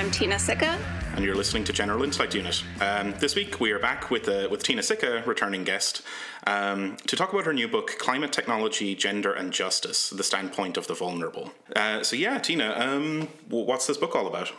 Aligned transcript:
Kyle 0.00 0.06
Thompson. 0.06 0.06
And 0.06 0.06
I'm 0.06 0.10
Tina 0.10 0.38
Sikka. 0.38 0.78
And 1.14 1.24
you're 1.24 1.34
listening 1.34 1.64
to 1.64 1.72
General 1.72 2.02
Intellect 2.02 2.34
Unit. 2.34 2.62
Um, 2.80 3.12
this 3.18 3.34
week 3.34 3.60
we 3.60 3.72
are 3.72 3.78
back 3.78 4.10
with 4.10 4.28
uh, 4.28 4.48
with 4.50 4.62
Tina 4.62 4.82
Sikka, 4.82 5.22
returning 5.26 5.64
guest, 5.64 6.02
um, 6.46 6.96
to 7.06 7.16
talk 7.16 7.32
about 7.32 7.44
her 7.44 7.52
new 7.52 7.68
book, 7.68 7.96
Climate 7.98 8.32
Technology, 8.32 8.94
Gender 8.94 9.32
and 9.32 9.52
Justice: 9.52 10.10
The 10.10 10.22
Standpoint 10.22 10.76
of 10.76 10.86
the 10.86 10.94
Vulnerable. 10.94 11.52
Uh, 11.76 12.02
so 12.02 12.16
yeah, 12.16 12.38
Tina, 12.38 12.74
um, 12.76 13.28
what's 13.48 13.86
this 13.86 13.98
book 13.98 14.14
all 14.14 14.26
about? 14.26 14.52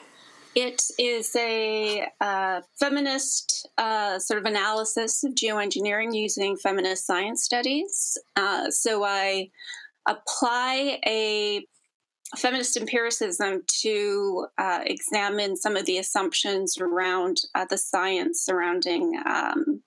It 0.54 0.82
is 1.00 1.34
a 1.38 2.06
uh, 2.20 2.62
feminist 2.78 3.70
uh, 3.78 4.20
sort 4.20 4.40
of 4.40 4.46
analysis 4.46 5.24
of 5.24 5.34
geoengineering 5.34 6.14
using 6.14 6.58
feminist 6.58 7.08
science 7.08 7.44
studies. 7.44 8.18
Uh, 8.36 8.70
so 8.70 9.04
I 9.06 9.50
apply 10.08 11.00
a 11.08 11.66
feminist 12.38 12.78
empiricism 12.78 13.64
to 13.82 14.48
uh, 14.58 14.80
examine 14.86 15.56
some 15.56 15.76
of 15.76 15.86
the 15.86 15.98
assumptions 15.98 16.78
around 16.80 17.42
uh, 17.56 17.66
the 17.66 17.78
science 17.78 18.42
surrounding 18.42 19.22
um, 19.26 19.82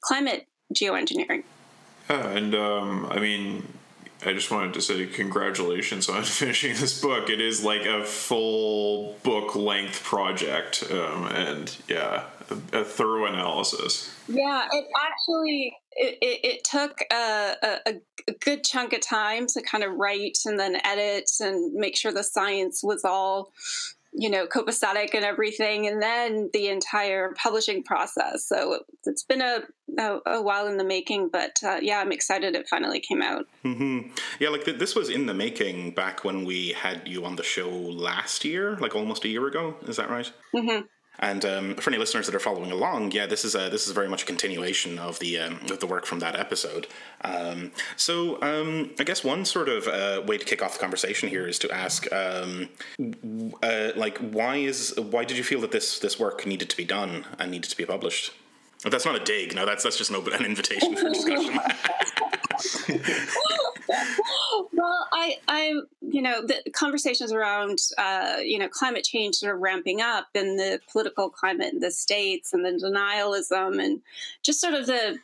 climate 0.00 0.46
geoengineering. 0.74 1.44
Yeah, 2.08 2.28
and 2.28 2.54
um, 2.54 3.06
I 3.10 3.18
mean, 3.18 3.66
I 4.24 4.32
just 4.32 4.50
wanted 4.50 4.74
to 4.74 4.80
say 4.80 5.06
congratulations 5.06 6.08
on 6.08 6.22
finishing 6.24 6.74
this 6.74 7.00
book. 7.00 7.28
It 7.28 7.40
is 7.40 7.64
like 7.64 7.84
a 7.84 8.04
full 8.04 9.16
book 9.22 9.54
length 9.54 10.02
project, 10.02 10.84
um, 10.90 11.26
and 11.26 11.76
yeah, 11.88 12.24
a, 12.50 12.80
a, 12.80 12.84
thorough 12.84 13.26
analysis. 13.26 14.14
Yeah, 14.28 14.66
it 14.72 14.86
actually 14.96 15.76
it, 15.92 16.18
it, 16.20 16.40
it 16.44 16.64
took 16.64 17.00
a, 17.12 17.54
a, 17.62 17.78
a, 17.86 18.32
good 18.40 18.64
chunk 18.64 18.92
of 18.92 19.00
time 19.00 19.46
to 19.48 19.62
kind 19.62 19.84
of 19.84 19.94
write 19.94 20.38
and 20.46 20.58
then 20.58 20.76
edit 20.84 21.30
and 21.40 21.74
make 21.74 21.96
sure 21.96 22.12
the 22.12 22.24
science 22.24 22.82
was 22.82 23.04
all 23.04 23.52
you 24.14 24.28
know, 24.28 24.46
copacetic 24.46 25.14
and 25.14 25.24
everything, 25.24 25.86
and 25.86 26.02
then 26.02 26.50
the 26.52 26.68
entire 26.68 27.32
publishing 27.42 27.82
process. 27.82 28.46
So 28.46 28.80
it's 29.06 29.22
been 29.22 29.40
a, 29.40 29.60
a, 29.98 30.18
a 30.26 30.42
while 30.42 30.66
in 30.66 30.76
the 30.76 30.84
making, 30.84 31.30
but 31.30 31.58
uh, 31.64 31.78
yeah, 31.80 31.98
I'm 31.98 32.12
excited 32.12 32.54
it 32.54 32.68
finally 32.68 33.00
came 33.00 33.22
out. 33.22 33.46
Mm-hmm. 33.64 34.10
Yeah, 34.38 34.50
like 34.50 34.64
th- 34.64 34.78
this 34.78 34.94
was 34.94 35.08
in 35.08 35.26
the 35.26 35.34
making 35.34 35.92
back 35.92 36.24
when 36.24 36.44
we 36.44 36.72
had 36.72 37.08
you 37.08 37.24
on 37.24 37.36
the 37.36 37.42
show 37.42 37.70
last 37.70 38.44
year, 38.44 38.76
like 38.76 38.94
almost 38.94 39.24
a 39.24 39.28
year 39.28 39.46
ago. 39.46 39.76
Is 39.88 39.96
that 39.96 40.10
right? 40.10 40.30
Mm-hmm. 40.54 40.82
And 41.18 41.44
um, 41.44 41.74
for 41.76 41.90
any 41.90 41.98
listeners 41.98 42.26
that 42.26 42.34
are 42.34 42.40
following 42.40 42.72
along, 42.72 43.12
yeah, 43.12 43.26
this 43.26 43.44
is 43.44 43.54
a, 43.54 43.68
this 43.68 43.86
is 43.86 43.92
very 43.92 44.08
much 44.08 44.22
a 44.22 44.26
continuation 44.26 44.98
of 44.98 45.18
the 45.18 45.38
um, 45.38 45.60
of 45.70 45.78
the 45.78 45.86
work 45.86 46.06
from 46.06 46.18
that 46.20 46.36
episode. 46.38 46.86
Um, 47.20 47.70
so 47.96 48.42
um, 48.42 48.90
I 48.98 49.04
guess 49.04 49.22
one 49.22 49.44
sort 49.44 49.68
of 49.68 49.86
uh, 49.86 50.22
way 50.26 50.38
to 50.38 50.44
kick 50.44 50.62
off 50.62 50.72
the 50.72 50.80
conversation 50.80 51.28
here 51.28 51.46
is 51.46 51.58
to 51.60 51.70
ask, 51.70 52.10
um, 52.12 52.70
uh, 53.62 53.90
like, 53.94 54.18
why 54.18 54.56
is 54.56 54.94
why 54.98 55.24
did 55.24 55.36
you 55.36 55.44
feel 55.44 55.60
that 55.60 55.70
this 55.70 55.98
this 55.98 56.18
work 56.18 56.46
needed 56.46 56.70
to 56.70 56.76
be 56.76 56.84
done 56.84 57.26
and 57.38 57.50
needed 57.50 57.70
to 57.70 57.76
be 57.76 57.84
published? 57.84 58.32
That's 58.84 59.04
not 59.04 59.14
a 59.14 59.22
dig. 59.22 59.54
No, 59.54 59.64
that's 59.64 59.84
that's 59.84 59.98
just 59.98 60.10
an, 60.10 60.16
open, 60.16 60.32
an 60.32 60.44
invitation 60.44 60.96
for 60.96 61.08
discussion. 61.08 61.58
well, 64.72 65.08
I, 65.12 65.38
I, 65.48 65.80
you 66.00 66.22
know, 66.22 66.42
the 66.42 66.70
conversations 66.72 67.32
around, 67.32 67.78
uh, 67.98 68.36
you 68.42 68.58
know, 68.58 68.68
climate 68.68 69.04
change 69.04 69.42
are 69.42 69.56
ramping 69.56 70.00
up, 70.00 70.28
and 70.34 70.58
the 70.58 70.80
political 70.90 71.30
climate 71.30 71.72
in 71.72 71.80
the 71.80 71.90
states, 71.90 72.52
and 72.52 72.64
the 72.64 72.70
denialism, 72.70 73.82
and 73.82 74.00
just 74.42 74.60
sort 74.60 74.74
of 74.74 74.86
the 74.86 75.18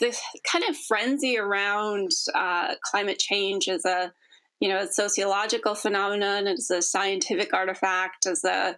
the 0.00 0.16
kind 0.44 0.64
of 0.68 0.76
frenzy 0.76 1.38
around 1.38 2.10
uh, 2.34 2.74
climate 2.82 3.18
change 3.18 3.68
as 3.68 3.84
a, 3.86 4.12
you 4.60 4.68
know, 4.68 4.80
a 4.80 4.86
sociological 4.86 5.74
phenomenon, 5.74 6.46
as 6.46 6.70
a 6.70 6.82
scientific 6.82 7.54
artifact, 7.54 8.26
as 8.26 8.44
a 8.44 8.76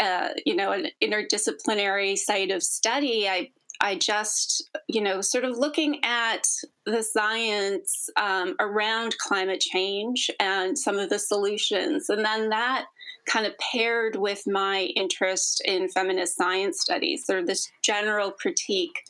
uh, 0.00 0.28
you 0.46 0.54
know, 0.54 0.70
an 0.70 0.88
interdisciplinary 1.02 2.16
site 2.16 2.50
of 2.50 2.62
study, 2.62 3.28
I 3.28 3.50
I 3.80 3.94
just, 3.94 4.70
you 4.88 5.00
know, 5.00 5.20
sort 5.20 5.44
of 5.44 5.56
looking 5.56 6.00
at 6.04 6.46
the 6.84 7.02
science 7.02 8.10
um, 8.16 8.56
around 8.58 9.16
climate 9.18 9.60
change 9.60 10.30
and 10.40 10.76
some 10.76 10.98
of 10.98 11.10
the 11.10 11.18
solutions. 11.18 12.08
And 12.08 12.24
then 12.24 12.48
that 12.48 12.86
kind 13.26 13.46
of 13.46 13.56
paired 13.58 14.16
with 14.16 14.42
my 14.46 14.90
interest 14.96 15.62
in 15.64 15.88
feminist 15.88 16.36
science 16.36 16.80
studies, 16.80 17.24
sort 17.24 17.38
of 17.38 17.46
this 17.46 17.70
general 17.82 18.32
critique 18.32 19.04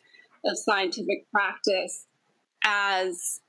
of 0.45 0.59
scientific 0.59 1.31
practice 1.33 2.05
as 2.65 3.41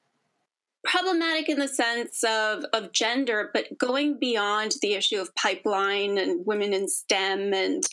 problematic 0.86 1.50
in 1.50 1.60
the 1.60 1.68
sense 1.68 2.24
of, 2.24 2.64
of 2.74 2.92
gender, 2.94 3.50
but 3.54 3.78
going 3.78 4.18
beyond 4.18 4.76
the 4.82 4.94
issue 4.94 5.20
of 5.20 5.34
pipeline 5.36 6.18
and 6.18 6.46
women 6.46 6.74
in 6.74 6.88
STEM 6.88 7.54
and 7.54 7.84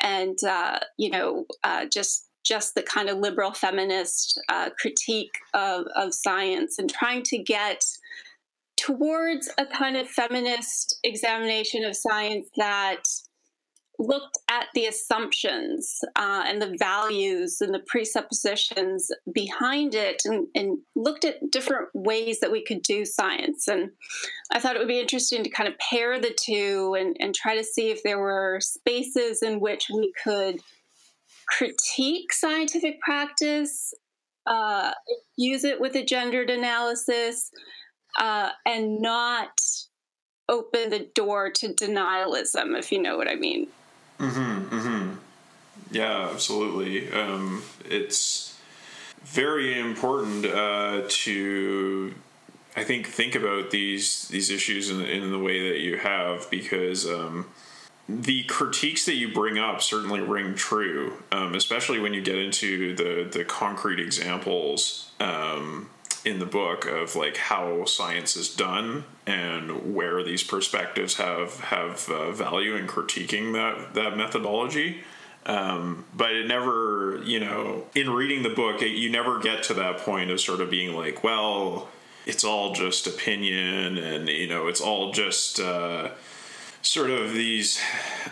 and 0.00 0.38
uh, 0.44 0.78
you 0.96 1.10
know 1.10 1.44
uh, 1.64 1.84
just 1.92 2.27
just 2.44 2.74
the 2.74 2.82
kind 2.82 3.08
of 3.08 3.18
liberal 3.18 3.52
feminist 3.52 4.40
uh, 4.48 4.70
critique 4.78 5.34
of, 5.54 5.84
of 5.96 6.14
science 6.14 6.78
and 6.78 6.90
trying 6.90 7.22
to 7.22 7.38
get 7.38 7.84
towards 8.76 9.50
a 9.58 9.66
kind 9.66 9.96
of 9.96 10.08
feminist 10.08 10.98
examination 11.04 11.84
of 11.84 11.96
science 11.96 12.48
that 12.56 13.02
looked 13.98 14.38
at 14.48 14.68
the 14.74 14.86
assumptions 14.86 15.98
uh, 16.16 16.44
and 16.46 16.62
the 16.62 16.76
values 16.78 17.60
and 17.60 17.74
the 17.74 17.80
presuppositions 17.80 19.10
behind 19.32 19.94
it 19.94 20.22
and, 20.24 20.46
and, 20.54 20.78
looked 20.94 21.24
at 21.24 21.50
different 21.50 21.88
ways 21.94 22.40
that 22.40 22.52
we 22.52 22.62
could 22.62 22.82
do 22.82 23.04
science. 23.04 23.66
And 23.66 23.90
I 24.52 24.60
thought 24.60 24.76
it 24.76 24.78
would 24.78 24.88
be 24.88 25.00
interesting 25.00 25.42
to 25.42 25.50
kind 25.50 25.68
of 25.68 25.78
pair 25.78 26.20
the 26.20 26.36
two 26.40 26.96
and, 26.98 27.16
and 27.18 27.34
try 27.34 27.56
to 27.56 27.64
see 27.64 27.90
if 27.90 28.02
there 28.02 28.18
were 28.18 28.58
spaces 28.60 29.42
in 29.42 29.60
which 29.60 29.86
we 29.92 30.12
could 30.22 30.60
critique 31.48 32.32
scientific 32.32 33.00
practice, 33.00 33.94
uh, 34.46 34.92
use 35.36 35.64
it 35.64 35.80
with 35.80 35.94
a 35.96 36.04
gendered 36.04 36.50
analysis, 36.50 37.50
uh, 38.18 38.50
and 38.66 39.00
not 39.00 39.60
open 40.48 40.90
the 40.90 41.08
door 41.14 41.50
to 41.50 41.68
denialism, 41.68 42.78
if 42.78 42.92
you 42.92 43.00
know 43.00 43.16
what 43.16 43.28
I 43.28 43.34
mean. 43.34 43.68
Mm-hmm. 44.18 44.76
Mm-hmm. 44.76 45.14
Yeah, 45.90 46.28
absolutely. 46.32 47.10
Um, 47.12 47.62
it's 47.84 48.58
very 49.22 49.78
important 49.78 50.44
uh, 50.44 51.02
to, 51.08 52.14
I 52.76 52.84
think, 52.84 53.06
think 53.06 53.34
about 53.34 53.70
these 53.70 54.28
these 54.28 54.50
issues 54.50 54.90
in, 54.90 55.02
in 55.02 55.30
the 55.30 55.38
way 55.38 55.70
that 55.70 55.80
you 55.80 55.96
have 55.98 56.50
because. 56.50 57.08
Um, 57.08 57.46
the 58.08 58.44
critiques 58.44 59.04
that 59.04 59.14
you 59.14 59.32
bring 59.32 59.58
up 59.58 59.82
certainly 59.82 60.20
ring 60.20 60.54
true, 60.54 61.22
um, 61.30 61.54
especially 61.54 61.98
when 61.98 62.14
you 62.14 62.22
get 62.22 62.38
into 62.38 62.96
the 62.96 63.28
the 63.30 63.44
concrete 63.44 64.00
examples 64.00 65.10
um, 65.20 65.90
in 66.24 66.38
the 66.38 66.46
book 66.46 66.86
of 66.86 67.14
like 67.16 67.36
how 67.36 67.84
science 67.84 68.34
is 68.34 68.48
done 68.48 69.04
and 69.26 69.94
where 69.94 70.22
these 70.22 70.42
perspectives 70.42 71.16
have 71.16 71.60
have 71.60 72.08
uh, 72.08 72.32
value 72.32 72.74
in 72.76 72.86
critiquing 72.86 73.52
that 73.52 73.94
that 73.94 74.16
methodology. 74.16 75.02
Um, 75.44 76.04
but 76.14 76.32
it 76.32 76.46
never, 76.46 77.22
you 77.24 77.40
know, 77.40 77.84
in 77.94 78.10
reading 78.10 78.42
the 78.42 78.50
book, 78.50 78.82
it, 78.82 78.90
you 78.90 79.08
never 79.10 79.38
get 79.38 79.62
to 79.64 79.74
that 79.74 79.98
point 79.98 80.30
of 80.30 80.40
sort 80.40 80.60
of 80.60 80.68
being 80.68 80.94
like, 80.94 81.24
well, 81.24 81.88
it's 82.26 82.44
all 82.44 82.74
just 82.74 83.06
opinion, 83.06 83.96
and 83.96 84.28
you 84.28 84.46
know, 84.46 84.66
it's 84.66 84.80
all 84.80 85.12
just. 85.12 85.60
Uh, 85.60 86.10
sort 86.82 87.10
of 87.10 87.32
these 87.32 87.80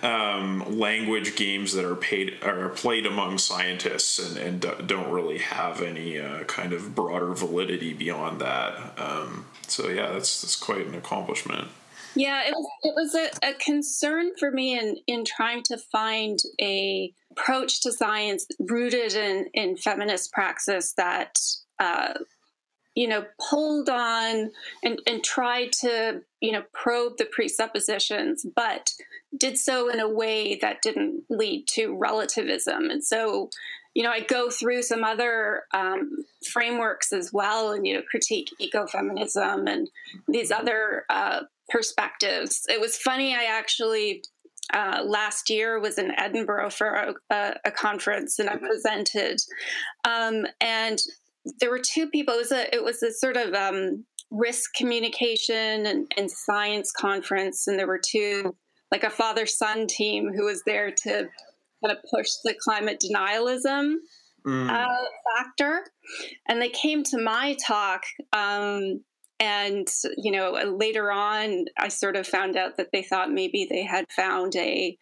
um, 0.02 0.78
language 0.78 1.37
games 1.37 1.72
that 1.72 1.84
are 1.84 1.96
paid 1.96 2.43
are 2.43 2.69
played 2.70 3.06
among 3.06 3.38
scientists 3.38 4.19
and, 4.19 4.37
and 4.37 4.87
don't 4.87 5.10
really 5.10 5.38
have 5.38 5.82
any 5.82 6.19
uh, 6.19 6.44
kind 6.44 6.72
of 6.72 6.94
broader 6.94 7.32
validity 7.32 7.93
beyond 7.93 8.40
that. 8.40 8.98
Um, 8.98 9.46
so 9.66 9.88
yeah, 9.88 10.12
that's 10.12 10.43
that's 10.43 10.56
quite 10.56 10.87
an 10.87 10.94
accomplishment. 10.94 11.69
Yeah, 12.14 12.44
it 12.46 12.52
was 12.52 12.66
it 12.82 12.94
was 12.94 13.14
a, 13.14 13.50
a 13.50 13.54
concern 13.54 14.31
for 14.38 14.50
me 14.50 14.78
in 14.78 14.96
in 15.06 15.25
trying 15.25 15.62
to 15.64 15.76
find 15.76 16.38
a 16.60 17.12
approach 17.31 17.82
to 17.82 17.92
science 17.92 18.46
rooted 18.58 19.14
in 19.14 19.46
in 19.52 19.76
feminist 19.76 20.32
praxis 20.32 20.92
that 20.94 21.38
uh, 21.78 22.14
you 22.96 23.06
know, 23.06 23.26
pulled 23.38 23.90
on 23.90 24.50
and, 24.82 24.98
and 25.06 25.22
tried 25.22 25.70
to, 25.70 26.22
you 26.40 26.50
know, 26.50 26.62
probe 26.72 27.19
the 27.19 27.26
presuppositions, 27.26 28.44
but 28.56 28.90
did 29.37 29.58
so 29.58 29.90
in 29.90 30.00
a 30.00 30.08
way 30.08 30.56
that 30.56 30.81
didn't 30.81 31.22
lead 31.28 31.66
to 31.69 31.94
relativism. 31.94 32.88
And 32.88 33.04
so, 33.04 33.50
you 33.94 34.02
know, 34.02 34.10
I 34.10 34.20
go 34.20 34.48
through 34.48 34.82
some 34.82 35.04
other 35.04 35.64
um, 35.75 36.25
frameworks 36.50 37.12
as 37.12 37.31
well 37.34 37.72
and, 37.72 37.87
you 37.87 37.94
know, 37.94 38.02
critique 38.10 38.48
ecofeminism 38.62 39.70
and 39.70 39.90
these 40.26 40.50
other 40.50 41.04
uh, 41.10 41.42
perspectives. 41.69 42.64
It 42.66 42.81
was 42.81 42.96
funny, 42.96 43.34
I 43.34 43.44
actually 43.44 44.22
uh, 44.72 45.02
last 45.04 45.50
year 45.50 45.78
was 45.78 45.99
in 45.99 46.19
Edinburgh 46.19 46.70
for 46.70 46.88
a, 46.88 47.14
a, 47.31 47.54
a 47.66 47.70
conference 47.70 48.38
and 48.38 48.49
I 48.49 48.56
presented. 48.56 49.38
Um, 50.04 50.46
and 50.62 50.99
there 51.60 51.70
were 51.70 51.81
two 51.81 52.08
people. 52.08 52.34
It 52.34 52.38
was 52.38 52.52
a 52.52 52.75
it 52.75 52.84
was 52.84 53.02
a 53.02 53.12
sort 53.12 53.37
of 53.37 53.54
um, 53.54 54.04
risk 54.31 54.75
communication 54.75 55.87
and, 55.87 56.10
and, 56.16 56.31
science 56.31 56.93
conference, 56.93 57.66
and 57.66 57.78
there 57.78 57.87
were 57.87 58.00
two 58.04 58.56
like 58.93 59.04
a 59.04 59.10
father 59.10 59.46
son 59.46 59.87
team 59.87 60.31
who 60.34 60.44
was 60.44 60.62
there 60.66 60.90
to 60.90 61.28
kind 61.84 61.96
of 61.96 61.98
push 62.14 62.28
the 62.44 62.54
climate 62.62 63.02
denialism 63.02 63.94
mm. 64.46 64.70
uh, 64.70 65.04
factor. 65.37 65.84
And 66.48 66.60
they 66.62 66.69
came 66.69 67.02
to 67.04 67.19
my 67.19 67.56
talk. 67.66 68.02
Um, 68.32 69.02
and 69.38 69.93
you 70.17 70.31
know 70.33 70.53
later 70.53 71.12
on 71.12 71.67
i 71.79 71.88
sort 71.88 72.17
of 72.17 72.27
found 72.27 72.56
out 72.56 72.77
that 72.77 72.91
they 72.93 73.03
thought 73.03 73.31
maybe 73.31 73.67
they 73.69 73.83
had 73.83 74.06
found 74.11 74.56
a 74.56 74.97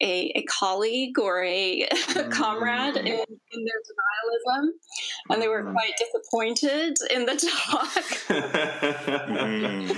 a, 0.00 0.32
a 0.34 0.42
colleague 0.44 1.18
or 1.20 1.44
a, 1.44 1.86
mm. 1.92 2.30
comrade 2.32 2.96
in, 2.96 3.06
in, 3.06 3.14
their 3.14 3.80
denialism 3.86 4.68
and 5.30 5.40
they 5.40 5.48
were 5.48 5.62
mm. 5.62 5.72
quite 5.72 5.92
disappointed 5.98 6.96
in 7.10 7.26
the 7.26 7.36
talk 7.68 8.04
mm. 9.38 9.96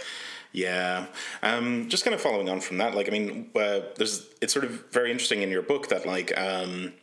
Yeah, 0.50 1.06
um, 1.42 1.88
just 1.88 2.04
kind 2.04 2.14
of 2.14 2.22
following 2.22 2.48
on 2.48 2.60
from 2.60 2.78
that, 2.78 2.94
like 2.94 3.06
I 3.06 3.10
mean, 3.10 3.50
uh, 3.54 3.80
there's 3.96 4.26
it's 4.40 4.52
sort 4.52 4.64
of 4.64 4.90
very 4.90 5.12
interesting 5.12 5.42
in 5.42 5.50
your 5.50 5.62
book 5.62 5.88
that 5.88 6.06
like 6.06 6.36
um, 6.38 6.94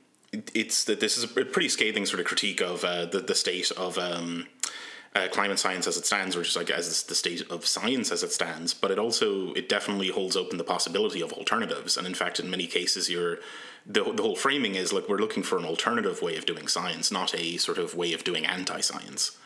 it's 0.53 0.85
that 0.85 0.99
this 0.99 1.15
is 1.15 1.23
a 1.23 1.27
pretty 1.27 1.69
scathing 1.69 2.05
sort 2.07 2.19
of 2.19 2.25
critique 2.25 2.59
of 2.59 2.83
uh, 2.83 3.05
the 3.05 3.19
the 3.19 3.35
state 3.35 3.71
of 3.71 3.99
um, 3.99 4.47
uh, 5.15 5.27
climate 5.29 5.57
science 5.57 5.87
as 5.87 5.97
it 5.97 6.05
stands, 6.05 6.35
or 6.35 6.43
just 6.43 6.57
like 6.57 6.69
as 6.69 7.03
the 7.03 7.15
state 7.15 7.41
of 7.49 7.65
science 7.65 8.11
as 8.11 8.21
it 8.21 8.31
stands. 8.31 8.73
But 8.73 8.91
it 8.91 8.99
also 8.99 9.53
it 9.53 9.69
definitely 9.69 10.09
holds 10.09 10.35
open 10.35 10.57
the 10.57 10.63
possibility 10.63 11.21
of 11.21 11.31
alternatives, 11.33 11.97
and 11.97 12.05
in 12.05 12.13
fact, 12.13 12.39
in 12.39 12.49
many 12.49 12.67
cases, 12.67 13.09
you're 13.09 13.37
the 13.85 14.03
the 14.13 14.23
whole 14.23 14.35
framing 14.35 14.75
is 14.75 14.91
like 14.91 15.07
we're 15.07 15.17
looking 15.17 15.43
for 15.43 15.57
an 15.57 15.65
alternative 15.65 16.21
way 16.21 16.35
of 16.35 16.45
doing 16.45 16.67
science, 16.67 17.11
not 17.11 17.33
a 17.33 17.57
sort 17.57 17.77
of 17.77 17.95
way 17.95 18.13
of 18.13 18.23
doing 18.23 18.45
anti-science. 18.45 19.37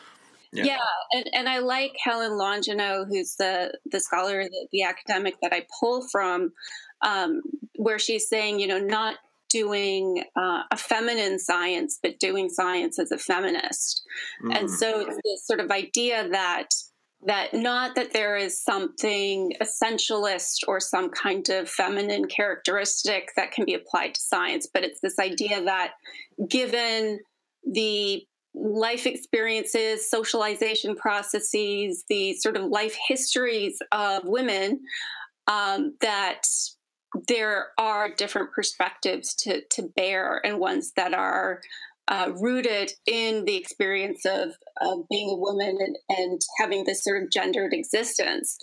Yeah, 0.52 0.64
yeah 0.64 0.78
and, 1.12 1.30
and 1.32 1.48
I 1.48 1.58
like 1.60 1.92
Helen 2.02 2.32
Longino, 2.32 3.06
who's 3.06 3.36
the 3.36 3.78
the 3.86 4.00
scholar, 4.00 4.42
the, 4.42 4.68
the 4.72 4.82
academic 4.82 5.36
that 5.42 5.52
I 5.52 5.66
pull 5.78 6.06
from, 6.10 6.52
um, 7.02 7.42
where 7.76 8.00
she's 8.00 8.28
saying, 8.28 8.58
you 8.58 8.66
know, 8.66 8.80
not 8.80 9.16
doing 9.50 10.24
uh, 10.36 10.62
a 10.70 10.76
feminine 10.76 11.38
science, 11.38 11.98
but 12.02 12.18
doing 12.18 12.48
science 12.48 12.98
as 12.98 13.12
a 13.12 13.18
feminist. 13.18 14.02
Mm. 14.44 14.56
And 14.56 14.70
so 14.70 15.00
it's 15.00 15.16
this 15.24 15.46
sort 15.46 15.60
of 15.60 15.70
idea 15.70 16.28
that 16.30 16.68
that 17.26 17.52
not 17.52 17.94
that 17.96 18.14
there 18.14 18.36
is 18.36 18.62
something 18.62 19.52
essentialist 19.60 20.60
or 20.66 20.80
some 20.80 21.10
kind 21.10 21.50
of 21.50 21.68
feminine 21.68 22.26
characteristic 22.26 23.28
that 23.36 23.52
can 23.52 23.66
be 23.66 23.74
applied 23.74 24.14
to 24.14 24.20
science, 24.20 24.66
but 24.72 24.84
it's 24.84 25.00
this 25.02 25.18
idea 25.18 25.62
that 25.62 25.92
given 26.48 27.18
the 27.70 28.24
life 28.54 29.06
experiences, 29.06 30.08
socialization 30.10 30.96
processes, 30.96 32.04
the 32.08 32.32
sort 32.34 32.56
of 32.56 32.64
life 32.64 32.96
histories 33.06 33.78
of 33.92 34.24
women, 34.24 34.80
um, 35.46 35.94
that 36.00 36.42
there 37.28 37.68
are 37.78 38.10
different 38.10 38.52
perspectives 38.52 39.34
to, 39.34 39.62
to 39.70 39.82
bear 39.96 40.40
and 40.44 40.58
ones 40.58 40.92
that 40.96 41.14
are 41.14 41.60
uh, 42.08 42.32
rooted 42.40 42.92
in 43.06 43.44
the 43.44 43.56
experience 43.56 44.24
of, 44.24 44.50
of 44.80 45.08
being 45.08 45.30
a 45.30 45.36
woman 45.36 45.78
and, 45.80 45.96
and 46.08 46.40
having 46.58 46.84
this 46.84 47.04
sort 47.04 47.22
of 47.22 47.30
gendered 47.30 47.72
existence. 47.72 48.58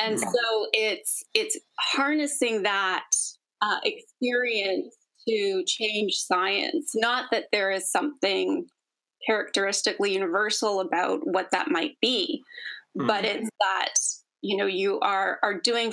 And 0.00 0.18
yeah. 0.18 0.26
so 0.26 0.66
it's 0.72 1.22
it's 1.34 1.58
harnessing 1.78 2.64
that 2.64 3.04
uh, 3.62 3.78
experience 3.84 4.94
to 5.28 5.64
change 5.66 6.14
science. 6.14 6.92
Not 6.94 7.26
that 7.30 7.46
there 7.52 7.70
is 7.70 7.90
something 7.90 8.66
characteristically 9.26 10.12
universal 10.12 10.80
about 10.80 11.20
what 11.24 11.50
that 11.52 11.70
might 11.70 11.96
be 12.00 12.42
mm-hmm. 12.96 13.06
but 13.06 13.24
it's 13.24 13.48
that 13.60 13.94
you 14.42 14.56
know 14.56 14.66
you 14.66 15.00
are 15.00 15.38
are 15.42 15.58
doing 15.60 15.92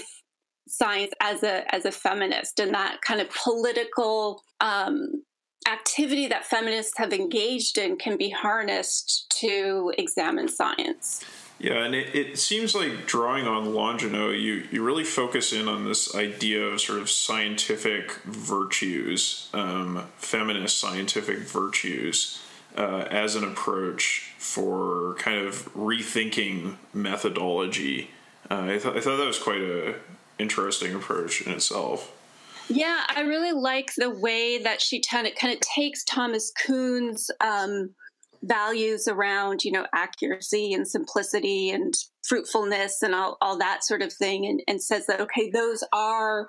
science 0.72 1.12
as 1.22 1.44
a 1.44 1.74
as 1.74 1.86
a 1.86 1.92
feminist 1.92 2.60
and 2.60 2.74
that 2.74 3.02
kind 3.02 3.22
of 3.22 3.30
political 3.32 4.42
um, 4.60 5.24
activity 5.72 6.28
that 6.28 6.46
feminists 6.46 6.94
have 6.98 7.14
engaged 7.14 7.78
in 7.78 7.98
can 7.98 8.18
be 8.18 8.30
harnessed 8.30 9.32
to 9.40 9.94
examine 9.98 10.48
science 10.48 11.24
yeah, 11.62 11.84
and 11.86 11.94
it, 11.94 12.16
it 12.16 12.40
seems 12.40 12.74
like 12.74 13.06
drawing 13.06 13.46
on 13.46 13.68
Longino, 13.68 14.32
you, 14.32 14.68
you 14.72 14.84
really 14.84 15.04
focus 15.04 15.54
in 15.54 15.68
on 15.68 15.86
this 15.86 16.16
idea 16.16 16.64
of 16.64 16.82
sort 16.82 16.98
of 16.98 17.08
scientific 17.08 18.14
virtues, 18.24 19.48
um, 19.54 20.08
feminist 20.18 20.80
scientific 20.80 21.38
virtues 21.38 22.42
uh, 22.76 23.06
as 23.12 23.36
an 23.36 23.44
approach 23.44 24.34
for 24.40 25.14
kind 25.20 25.38
of 25.46 25.72
rethinking 25.76 26.78
methodology. 26.96 28.10
Uh, 28.50 28.64
I, 28.64 28.78
th- 28.80 28.86
I 28.86 29.00
thought 29.00 29.18
that 29.18 29.28
was 29.28 29.38
quite 29.38 29.62
a 29.62 29.96
interesting 30.42 30.94
approach 30.94 31.42
in 31.42 31.52
itself. 31.54 32.12
Yeah, 32.68 33.02
I 33.10 33.22
really 33.22 33.52
like 33.52 33.94
the 33.96 34.10
way 34.10 34.58
that 34.60 34.82
she 34.82 35.02
kind 35.02 35.28
of 35.28 35.36
kind 35.36 35.54
of 35.54 35.60
takes 35.60 36.04
Thomas 36.04 36.52
Kuhn's 36.66 37.30
um, 37.42 37.92
values 38.44 39.08
around, 39.08 39.64
you 39.64 39.72
know, 39.72 39.86
accuracy 39.94 40.74
and 40.74 40.88
simplicity 40.88 41.70
and 41.70 41.94
fruitfulness 42.24 43.02
and 43.04 43.14
all, 43.14 43.38
all 43.42 43.58
that 43.58 43.84
sort 43.84 44.02
of 44.02 44.14
thing, 44.14 44.46
and, 44.46 44.62
and 44.68 44.82
says 44.82 45.06
that 45.08 45.22
okay, 45.22 45.50
those 45.50 45.84
are 45.92 46.48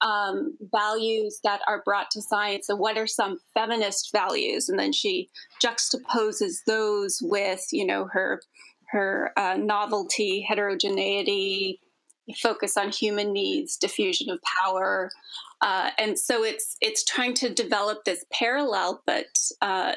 um, 0.00 0.56
values 0.72 1.40
that 1.44 1.60
are 1.68 1.82
brought 1.84 2.10
to 2.12 2.22
science 2.22 2.68
and 2.68 2.78
what 2.78 2.96
are 2.96 3.06
some 3.06 3.38
feminist 3.52 4.10
values 4.12 4.68
and 4.68 4.78
then 4.78 4.92
she 4.92 5.28
juxtaposes 5.62 6.64
those 6.66 7.18
with 7.20 7.66
you 7.70 7.84
know 7.84 8.08
her 8.10 8.40
her 8.90 9.30
uh, 9.36 9.58
novelty 9.58 10.40
heterogeneity 10.40 11.80
focus 12.32 12.76
on 12.76 12.90
human 12.90 13.32
needs 13.32 13.76
diffusion 13.76 14.30
of 14.30 14.38
power 14.42 15.10
uh, 15.60 15.90
and 15.98 16.18
so 16.18 16.44
it's 16.44 16.76
it's 16.80 17.04
trying 17.04 17.34
to 17.34 17.48
develop 17.48 18.04
this 18.04 18.24
parallel 18.32 19.02
but 19.06 19.26
uh, 19.60 19.94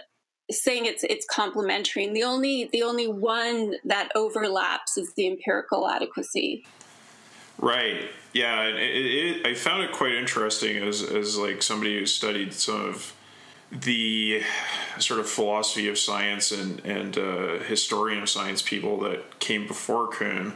saying 0.52 0.86
it's 0.86 1.04
it's 1.06 1.26
complementary 1.30 2.06
and 2.06 2.16
the 2.16 2.24
only 2.24 2.70
the 2.72 2.84
only 2.84 3.08
one 3.08 3.76
that 3.84 4.10
overlaps 4.16 4.98
is 4.98 5.14
the 5.14 5.28
empirical 5.28 5.90
adequacy 5.90 6.66
Right. 7.60 8.10
Yeah, 8.34 8.64
it, 8.64 8.76
it, 8.76 9.48
I 9.48 9.54
found 9.54 9.84
it 9.84 9.92
quite 9.92 10.14
interesting 10.14 10.78
as 10.78 11.02
as 11.02 11.38
like 11.38 11.62
somebody 11.62 12.00
who 12.00 12.06
studied 12.06 12.54
some 12.54 12.82
of 12.82 13.14
the 13.72 14.44
sort 15.00 15.20
of 15.20 15.30
philosophy 15.30 15.88
of 15.88 15.98
science 15.98 16.52
and 16.52 16.80
and 16.86 17.18
uh, 17.18 17.60
historian 17.60 18.22
of 18.22 18.30
science 18.30 18.62
people 18.62 19.00
that 19.02 19.40
came 19.40 19.68
before 19.68 20.08
Kuhn. 20.08 20.54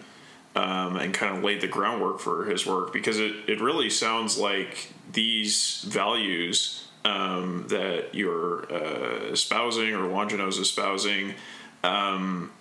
Um, 0.58 0.96
and 0.96 1.14
kind 1.14 1.38
of 1.38 1.44
laid 1.44 1.62
the 1.62 1.68
groundwork 1.68 2.20
for 2.20 2.46
his 2.46 2.66
work 2.66 2.92
because 2.92 3.20
it, 3.20 3.32
it 3.48 3.62
really 3.62 3.92
sounds 3.92 4.40
like 4.40 4.92
these 5.14 5.86
values 5.88 6.88
um, 7.06 7.66
that 7.70 8.16
you're 8.16 8.66
uh, 8.74 9.32
espousing 9.32 9.94
or 9.94 10.08
Longino's 10.08 10.58
espousing 10.58 11.36
um, 11.84 12.52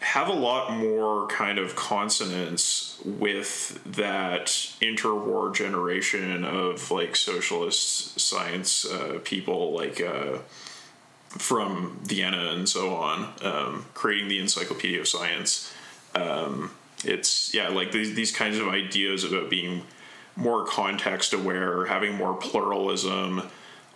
have 0.00 0.28
a 0.28 0.32
lot 0.32 0.72
more 0.72 1.26
kind 1.26 1.58
of 1.58 1.74
consonance 1.74 3.00
with 3.04 3.82
that 3.84 4.46
interwar 4.80 5.52
generation 5.54 6.44
of 6.44 6.90
like 6.90 7.16
socialist 7.16 8.18
science 8.18 8.84
uh, 8.84 9.18
people 9.24 9.72
like 9.74 10.00
uh, 10.00 10.38
from 11.30 11.98
Vienna 12.02 12.52
and 12.52 12.68
so 12.68 12.94
on, 12.94 13.32
um, 13.42 13.86
creating 13.94 14.28
the 14.28 14.38
Encyclopedia 14.38 15.00
of 15.00 15.08
Science. 15.08 15.72
Um, 16.14 16.70
it's 17.04 17.54
yeah, 17.54 17.68
like 17.68 17.92
these 17.92 18.14
these 18.14 18.32
kinds 18.32 18.58
of 18.58 18.68
ideas 18.68 19.24
about 19.24 19.50
being 19.50 19.82
more 20.36 20.64
context 20.64 21.32
aware, 21.32 21.86
having 21.86 22.14
more 22.14 22.34
pluralism, 22.34 23.42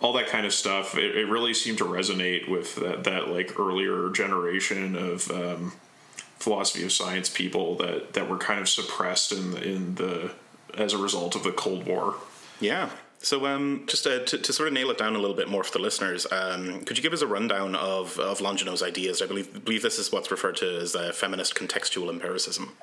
all 0.01 0.13
that 0.13 0.27
kind 0.27 0.45
of 0.45 0.53
stuff. 0.53 0.97
It, 0.97 1.15
it 1.15 1.29
really 1.29 1.53
seemed 1.53 1.77
to 1.79 1.85
resonate 1.85 2.49
with 2.49 2.75
that 2.75 3.03
that 3.05 3.29
like 3.29 3.59
earlier 3.59 4.09
generation 4.09 4.95
of 4.95 5.31
um, 5.31 5.73
philosophy 6.37 6.83
of 6.83 6.91
science 6.91 7.29
people 7.29 7.75
that 7.77 8.13
that 8.13 8.29
were 8.29 8.37
kind 8.37 8.59
of 8.59 8.69
suppressed 8.69 9.31
in 9.31 9.57
in 9.57 9.95
the 9.95 10.31
as 10.77 10.93
a 10.93 10.97
result 10.97 11.35
of 11.35 11.43
the 11.43 11.51
Cold 11.51 11.85
War. 11.85 12.15
Yeah. 12.59 12.89
So, 13.19 13.45
um, 13.45 13.85
just 13.87 14.05
uh, 14.05 14.19
to, 14.19 14.37
to, 14.37 14.51
sort 14.51 14.67
of 14.67 14.73
nail 14.73 14.91
it 14.91 14.97
down 14.97 15.15
a 15.15 15.19
little 15.19 15.35
bit 15.35 15.47
more 15.47 15.63
for 15.63 15.71
the 15.71 15.79
listeners, 15.79 16.27
um, 16.29 16.81
could 16.81 16.97
you 16.97 17.01
give 17.01 17.13
us 17.13 17.21
a 17.21 17.27
rundown 17.27 17.73
of, 17.73 18.19
of 18.19 18.39
Longino's 18.39 18.83
ideas? 18.83 19.21
I 19.21 19.27
believe 19.27 19.63
believe 19.63 19.81
this 19.81 19.97
is 19.97 20.11
what's 20.11 20.29
referred 20.29 20.57
to 20.57 20.79
as 20.81 20.93
uh, 20.93 21.13
feminist 21.13 21.55
contextual 21.55 22.09
empiricism. 22.09 22.73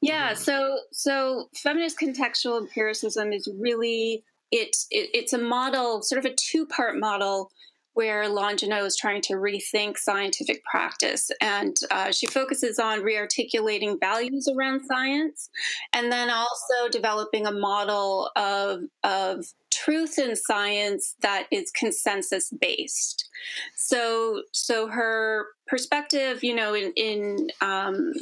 Yeah. 0.00 0.34
So, 0.34 0.78
so 0.92 1.48
feminist 1.54 1.98
contextual 1.98 2.60
empiricism 2.60 3.32
is 3.32 3.48
really 3.58 4.24
it, 4.50 4.76
it 4.90 5.10
it's 5.14 5.32
a 5.32 5.38
model, 5.38 6.02
sort 6.02 6.24
of 6.24 6.30
a 6.30 6.34
two 6.34 6.66
part 6.66 6.98
model 6.98 7.50
where 7.94 8.24
Longino 8.24 8.84
is 8.86 8.96
trying 8.96 9.20
to 9.22 9.34
rethink 9.34 9.98
scientific 9.98 10.64
practice. 10.64 11.30
And 11.40 11.76
uh, 11.90 12.12
she 12.12 12.26
focuses 12.26 12.78
on 12.78 13.00
rearticulating 13.00 13.98
values 14.00 14.48
around 14.48 14.86
science 14.86 15.50
and 15.92 16.10
then 16.10 16.30
also 16.30 16.88
developing 16.90 17.46
a 17.46 17.52
model 17.52 18.30
of, 18.36 18.80
of 19.02 19.44
truth 19.72 20.18
in 20.18 20.36
science 20.36 21.16
that 21.22 21.46
is 21.50 21.70
consensus 21.70 22.52
based. 22.60 23.28
So, 23.74 24.42
so 24.52 24.88
her 24.88 25.46
perspective, 25.66 26.42
you 26.42 26.54
know, 26.54 26.74
in 26.74 26.92
in 26.96 27.48
um, 27.60 28.12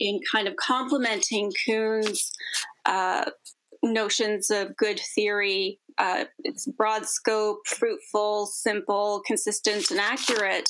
in 0.00 0.20
kind 0.30 0.48
of 0.48 0.56
complementing 0.56 1.52
Kuhn's 1.64 2.32
uh, 2.84 3.30
notions 3.92 4.50
of 4.50 4.76
good 4.76 5.00
theory. 5.14 5.78
Uh, 5.98 6.24
it's 6.44 6.66
broad 6.66 7.06
scope, 7.06 7.66
fruitful, 7.66 8.46
simple, 8.46 9.22
consistent, 9.26 9.90
and 9.90 9.98
accurate. 9.98 10.68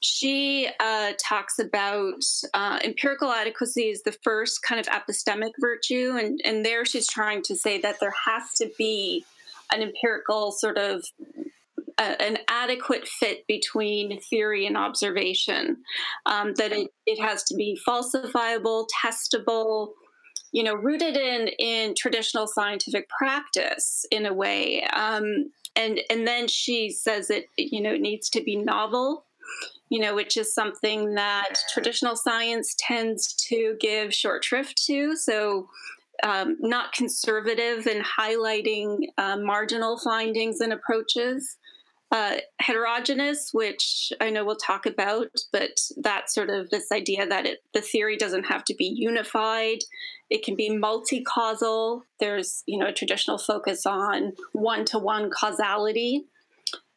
She 0.00 0.68
uh, 0.80 1.12
talks 1.22 1.58
about 1.60 2.24
uh, 2.54 2.80
empirical 2.82 3.30
adequacy 3.30 3.90
as 3.90 4.02
the 4.02 4.16
first 4.24 4.62
kind 4.62 4.80
of 4.80 4.86
epistemic 4.86 5.52
virtue, 5.60 6.16
and, 6.20 6.40
and 6.44 6.64
there 6.64 6.84
she's 6.84 7.06
trying 7.06 7.42
to 7.42 7.56
say 7.56 7.80
that 7.80 8.00
there 8.00 8.14
has 8.26 8.52
to 8.54 8.70
be 8.76 9.24
an 9.70 9.82
empirical 9.82 10.50
sort 10.50 10.78
of 10.78 11.04
an 11.98 12.38
adequate 12.48 13.06
fit 13.08 13.46
between 13.46 14.20
theory 14.20 14.66
and 14.66 14.76
observation. 14.76 15.78
Um, 16.26 16.54
that 16.54 16.72
it, 16.72 16.90
it 17.06 17.20
has 17.20 17.42
to 17.44 17.56
be 17.56 17.78
falsifiable, 17.86 18.86
testable, 19.04 19.92
you 20.52 20.62
know, 20.62 20.74
rooted 20.74 21.16
in 21.16 21.48
in 21.58 21.94
traditional 21.94 22.46
scientific 22.46 23.08
practice 23.08 24.04
in 24.10 24.26
a 24.26 24.32
way. 24.32 24.82
Um, 24.84 25.50
and 25.76 26.00
and 26.10 26.26
then 26.26 26.48
she 26.48 26.90
says 26.90 27.30
it, 27.30 27.46
you 27.56 27.80
know, 27.80 27.92
it 27.92 28.00
needs 28.00 28.28
to 28.30 28.42
be 28.42 28.56
novel. 28.56 29.24
You 29.90 30.00
know, 30.00 30.14
which 30.14 30.36
is 30.36 30.54
something 30.54 31.14
that 31.14 31.54
traditional 31.72 32.14
science 32.14 32.74
tends 32.78 33.32
to 33.48 33.74
give 33.80 34.12
short 34.12 34.44
shrift 34.44 34.82
to. 34.84 35.16
So, 35.16 35.70
um, 36.22 36.58
not 36.60 36.92
conservative 36.92 37.86
in 37.86 38.02
highlighting 38.02 38.98
uh, 39.16 39.38
marginal 39.38 39.98
findings 39.98 40.60
and 40.60 40.74
approaches 40.74 41.56
uh, 42.10 42.36
heterogeneous, 42.60 43.50
which 43.52 44.12
I 44.20 44.30
know 44.30 44.44
we'll 44.44 44.56
talk 44.56 44.86
about, 44.86 45.28
but 45.52 45.78
that 45.98 46.30
sort 46.30 46.48
of 46.48 46.70
this 46.70 46.90
idea 46.90 47.26
that 47.26 47.44
it, 47.44 47.58
the 47.74 47.82
theory 47.82 48.16
doesn't 48.16 48.46
have 48.46 48.64
to 48.64 48.74
be 48.74 48.86
unified. 48.86 49.80
It 50.30 50.42
can 50.42 50.56
be 50.56 50.70
multi-causal. 50.70 52.04
There's 52.18 52.62
you 52.66 52.78
know 52.78 52.86
a 52.86 52.92
traditional 52.92 53.38
focus 53.38 53.84
on 53.84 54.32
one-to-one 54.52 55.30
causality, 55.30 56.24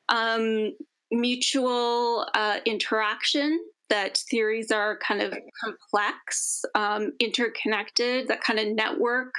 um, 0.08 0.74
mutual 1.12 2.28
uh, 2.34 2.60
interaction. 2.66 3.60
That 3.92 4.18
theories 4.30 4.72
are 4.72 4.98
kind 5.06 5.22
of 5.22 5.34
complex, 5.64 6.64
um, 6.74 7.12
interconnected. 7.20 8.28
That 8.28 8.42
kind 8.42 8.58
of 8.58 8.68
network 8.70 9.34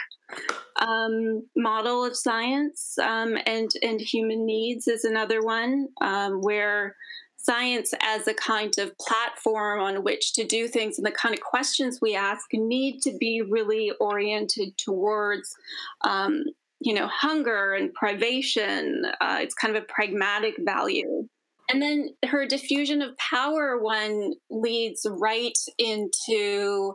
um, 0.77 1.47
model 1.57 2.05
of 2.05 2.17
science, 2.17 2.97
um, 2.99 3.37
and 3.47 3.71
and 3.83 4.01
human 4.01 4.47
needs 4.47 4.87
is 4.89 5.05
another 5.05 5.43
one 5.43 5.89
um, 6.01 6.41
where 6.41 6.95
science 7.43 7.93
as 8.03 8.29
a 8.29 8.35
kind 8.35 8.79
of 8.79 8.97
platform 8.99 9.81
on 9.81 10.05
which 10.05 10.33
to 10.35 10.45
do 10.45 10.69
things 10.69 10.97
and 10.97 11.07
the 11.07 11.11
kind 11.11 11.35
of 11.35 11.41
questions 11.41 11.99
we 12.01 12.15
ask 12.15 12.47
need 12.53 13.01
to 13.01 13.13
be 13.19 13.43
really 13.43 13.91
oriented 14.01 14.77
towards 14.79 15.55
um, 16.03 16.45
you 16.81 16.95
know 16.95 17.09
hunger 17.09 17.73
and 17.75 17.93
privation 17.95 19.03
uh, 19.21 19.39
it's 19.41 19.55
kind 19.55 19.77
of 19.77 19.83
a 19.83 19.87
pragmatic 19.87 20.55
value 20.61 21.27
and 21.71 21.81
then 21.81 22.11
her 22.26 22.47
diffusion 22.47 23.02
of 23.02 23.16
power 23.16 23.78
one 23.78 24.35
leads 24.50 25.07
right 25.09 25.57
into 25.78 26.95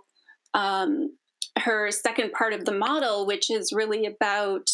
um, 0.53 1.15
her 1.59 1.91
second 1.91 2.31
part 2.33 2.53
of 2.53 2.65
the 2.65 2.73
model, 2.73 3.25
which 3.25 3.49
is 3.49 3.73
really 3.73 4.05
about 4.05 4.69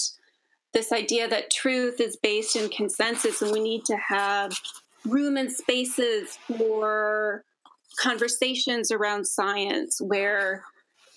this 0.73 0.91
idea 0.91 1.27
that 1.27 1.51
truth 1.51 1.99
is 1.99 2.17
based 2.17 2.55
in 2.55 2.69
consensus 2.69 3.41
and 3.41 3.51
we 3.51 3.59
need 3.59 3.85
to 3.85 3.95
have 3.95 4.59
room 5.05 5.37
and 5.37 5.51
spaces 5.51 6.37
for 6.47 7.43
conversations 7.99 8.91
around 8.91 9.25
science 9.25 10.01
where 10.01 10.63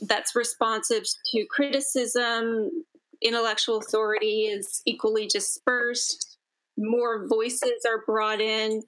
that's 0.02 0.37
responsive 0.37 1.04
to 1.33 1.47
criticism, 1.47 2.71
intellectual 3.23 3.78
authority 3.78 4.42
is 4.42 4.83
equally 4.85 5.26
dispersed, 5.26 6.36
more 6.76 7.26
voices 7.28 7.85
are 7.87 8.04
brought 8.06 8.40
in, 8.40 8.83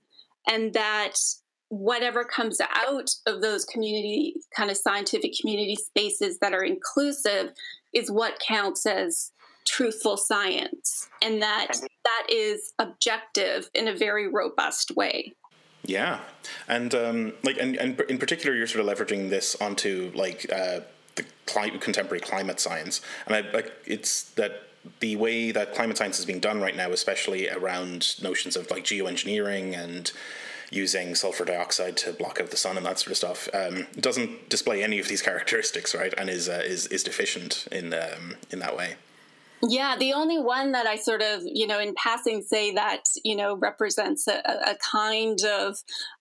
and 0.46 0.72
that 0.74 1.14
whatever 1.68 2.24
comes 2.24 2.60
out 2.60 3.10
of 3.26 3.42
those 3.42 3.64
community 3.64 4.34
kind 4.56 4.70
of 4.70 4.76
scientific 4.76 5.32
community 5.38 5.76
spaces 5.76 6.38
that 6.38 6.54
are 6.54 6.64
inclusive 6.64 7.52
is 7.92 8.10
what 8.10 8.40
counts 8.46 8.86
as 8.86 9.32
truthful 9.66 10.16
science. 10.16 11.08
And 11.22 11.42
that 11.42 11.72
that 12.04 12.26
is 12.30 12.72
objective 12.78 13.68
in 13.74 13.88
a 13.88 13.94
very 13.94 14.28
robust 14.28 14.96
way. 14.96 15.34
Yeah. 15.84 16.20
And 16.68 16.94
um, 16.94 17.32
like 17.42 17.58
and, 17.58 17.76
and 17.76 18.00
in 18.02 18.18
particular 18.18 18.56
you're 18.56 18.66
sort 18.66 18.86
of 18.86 18.98
leveraging 18.98 19.28
this 19.28 19.54
onto 19.56 20.10
like 20.14 20.50
uh, 20.50 20.80
the 21.16 21.24
climate, 21.46 21.80
contemporary 21.80 22.20
climate 22.20 22.60
science. 22.60 23.02
And 23.26 23.36
I, 23.36 23.40
like 23.52 23.72
it's 23.84 24.24
that 24.32 24.67
the 25.00 25.16
way 25.16 25.50
that 25.50 25.74
climate 25.74 25.96
science 25.96 26.18
is 26.18 26.24
being 26.24 26.40
done 26.40 26.60
right 26.60 26.76
now 26.76 26.90
especially 26.90 27.48
around 27.48 28.14
notions 28.22 28.56
of 28.56 28.70
like 28.70 28.84
geoengineering 28.84 29.76
and 29.76 30.12
using 30.70 31.14
sulfur 31.14 31.44
dioxide 31.44 31.96
to 31.96 32.12
block 32.12 32.40
out 32.40 32.50
the 32.50 32.56
sun 32.56 32.76
and 32.76 32.84
that 32.84 32.98
sort 32.98 33.10
of 33.10 33.16
stuff 33.16 33.48
um, 33.54 33.86
doesn't 33.98 34.48
display 34.48 34.82
any 34.82 34.98
of 34.98 35.08
these 35.08 35.22
characteristics, 35.28 35.94
right? 35.94 36.14
And 36.16 36.28
is 36.28 36.48
uh, 36.48 36.62
is 36.64 36.86
is 36.88 37.02
deficient 37.02 37.66
in 37.72 37.94
um, 37.94 38.36
in 38.50 38.58
that 38.60 38.76
way. 38.76 38.96
Yeah, 39.60 39.96
the 39.96 40.12
only 40.12 40.38
one 40.38 40.70
that 40.72 40.86
I 40.86 40.94
sort 40.94 41.20
of, 41.20 41.42
you 41.44 41.66
know, 41.66 41.80
in 41.80 41.92
passing 41.96 42.42
say 42.42 42.72
that, 42.74 43.02
you 43.24 43.34
know, 43.34 43.56
represents 43.56 44.28
a, 44.28 44.40
a 44.46 44.76
kind 44.76 45.40
of 45.44 45.78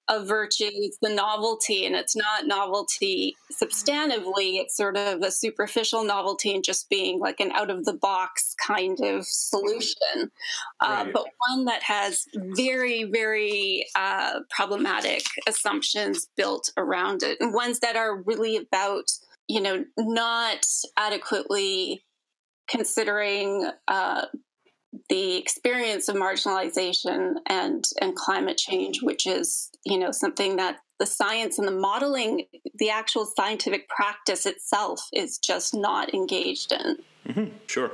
a 0.09 0.23
virtue 0.23 0.65
is 0.65 0.97
the 1.01 1.09
novelty, 1.09 1.85
and 1.85 1.95
it's 1.95 2.15
not 2.15 2.47
novelty 2.47 3.35
substantively. 3.51 4.59
It's 4.59 4.75
sort 4.75 4.97
of 4.97 5.21
a 5.21 5.31
superficial 5.31 6.03
novelty 6.03 6.53
and 6.53 6.63
just 6.63 6.89
being 6.89 7.19
like 7.19 7.39
an 7.39 7.51
out 7.51 7.69
of 7.69 7.85
the 7.85 7.93
box 7.93 8.55
kind 8.65 8.99
of 9.01 9.25
solution, 9.25 10.31
uh, 10.79 11.03
right. 11.03 11.13
but 11.13 11.25
one 11.49 11.65
that 11.65 11.83
has 11.83 12.25
very, 12.35 13.03
very 13.03 13.85
uh, 13.95 14.39
problematic 14.49 15.23
assumptions 15.47 16.27
built 16.37 16.71
around 16.77 17.23
it, 17.23 17.37
and 17.41 17.53
ones 17.53 17.79
that 17.79 17.95
are 17.95 18.21
really 18.21 18.57
about, 18.57 19.11
you 19.47 19.61
know, 19.61 19.83
not 19.97 20.65
adequately 20.97 22.03
considering 22.69 23.69
uh, 23.87 24.25
the 25.09 25.37
experience 25.37 26.09
of 26.09 26.15
marginalization 26.15 27.35
and 27.47 27.85
and 28.01 28.15
climate 28.15 28.57
change, 28.57 29.01
which 29.01 29.25
is 29.25 29.69
you 29.85 29.97
know 29.97 30.11
something 30.11 30.57
that 30.57 30.79
the 30.99 31.05
science 31.05 31.59
and 31.59 31.67
the 31.67 31.71
modeling, 31.71 32.45
the 32.75 32.89
actual 32.89 33.25
scientific 33.25 33.87
practice 33.87 34.45
itself, 34.45 35.01
is 35.13 35.37
just 35.37 35.75
not 35.75 36.13
engaged 36.13 36.71
in. 36.71 36.97
Mm-hmm, 37.27 37.55
sure, 37.67 37.91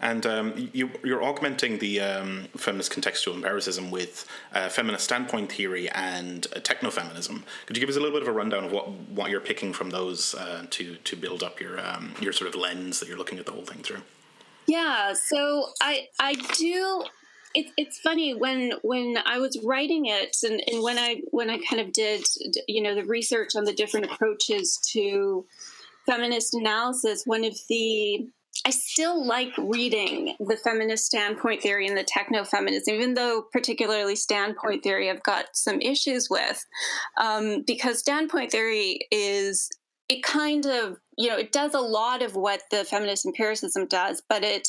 and 0.00 0.26
um, 0.26 0.70
you, 0.72 0.90
are 1.06 1.22
augmenting 1.22 1.78
the 1.78 2.00
um, 2.00 2.48
feminist 2.56 2.92
contextual 2.92 3.34
empiricism 3.34 3.92
with 3.92 4.26
uh, 4.52 4.68
feminist 4.68 5.04
standpoint 5.04 5.52
theory 5.52 5.88
and 5.90 6.48
uh, 6.54 6.58
technofeminism. 6.58 7.42
Could 7.66 7.76
you 7.76 7.80
give 7.80 7.88
us 7.88 7.96
a 7.96 8.00
little 8.00 8.14
bit 8.14 8.22
of 8.22 8.28
a 8.28 8.36
rundown 8.36 8.64
of 8.64 8.72
what, 8.72 8.90
what 8.90 9.30
you're 9.30 9.40
picking 9.40 9.72
from 9.72 9.90
those 9.90 10.34
uh, 10.34 10.66
to 10.70 10.96
to 10.96 11.16
build 11.16 11.42
up 11.44 11.60
your 11.60 11.84
um, 11.84 12.14
your 12.20 12.32
sort 12.32 12.52
of 12.52 12.60
lens 12.60 12.98
that 12.98 13.08
you're 13.08 13.18
looking 13.18 13.38
at 13.38 13.46
the 13.46 13.52
whole 13.52 13.64
thing 13.64 13.82
through? 13.82 14.02
Yeah, 14.66 15.12
so 15.14 15.68
I 15.80 16.08
I 16.18 16.34
do. 16.56 17.04
It, 17.54 17.66
it's 17.76 17.98
funny 17.98 18.34
when 18.34 18.72
when 18.82 19.16
I 19.26 19.38
was 19.38 19.58
writing 19.62 20.06
it 20.06 20.36
and, 20.42 20.62
and 20.66 20.82
when 20.82 20.98
I 20.98 21.22
when 21.30 21.50
I 21.50 21.58
kind 21.58 21.80
of 21.80 21.92
did 21.92 22.24
you 22.66 22.82
know 22.82 22.94
the 22.94 23.04
research 23.04 23.50
on 23.56 23.64
the 23.64 23.74
different 23.74 24.06
approaches 24.06 24.78
to 24.92 25.44
feminist 26.06 26.54
analysis. 26.54 27.24
One 27.26 27.44
of 27.44 27.56
the 27.68 28.26
I 28.64 28.70
still 28.70 29.26
like 29.26 29.52
reading 29.58 30.36
the 30.38 30.56
feminist 30.56 31.06
standpoint 31.06 31.62
theory 31.62 31.86
and 31.88 31.96
the 31.96 32.04
techno 32.04 32.44
feminism, 32.44 32.94
even 32.94 33.14
though 33.14 33.44
particularly 33.50 34.14
standpoint 34.14 34.82
theory 34.82 35.10
I've 35.10 35.22
got 35.22 35.46
some 35.54 35.80
issues 35.80 36.28
with, 36.30 36.64
um, 37.16 37.62
because 37.66 37.98
standpoint 37.98 38.52
theory 38.52 39.00
is 39.10 39.70
it 40.12 40.22
kind 40.22 40.66
of 40.66 40.98
you 41.16 41.28
know 41.28 41.36
it 41.36 41.52
does 41.52 41.74
a 41.74 41.80
lot 41.80 42.22
of 42.22 42.36
what 42.36 42.62
the 42.70 42.84
feminist 42.84 43.24
empiricism 43.24 43.86
does 43.86 44.22
but 44.28 44.44
it 44.44 44.68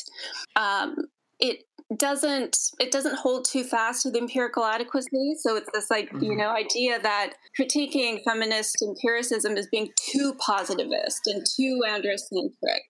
um, 0.56 0.96
it 1.38 1.64
doesn't 1.96 2.56
it 2.80 2.90
doesn't 2.90 3.16
hold 3.16 3.44
too 3.44 3.62
fast 3.62 4.02
to 4.02 4.10
the 4.10 4.18
empirical 4.18 4.64
adequacy 4.64 5.34
so 5.38 5.56
it's 5.56 5.68
this 5.74 5.90
like 5.90 6.08
mm-hmm. 6.08 6.24
you 6.24 6.36
know 6.36 6.48
idea 6.48 6.98
that 6.98 7.34
critiquing 7.58 8.22
feminist 8.24 8.76
empiricism 8.82 9.56
is 9.56 9.68
being 9.70 9.90
too 10.00 10.34
positivist 10.38 11.20
and 11.26 11.44
too 11.56 11.82
androcentric 11.86 12.80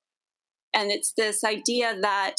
and 0.73 0.91
it's 0.91 1.13
this 1.17 1.43
idea 1.43 1.97
that 2.01 2.37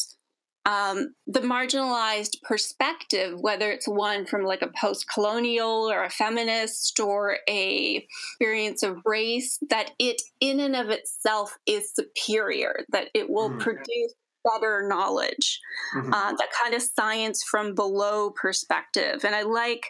um, 0.66 1.14
the 1.28 1.42
marginalized 1.42 2.42
perspective, 2.42 3.40
whether 3.40 3.72
it's 3.72 3.88
one 3.88 4.26
from 4.26 4.44
like 4.44 4.62
a 4.62 4.72
post-colonial 4.80 5.92
or 5.92 6.04
a 6.04 6.10
feminist 6.10 7.00
or 7.00 7.38
a 7.48 8.06
experience 8.32 8.84
of 8.84 8.98
race, 9.06 9.60
that 9.70 9.92
it 10.00 10.22
in 10.40 10.60
and 10.60 10.76
of 10.76 10.90
itself 10.90 11.58
is 11.66 11.94
superior, 11.94 12.86
that 12.90 13.10
it 13.14 13.30
will 13.30 13.50
mm-hmm. 13.50 13.60
produce 13.60 14.14
better 14.46 14.88
knowledge, 14.88 15.60
mm-hmm. 15.96 16.14
uh, 16.14 16.32
that 16.34 16.50
kind 16.62 16.76
of 16.76 16.82
science 16.82 17.44
from 17.44 17.74
below 17.74 18.30
perspective. 18.30 19.26
And 19.26 19.36
I 19.36 19.42
like, 19.42 19.88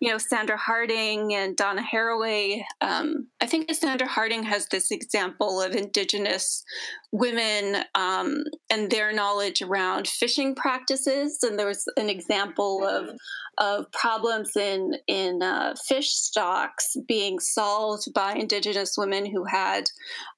you 0.00 0.10
know, 0.10 0.18
Sandra 0.18 0.56
Harding 0.56 1.34
and 1.34 1.56
Donna 1.56 1.82
Haraway. 1.82 2.62
Um, 2.80 3.28
I 3.40 3.46
think 3.46 3.72
Sandra 3.74 4.08
Harding 4.08 4.42
has 4.44 4.66
this 4.68 4.90
example 4.90 5.60
of 5.60 5.74
Indigenous 5.74 6.64
women 7.12 7.84
um, 7.94 8.44
and 8.70 8.90
their 8.90 9.12
knowledge 9.12 9.62
around 9.62 10.06
fishing 10.06 10.54
practices. 10.54 11.40
And 11.42 11.58
there 11.58 11.66
was 11.66 11.84
an 11.96 12.08
example 12.08 12.86
of 12.86 13.10
of 13.58 13.90
problems 13.92 14.56
in 14.56 14.94
in 15.06 15.42
uh, 15.42 15.74
fish 15.86 16.10
stocks 16.10 16.96
being 17.06 17.38
solved 17.40 18.12
by 18.14 18.34
Indigenous 18.34 18.94
women 18.96 19.26
who 19.26 19.44
had 19.44 19.90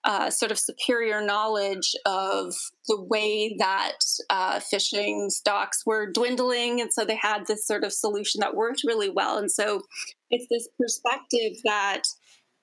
uh, 0.05 0.31
sort 0.31 0.51
of 0.51 0.59
superior 0.59 1.25
knowledge 1.25 1.95
of 2.07 2.55
the 2.89 3.01
way 3.01 3.55
that 3.59 3.99
uh, 4.31 4.59
fishing 4.59 5.29
stocks 5.31 5.85
were 5.87 6.11
dwindling, 6.11 6.81
and 6.81 6.93
so 6.93 7.05
they 7.05 7.17
had 7.21 7.47
this 7.47 7.67
sort 7.67 7.85
of 7.85 7.93
solution 7.93 8.41
that 8.41 8.57
worked 8.57 8.83
really 8.85 9.11
well. 9.11 9.37
And 9.37 9.51
so 9.51 9.83
it's 10.31 10.47
this 10.51 10.69
perspective 10.79 11.53
that 11.65 12.03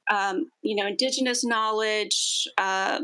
um, 0.09 0.49
you 0.61 0.75
know, 0.75 0.87
indigenous 0.87 1.45
knowledge, 1.45 2.47
uh, 2.57 2.99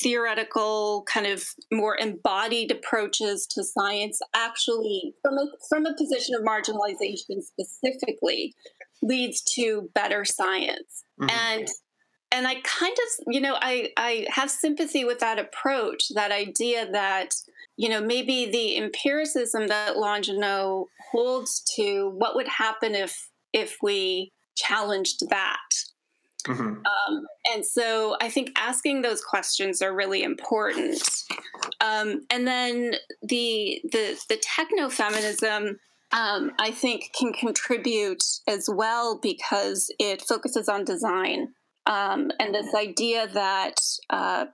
theoretical, 0.00 1.04
kind 1.12 1.26
of 1.26 1.44
more 1.72 1.96
embodied 1.98 2.70
approaches 2.70 3.46
to 3.46 3.64
science 3.64 4.20
actually, 4.34 5.14
from 5.22 5.34
a, 5.34 5.46
from 5.68 5.86
a 5.86 5.94
position 5.94 6.34
of 6.34 6.42
marginalization 6.42 7.42
specifically, 7.42 8.54
leads 9.02 9.42
to 9.42 9.90
better 9.94 10.24
science. 10.24 11.04
Mm-hmm. 11.20 11.30
And 11.30 11.68
and 12.30 12.46
I 12.46 12.56
kind 12.56 12.92
of, 12.92 13.24
you 13.32 13.40
know, 13.40 13.56
I, 13.58 13.88
I 13.96 14.26
have 14.28 14.50
sympathy 14.50 15.02
with 15.02 15.18
that 15.20 15.38
approach, 15.38 16.10
that 16.14 16.30
idea 16.30 16.90
that, 16.92 17.34
you 17.78 17.88
know, 17.88 18.02
maybe 18.02 18.50
the 18.50 18.76
empiricism 18.76 19.68
that 19.68 19.96
Longino 19.96 20.84
holds 21.10 21.62
to 21.76 22.10
what 22.10 22.34
would 22.34 22.48
happen 22.48 22.94
if 22.94 23.30
if 23.54 23.78
we 23.82 24.32
challenged 24.56 25.28
that 25.30 25.70
Mm-hmm. 26.48 26.62
Um, 26.62 27.26
and 27.52 27.64
so 27.64 28.16
I 28.20 28.28
think 28.28 28.50
asking 28.56 29.02
those 29.02 29.22
questions 29.22 29.82
are 29.82 29.94
really 29.94 30.22
important. 30.22 31.02
Um, 31.80 32.22
and 32.30 32.46
then 32.46 32.94
the 33.22 33.80
the 33.84 34.18
the 34.28 34.38
techno 34.42 34.88
feminism. 34.88 35.78
Um, 36.10 36.52
I 36.58 36.70
think 36.70 37.10
can 37.12 37.34
contribute 37.34 38.24
as 38.46 38.66
well 38.72 39.20
because 39.22 39.92
it 39.98 40.22
focuses 40.22 40.66
on 40.66 40.86
design 40.86 41.48
um, 41.88 42.30
and 42.38 42.54
this 42.54 42.74
idea 42.74 43.26
that 43.28 43.80
uh, 44.10 44.44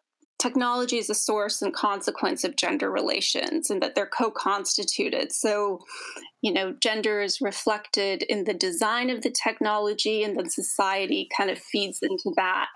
technology 0.45 0.99
is 0.99 1.09
a 1.09 1.15
source 1.15 1.63
and 1.63 1.73
consequence 1.73 2.45
of 2.45 2.57
gender 2.57 2.91
relations 2.91 3.71
and 3.71 3.83
that 3.83 3.95
they're 3.95 4.07
co-constituted. 4.07 5.33
So 5.33 5.81
you 6.43 6.53
know 6.53 6.75
gender 6.81 7.21
is 7.23 7.41
reflected 7.41 8.23
in 8.25 8.45
the 8.45 8.55
design 8.55 9.09
of 9.11 9.23
the 9.23 9.35
technology 9.45 10.23
and 10.23 10.37
then 10.37 10.51
society 10.51 11.29
kind 11.37 11.51
of 11.51 11.59
feeds 11.59 12.01
into 12.03 12.33
that. 12.37 12.75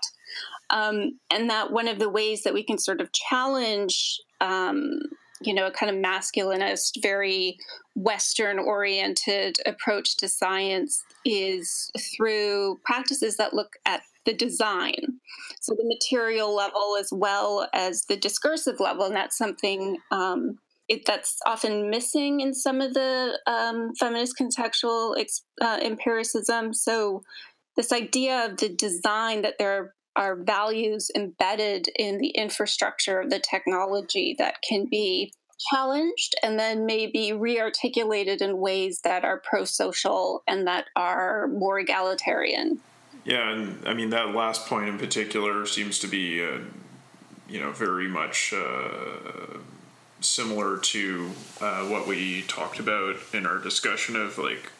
Um, 0.71 1.19
and 1.31 1.49
that 1.49 1.71
one 1.71 1.87
of 1.87 1.99
the 1.99 2.09
ways 2.09 2.43
that 2.43 2.53
we 2.53 2.63
can 2.63 2.77
sort 2.77 3.01
of 3.01 3.11
challenge 3.11 4.19
um, 4.41 4.99
you 5.41 5.53
know 5.53 5.67
a 5.67 5.71
kind 5.71 5.91
of 5.91 6.03
masculinist 6.03 7.01
very 7.01 7.57
western 7.95 8.59
oriented 8.59 9.57
approach 9.65 10.17
to 10.17 10.27
science 10.27 11.03
is 11.25 11.91
through 12.15 12.79
practices 12.83 13.37
that 13.37 13.53
look 13.53 13.73
at 13.85 14.01
the 14.25 14.33
design. 14.33 15.19
So 15.61 15.73
the 15.75 15.87
material 15.87 16.55
level 16.55 16.97
as 16.99 17.09
well 17.11 17.67
as 17.73 18.05
the 18.05 18.17
discursive 18.17 18.79
level, 18.79 19.05
and 19.05 19.15
that's 19.15 19.37
something 19.37 19.97
um, 20.11 20.59
it, 20.87 21.05
that's 21.05 21.37
often 21.45 21.89
missing 21.89 22.41
in 22.41 22.53
some 22.53 22.81
of 22.81 22.93
the 22.93 23.39
um, 23.45 23.93
feminist 23.95 24.35
contextual 24.39 25.15
uh, 25.61 25.79
empiricism. 25.81 26.73
So 26.73 27.23
this 27.77 27.93
idea 27.93 28.45
of 28.45 28.57
the 28.57 28.69
design 28.69 29.43
that 29.43 29.55
there 29.59 29.93
are 30.15 30.35
values 30.35 31.09
embedded 31.15 31.87
in 31.97 32.17
the 32.17 32.29
infrastructure 32.29 33.21
of 33.21 33.29
the 33.29 33.39
technology 33.39 34.35
that 34.37 34.55
can 34.67 34.85
be 34.89 35.31
challenged 35.71 36.35
and 36.41 36.57
then 36.57 36.85
maybe 36.85 37.31
rearticulated 37.31 38.41
in 38.41 38.57
ways 38.57 39.01
that 39.03 39.23
are 39.23 39.41
pro-social 39.41 40.43
and 40.47 40.67
that 40.67 40.85
are 40.95 41.47
more 41.47 41.79
egalitarian. 41.79 42.79
Yeah, 43.25 43.49
and 43.51 43.87
I 43.87 43.93
mean 43.93 44.09
that 44.11 44.33
last 44.33 44.65
point 44.67 44.89
in 44.89 44.97
particular 44.97 45.65
seems 45.65 45.99
to 45.99 46.07
be, 46.07 46.43
uh, 46.43 46.59
you 47.47 47.59
know, 47.59 47.71
very 47.71 48.07
much 48.07 48.53
uh, 48.53 49.57
similar 50.21 50.77
to 50.77 51.31
uh, 51.61 51.83
what 51.85 52.07
we 52.07 52.43
talked 52.43 52.79
about 52.79 53.17
in 53.33 53.45
our 53.45 53.57
discussion 53.57 54.15
of 54.15 54.37
like 54.37 54.71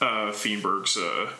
uh, 0.00 0.32
Feenberg's 0.32 0.96
uh, 0.96 1.30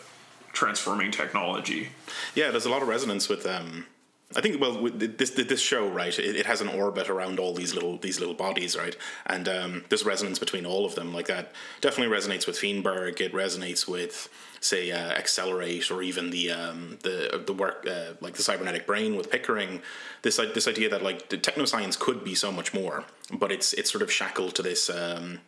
transforming 0.53 1.11
technology. 1.11 1.89
Yeah, 2.35 2.51
there's 2.51 2.65
a 2.65 2.69
lot 2.69 2.81
of 2.81 2.87
resonance 2.87 3.29
with 3.29 3.45
um, 3.45 3.85
I 4.35 4.41
think 4.41 4.59
well 4.59 4.89
this 4.93 5.31
this 5.31 5.61
show 5.61 5.87
right 5.87 6.17
it, 6.19 6.45
has 6.45 6.59
an 6.59 6.67
orbit 6.67 7.09
around 7.09 7.39
all 7.39 7.53
these 7.53 7.73
little 7.73 7.97
these 7.97 8.19
little 8.19 8.35
bodies 8.35 8.77
right? 8.77 8.95
And 9.25 9.47
um, 9.47 9.85
there's 9.87 10.05
resonance 10.05 10.37
between 10.37 10.65
all 10.65 10.85
of 10.85 10.95
them. 10.95 11.13
Like 11.13 11.27
that 11.27 11.53
definitely 11.79 12.13
resonates 12.13 12.45
with 12.45 12.59
Feenberg 12.59 13.21
it 13.21 13.31
resonates 13.31 13.87
with 13.87 14.27
say 14.59 14.91
uh, 14.91 15.11
Accelerate 15.11 15.89
or 15.89 16.01
even 16.01 16.31
the 16.31 16.51
um, 16.51 16.97
the 17.03 17.41
the 17.45 17.53
work 17.53 17.87
uh, 17.89 18.13
like 18.19 18.33
the 18.33 18.43
cybernetic 18.43 18.85
brain 18.85 19.15
with 19.15 19.31
Pickering. 19.31 19.81
This 20.23 20.37
like 20.37 20.53
this 20.53 20.67
idea 20.67 20.89
that 20.89 21.01
like 21.01 21.29
technoscience 21.29 21.97
could 21.97 22.25
be 22.25 22.35
so 22.35 22.51
much 22.51 22.73
more 22.73 23.05
but 23.31 23.51
it's 23.51 23.73
it's 23.73 23.91
sort 23.91 24.01
of 24.01 24.11
shackled 24.11 24.55
to 24.55 24.61
this 24.61 24.89
um, 24.89 25.39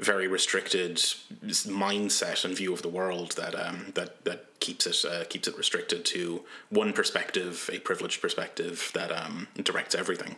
very 0.00 0.26
restricted 0.26 0.96
mindset 0.96 2.44
and 2.44 2.56
view 2.56 2.72
of 2.72 2.82
the 2.82 2.88
world 2.88 3.32
that 3.32 3.54
um, 3.54 3.92
that 3.94 4.24
that 4.24 4.58
keeps 4.60 4.86
it 4.86 5.04
uh, 5.04 5.24
keeps 5.24 5.48
it 5.48 5.56
restricted 5.56 6.04
to 6.06 6.42
one 6.70 6.92
perspective, 6.92 7.68
a 7.72 7.78
privileged 7.78 8.20
perspective 8.20 8.90
that 8.94 9.12
um, 9.12 9.48
directs 9.62 9.94
everything. 9.94 10.36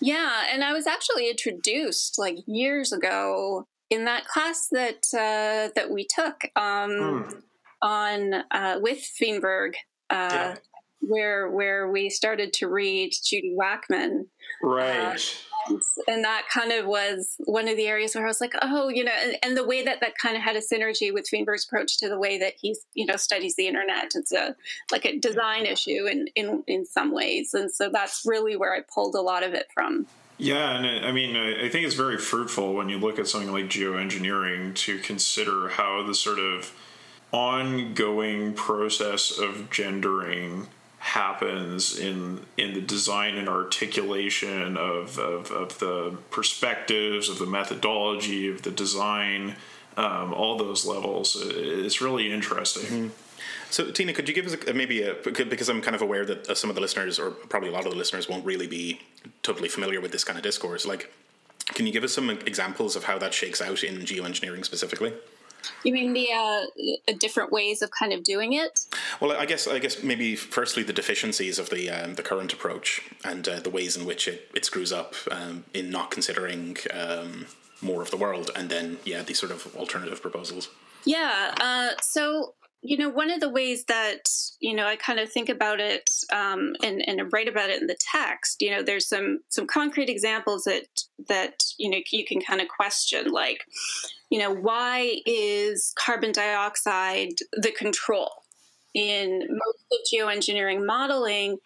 Yeah, 0.00 0.44
and 0.52 0.64
I 0.64 0.72
was 0.72 0.86
actually 0.86 1.30
introduced 1.30 2.18
like 2.18 2.38
years 2.46 2.92
ago 2.92 3.66
in 3.88 4.04
that 4.04 4.26
class 4.26 4.68
that 4.72 5.04
uh, 5.14 5.72
that 5.74 5.90
we 5.90 6.06
took 6.06 6.44
um, 6.56 6.90
mm. 6.90 7.42
on 7.82 8.34
uh, 8.50 8.78
with 8.80 8.98
Feenberg. 8.98 9.74
Uh, 10.10 10.28
yeah 10.30 10.54
where 11.00 11.50
where 11.50 11.90
we 11.90 12.10
started 12.10 12.52
to 12.52 12.68
read 12.68 13.12
Judy 13.24 13.56
Wajcman. 13.58 14.26
Right. 14.62 15.18
And 16.08 16.24
that 16.24 16.44
kind 16.52 16.72
of 16.72 16.86
was 16.86 17.36
one 17.44 17.68
of 17.68 17.76
the 17.76 17.86
areas 17.86 18.14
where 18.14 18.24
I 18.24 18.28
was 18.28 18.40
like, 18.40 18.54
oh, 18.62 18.88
you 18.88 19.04
know, 19.04 19.12
and, 19.22 19.36
and, 19.42 19.56
the 19.56 19.64
way 19.64 19.84
that 19.84 20.00
that 20.00 20.14
kind 20.16 20.36
of 20.36 20.42
had 20.42 20.56
a 20.56 20.60
synergy 20.60 21.12
with 21.12 21.28
Feenberg's 21.28 21.64
approach 21.64 21.98
to 21.98 22.08
the 22.08 22.18
way 22.18 22.38
that 22.38 22.54
he's, 22.60 22.86
you 22.94 23.06
know, 23.06 23.16
studies 23.16 23.56
the 23.56 23.66
internet. 23.66 24.12
It's 24.14 24.32
a 24.32 24.54
like 24.90 25.04
a 25.04 25.18
design 25.18 25.66
issue 25.66 26.06
in 26.06 26.28
in 26.34 26.64
in 26.66 26.86
some 26.86 27.12
ways, 27.12 27.54
and 27.54 27.70
so 27.70 27.90
that's 27.90 28.22
really 28.24 28.56
where 28.56 28.74
I 28.74 28.80
pulled 28.92 29.14
a 29.14 29.20
lot 29.20 29.42
of 29.42 29.54
it 29.54 29.68
from. 29.72 30.06
Yeah, 30.38 30.76
and 30.76 31.04
I 31.04 31.12
mean, 31.12 31.36
I 31.36 31.68
think 31.68 31.84
it's 31.84 31.94
very 31.94 32.16
fruitful 32.16 32.72
when 32.72 32.88
you 32.88 32.98
look 32.98 33.18
at 33.18 33.28
something 33.28 33.52
like 33.52 33.66
geoengineering 33.66 34.74
to 34.76 34.98
consider 34.98 35.68
how 35.68 36.02
the 36.02 36.14
sort 36.14 36.38
of 36.38 36.72
ongoing 37.32 38.54
process 38.54 39.38
of 39.38 39.70
gendering 39.70 40.68
happens 41.00 41.98
in 41.98 42.40
in 42.56 42.74
the 42.74 42.80
design 42.80 43.36
and 43.36 43.48
articulation 43.48 44.76
of, 44.76 45.18
of, 45.18 45.50
of 45.50 45.78
the 45.78 46.16
perspectives 46.30 47.28
of 47.28 47.38
the 47.38 47.46
methodology 47.46 48.48
of 48.48 48.62
the 48.62 48.70
design 48.70 49.56
um, 49.96 50.32
all 50.32 50.56
those 50.56 50.86
levels 50.86 51.36
it's 51.40 52.00
really 52.00 52.30
interesting 52.30 52.84
mm-hmm. 52.84 53.08
So, 53.70 53.92
Tina, 53.92 54.12
could 54.12 54.28
you 54.28 54.34
give 54.34 54.46
us 54.46 54.56
a, 54.66 54.74
maybe 54.74 55.02
a 55.02 55.14
because 55.14 55.68
I'm 55.68 55.80
kind 55.80 55.94
of 55.94 56.02
aware 56.02 56.26
that 56.26 56.50
uh, 56.50 56.54
some 56.56 56.70
of 56.70 56.76
the 56.76 56.82
listeners, 56.82 57.20
or 57.20 57.30
probably 57.30 57.68
a 57.68 57.72
lot 57.72 57.86
of 57.86 57.92
the 57.92 57.98
listeners, 57.98 58.28
won't 58.28 58.44
really 58.44 58.66
be 58.66 59.00
totally 59.44 59.68
familiar 59.68 60.00
with 60.00 60.10
this 60.10 60.24
kind 60.24 60.36
of 60.36 60.42
discourse. 60.42 60.84
Like, 60.84 61.12
can 61.66 61.86
you 61.86 61.92
give 61.92 62.02
us 62.02 62.12
some 62.12 62.30
examples 62.30 62.96
of 62.96 63.04
how 63.04 63.16
that 63.18 63.32
shakes 63.32 63.62
out 63.62 63.84
in 63.84 64.00
geoengineering 64.00 64.64
specifically? 64.64 65.14
You 65.84 65.92
mean 65.92 66.12
the 66.12 66.28
uh, 66.32 67.12
different 67.18 67.52
ways 67.52 67.82
of 67.82 67.90
kind 67.90 68.12
of 68.12 68.24
doing 68.24 68.52
it? 68.52 68.86
Well, 69.20 69.32
I 69.32 69.46
guess 69.46 69.66
I 69.66 69.78
guess 69.78 70.02
maybe 70.02 70.36
firstly 70.36 70.82
the 70.82 70.92
deficiencies 70.92 71.58
of 71.58 71.70
the 71.70 71.90
um, 71.90 72.14
the 72.14 72.22
current 72.22 72.52
approach 72.52 73.02
and 73.24 73.48
uh, 73.48 73.60
the 73.60 73.70
ways 73.70 73.96
in 73.96 74.04
which 74.04 74.28
it, 74.28 74.50
it 74.54 74.64
screws 74.64 74.92
up 74.92 75.14
um, 75.30 75.64
in 75.74 75.90
not 75.90 76.10
considering 76.10 76.76
um, 76.92 77.46
more 77.82 78.02
of 78.02 78.10
the 78.10 78.16
world, 78.16 78.50
and 78.54 78.68
then 78.68 78.98
yeah, 79.04 79.22
these 79.22 79.38
sort 79.38 79.52
of 79.52 79.74
alternative 79.76 80.20
proposals. 80.20 80.68
Yeah. 81.04 81.54
Uh, 81.60 82.00
so 82.02 82.54
you 82.82 82.96
know, 82.96 83.10
one 83.10 83.30
of 83.30 83.40
the 83.40 83.48
ways 83.48 83.84
that 83.84 84.30
you 84.60 84.74
know 84.74 84.86
I 84.86 84.96
kind 84.96 85.20
of 85.20 85.30
think 85.30 85.48
about 85.48 85.80
it 85.80 86.08
um, 86.32 86.74
and, 86.82 87.06
and 87.06 87.32
write 87.32 87.48
about 87.48 87.70
it 87.70 87.80
in 87.80 87.86
the 87.86 87.96
text, 87.98 88.62
you 88.62 88.70
know, 88.70 88.82
there's 88.82 89.06
some 89.06 89.40
some 89.48 89.66
concrete 89.66 90.08
examples 90.08 90.64
that 90.64 90.86
that 91.28 91.62
you 91.78 91.90
know 91.90 91.98
you 92.10 92.24
can 92.24 92.40
kind 92.40 92.60
of 92.60 92.68
question, 92.68 93.30
like, 93.30 93.64
you 94.30 94.38
know, 94.38 94.52
why 94.52 95.16
is 95.26 95.92
carbon 95.98 96.32
dioxide 96.32 97.34
the 97.52 97.72
control? 97.72 98.30
In 98.92 99.46
most 99.48 99.84
of 99.92 99.98
geoengineering 100.12 100.84
modeling, 100.84 101.58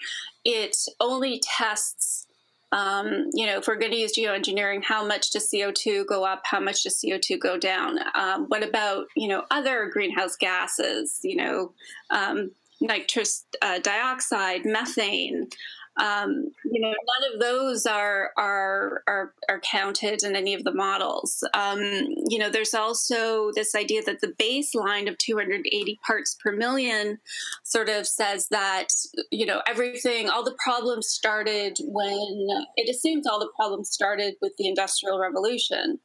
it 0.45 0.77
only 1.01 1.41
tests 1.43 2.27
um, 2.75 3.31
you 3.33 3.47
know, 3.47 3.59
if 3.59 3.69
we're 3.69 3.77
going 3.77 3.93
to 3.93 3.99
use 3.99 4.19
geoengineering, 4.19 4.83
how 4.83 5.07
much 5.07 5.31
does 5.31 5.49
CO2 5.49 6.07
go 6.09 6.25
up? 6.25 6.43
How 6.45 6.59
much 6.59 6.83
does 6.83 7.01
CO2 7.01 7.39
go 7.39 7.57
down? 7.57 8.01
Um, 8.17 8.47
what 8.49 8.65
about, 8.65 9.07
you 9.15 9.29
know, 9.29 9.45
other 9.53 9.89
greenhouse 9.93 10.35
gases, 10.35 11.21
you 11.23 11.37
know, 11.37 11.73
um, 12.11 12.51
nitrous 12.81 13.47
uh, 13.63 13.79
dioxide, 13.79 14.65
methane? 14.65 15.51
Um, 15.97 16.51
you 16.65 16.81
know, 16.81 16.89
none 16.89 17.35
of 17.35 17.41
those 17.41 17.87
are 17.87 18.31
are 18.37 19.03
are, 19.07 19.35
are 19.49 19.61
counted 19.61 20.23
in 20.23 20.35
any 20.35 20.55
of 20.55 20.65
the 20.65 20.75
models. 20.75 21.47
Um, 21.55 21.81
you 22.29 22.39
know, 22.39 22.51
there's 22.51 22.75
also 22.75 23.53
this 23.55 23.75
idea 23.75 24.03
that 24.03 24.21
the 24.21 24.35
baseline 24.41 25.09
of 25.09 25.19
280 25.19 26.01
parts 26.07 26.37
per 26.43 26.53
million 26.53 27.19
sort 27.63 27.89
of 27.89 28.07
says 28.07 28.49
that 28.51 28.89
you 29.31 29.47
know 29.47 29.63
everything, 29.67 30.29
all 30.29 30.45
the 30.45 30.57
problems 30.65 31.09
started 31.09 31.79
when 31.81 32.49
it 32.77 32.89
assumes 32.91 33.27
all 33.27 33.39
the 33.39 33.53
problems 33.55 33.91
started 33.91 34.35
with 34.43 34.53
the 34.59 34.67
Industrial 34.67 35.19
Revolution. 35.19 36.01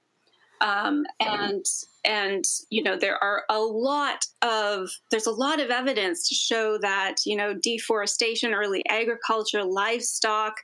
Um, 0.61 1.05
and 1.19 1.65
and 2.05 2.43
you 2.69 2.83
know 2.83 2.97
there 2.97 3.21
are 3.23 3.43
a 3.49 3.59
lot 3.59 4.25
of 4.41 4.89
there's 5.11 5.25
a 5.25 5.31
lot 5.31 5.59
of 5.59 5.69
evidence 5.69 6.27
to 6.29 6.35
show 6.35 6.77
that 6.79 7.17
you 7.25 7.35
know 7.35 7.53
deforestation 7.53 8.53
early 8.53 8.83
agriculture 8.89 9.63
livestock 9.63 10.55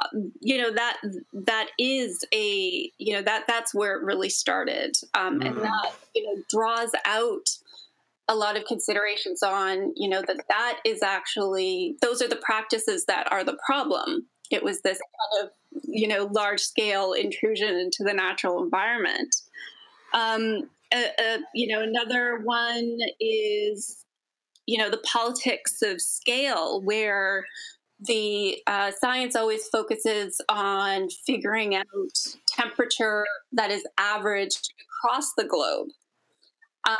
uh, 0.00 0.18
you 0.40 0.58
know 0.58 0.72
that 0.72 0.98
that 1.32 1.68
is 1.78 2.24
a 2.34 2.90
you 2.98 3.14
know 3.14 3.22
that 3.22 3.44
that's 3.46 3.74
where 3.74 3.96
it 3.96 4.02
really 4.02 4.28
started 4.28 4.96
um, 5.14 5.40
mm-hmm. 5.40 5.48
and 5.48 5.56
that 5.62 5.92
you 6.14 6.24
know 6.24 6.42
draws 6.48 6.90
out 7.04 7.48
a 8.28 8.34
lot 8.34 8.56
of 8.56 8.64
considerations 8.66 9.42
on 9.42 9.92
you 9.96 10.08
know 10.08 10.22
that 10.26 10.42
that 10.48 10.78
is 10.84 11.02
actually 11.02 11.96
those 12.02 12.20
are 12.22 12.28
the 12.28 12.36
practices 12.36 13.06
that 13.06 13.30
are 13.32 13.42
the 13.42 13.58
problem 13.64 14.26
it 14.50 14.62
was 14.62 14.80
this 14.82 14.98
kind 14.98 15.46
of 15.46 15.80
you 15.84 16.08
know 16.08 16.28
large 16.32 16.60
scale 16.60 17.12
intrusion 17.12 17.74
into 17.74 18.04
the 18.04 18.12
natural 18.12 18.62
environment 18.62 19.34
um, 20.14 20.68
you 21.54 21.68
know, 21.68 21.82
another 21.82 22.40
one 22.42 22.98
is, 23.20 24.04
you 24.66 24.78
know, 24.78 24.90
the 24.90 24.98
politics 24.98 25.82
of 25.82 26.00
scale, 26.00 26.80
where 26.82 27.44
the 28.00 28.58
uh, 28.66 28.92
science 29.00 29.34
always 29.34 29.66
focuses 29.68 30.40
on 30.48 31.08
figuring 31.26 31.74
out 31.74 31.86
temperature 32.46 33.26
that 33.52 33.70
is 33.70 33.84
averaged 33.98 34.72
across 34.82 35.34
the 35.34 35.44
globe. 35.44 35.88
Uh, 36.88 36.96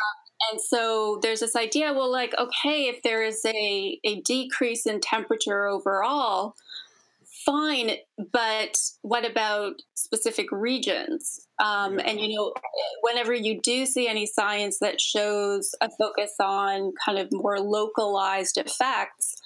and 0.51 0.61
so 0.61 1.19
there's 1.23 1.41
this 1.41 1.57
idea 1.57 1.93
well, 1.93 2.11
like, 2.11 2.35
okay, 2.39 2.89
if 2.89 3.03
there 3.03 3.23
is 3.23 3.45
a, 3.45 3.99
a 4.05 4.21
decrease 4.23 4.87
in 4.87 5.01
temperature 5.01 5.67
overall, 5.67 6.55
fine, 7.49 7.93
but 8.33 8.77
what 9.03 9.29
about 9.29 9.75
specific 9.95 10.53
regions? 10.53 11.47
Um, 11.59 11.99
and 11.99 12.21
you 12.21 12.37
know, 12.37 12.53
whenever 13.03 13.33
you 13.33 13.61
do 13.63 13.87
see 13.87 14.07
any 14.07 14.27
science 14.27 14.79
that 14.81 15.01
shows 15.01 15.75
a 15.81 15.89
focus 15.99 16.35
on 16.41 16.93
kind 17.05 17.19
of 17.19 17.29
more 17.33 17.59
localized 17.59 18.59
effects, 18.59 19.41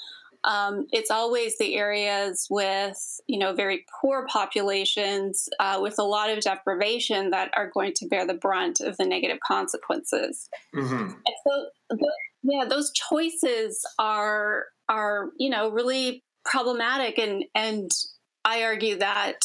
um, 0.45 0.87
it's 0.91 1.11
always 1.11 1.57
the 1.59 1.77
areas 1.77 2.49
with 2.51 2.99
you 3.29 3.39
know 3.39 3.55
very 3.55 3.85
poor 4.01 4.27
populations 4.27 5.49
uh, 5.61 5.79
with 5.81 5.95
a 5.99 6.05
lot 6.05 6.31
of 6.31 6.41
deprivation 6.41 7.31
that 7.31 7.51
are 7.57 7.71
going 7.73 7.93
to 7.97 8.09
bear 8.09 8.27
the 8.27 8.35
brunt 8.35 8.81
of 8.81 8.97
the 8.97 9.07
negative 9.07 9.39
consequences. 9.47 10.49
Mm-hmm. 10.75 11.13
And 11.13 11.37
so, 11.47 11.99
yeah, 12.43 12.65
those 12.69 12.91
choices 12.93 13.87
are 14.01 14.65
are 14.89 15.31
you 15.39 15.49
know 15.49 15.71
really 15.71 16.25
problematic 16.45 17.19
and 17.19 17.45
and 17.55 17.91
I 18.45 18.65
argue 18.65 18.99
that 18.99 19.39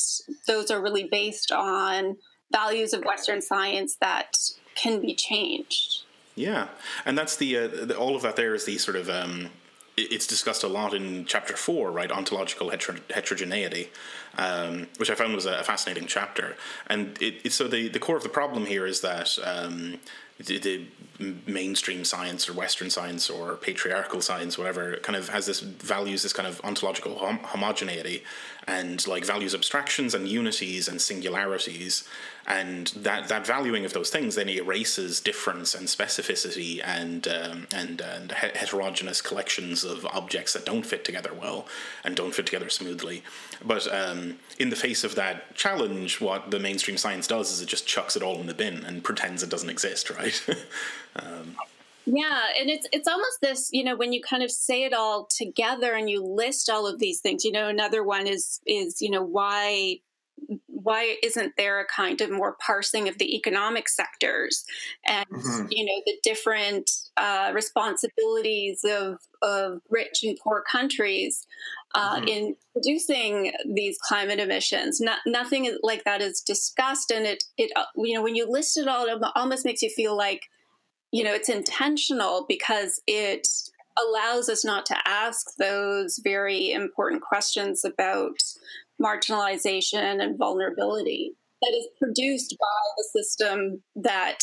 those 0.47 0.71
are 0.71 0.81
really 0.81 1.07
based 1.10 1.51
on 1.51 2.17
values 2.51 2.93
of 2.93 3.03
Western 3.03 3.41
science 3.41 3.97
that 4.01 4.36
can 4.75 5.01
be 5.01 5.13
changed. 5.13 6.03
Yeah, 6.36 6.69
and 7.05 7.17
that's 7.17 7.36
the, 7.36 7.57
uh, 7.57 7.67
the 7.67 7.97
all 7.97 8.15
of 8.15 8.21
that. 8.21 8.36
There 8.36 8.53
is 8.53 8.65
the 8.65 8.77
sort 8.77 8.95
of 8.95 9.10
um, 9.10 9.49
it's 9.97 10.27
discussed 10.27 10.63
a 10.63 10.67
lot 10.67 10.93
in 10.93 11.25
chapter 11.25 11.57
four, 11.57 11.91
right? 11.91 12.12
Ontological 12.12 12.69
heter- 12.69 13.01
heterogeneity, 13.12 13.89
um, 14.38 14.88
which 14.97 15.10
I 15.10 15.15
found 15.15 15.33
was 15.33 15.47
a 15.47 15.63
fascinating 15.63 16.05
chapter. 16.05 16.55
And 16.86 17.19
it, 17.21 17.41
it, 17.43 17.53
so 17.53 17.67
the 17.67 17.88
the 17.88 17.99
core 17.99 18.17
of 18.17 18.23
the 18.23 18.29
problem 18.29 18.65
here 18.65 18.86
is 18.86 19.01
that. 19.01 19.38
Um, 19.43 19.99
the, 20.39 20.58
the, 20.60 20.86
mainstream 21.47 22.06
science 22.06 22.47
or 22.47 22.54
Western 22.54 22.91
science 22.91 23.28
or 23.28 23.56
patriarchal 23.56 24.21
science, 24.21 24.56
whatever, 24.56 24.97
kind 24.97 25.15
of 25.15 25.30
has 25.30 25.47
this 25.47 25.62
values 25.62 26.21
this 26.21 26.32
kind 26.32 26.47
of 26.47 26.62
ontological 26.63 27.17
hom- 27.17 27.39
homogeneity 27.39 28.23
and 28.67 29.08
like 29.08 29.25
values 29.25 29.56
abstractions 29.56 30.13
and 30.13 30.27
unities 30.27 30.88
and 30.88 31.01
singularities 31.01 32.08
and 32.47 32.88
that 32.95 33.27
that 33.27 33.45
valuing 33.45 33.84
of 33.84 33.93
those 33.93 34.10
things 34.10 34.36
then 34.36 34.47
erases 34.47 35.19
difference 35.19 35.75
and 35.75 35.88
specificity 35.88 36.82
and 36.84 37.27
um, 37.27 37.67
and 37.73 37.99
and 37.99 38.32
heterogeneous 38.32 39.21
collections 39.21 39.84
of 39.84 40.06
objects 40.08 40.53
that 40.53 40.65
don't 40.65 40.86
fit 40.86 41.03
together 41.03 41.34
well 41.34 41.67
and 42.06 42.15
don't 42.15 42.34
fit 42.34 42.45
together 42.45 42.69
smoothly. 42.69 43.21
But 43.63 43.93
um, 43.93 44.38
in 44.58 44.69
the 44.69 44.75
face 44.75 45.03
of 45.03 45.15
that 45.15 45.56
challenge, 45.56 46.21
what 46.21 46.51
the 46.51 46.60
mainstream 46.60 46.97
science 46.97 47.27
does 47.27 47.51
is 47.51 47.62
it 47.62 47.67
just 47.67 47.86
chucks 47.86 48.15
it 48.15 48.23
all 48.23 48.39
in 48.39 48.47
the 48.47 48.53
bin 48.53 48.86
and 48.86 49.03
pretends 49.03 49.43
it 49.43 49.49
doesn't 49.49 49.69
exist, 49.69 50.10
right? 50.17 50.41
um, 51.17 51.56
yeah, 52.07 52.43
and 52.59 52.69
it's 52.69 52.87
it's 52.93 53.07
almost 53.07 53.41
this, 53.41 53.69
you 53.73 53.83
know, 53.83 53.95
when 53.95 54.13
you 54.13 54.21
kind 54.21 54.41
of 54.41 54.49
say 54.49 54.83
it 54.83 54.93
all 54.93 55.27
together 55.29 55.93
and 55.93 56.09
you 56.09 56.23
list 56.23 56.69
all 56.69 56.87
of 56.87 56.99
these 56.99 57.19
things. 57.19 57.43
You 57.43 57.51
know, 57.51 57.67
another 57.67 58.03
one 58.03 58.27
is 58.27 58.61
is 58.65 59.01
you 59.01 59.11
know 59.11 59.23
why 59.23 59.97
why 60.67 61.17
isn't 61.21 61.53
there 61.57 61.81
a 61.81 61.85
kind 61.85 62.21
of 62.21 62.31
more 62.31 62.55
parsing 62.65 63.09
of 63.09 63.17
the 63.17 63.35
economic 63.35 63.89
sectors 63.89 64.63
and 65.05 65.25
mm-hmm. 65.25 65.65
you 65.69 65.83
know 65.83 66.01
the 66.05 66.17
different 66.23 66.89
uh, 67.17 67.51
responsibilities 67.53 68.85
of 68.85 69.19
of 69.41 69.81
rich 69.89 70.23
and 70.23 70.37
poor 70.41 70.63
countries 70.71 71.45
uh, 71.93 72.17
mm-hmm. 72.17 72.27
in 72.27 72.55
reducing 72.73 73.51
these 73.73 73.97
climate 74.07 74.39
emissions? 74.39 75.01
Not, 75.01 75.19
nothing 75.25 75.77
like 75.81 76.05
that 76.05 76.21
is 76.21 76.39
discussed, 76.39 77.11
and 77.11 77.25
it 77.25 77.43
it 77.57 77.71
uh, 77.75 77.83
you 77.97 78.13
know 78.13 78.23
when 78.23 78.35
you 78.35 78.49
list 78.49 78.77
it 78.77 78.87
all, 78.87 79.07
it 79.07 79.21
almost 79.35 79.65
makes 79.65 79.81
you 79.81 79.89
feel 79.89 80.15
like 80.15 80.43
you 81.11 81.23
know 81.23 81.33
it's 81.33 81.49
intentional 81.49 82.45
because 82.47 83.01
it 83.07 83.47
allows 83.97 84.49
us 84.49 84.63
not 84.63 84.85
to 84.85 84.95
ask 85.05 85.55
those 85.57 86.19
very 86.23 86.71
important 86.71 87.21
questions 87.21 87.83
about 87.83 88.37
marginalization 89.01 90.21
and 90.23 90.37
vulnerability 90.37 91.33
that 91.61 91.73
is 91.75 91.87
produced 91.99 92.55
by 92.59 92.65
the 92.97 93.21
system 93.21 93.81
that 93.95 94.39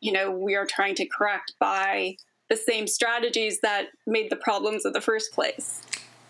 you 0.00 0.12
know 0.12 0.30
we 0.30 0.54
are 0.54 0.66
trying 0.66 0.94
to 0.94 1.06
correct 1.06 1.54
by 1.58 2.14
the 2.48 2.56
same 2.56 2.86
strategies 2.86 3.60
that 3.60 3.86
made 4.06 4.30
the 4.30 4.36
problems 4.36 4.84
in 4.84 4.92
the 4.92 5.00
first 5.00 5.32
place. 5.32 5.82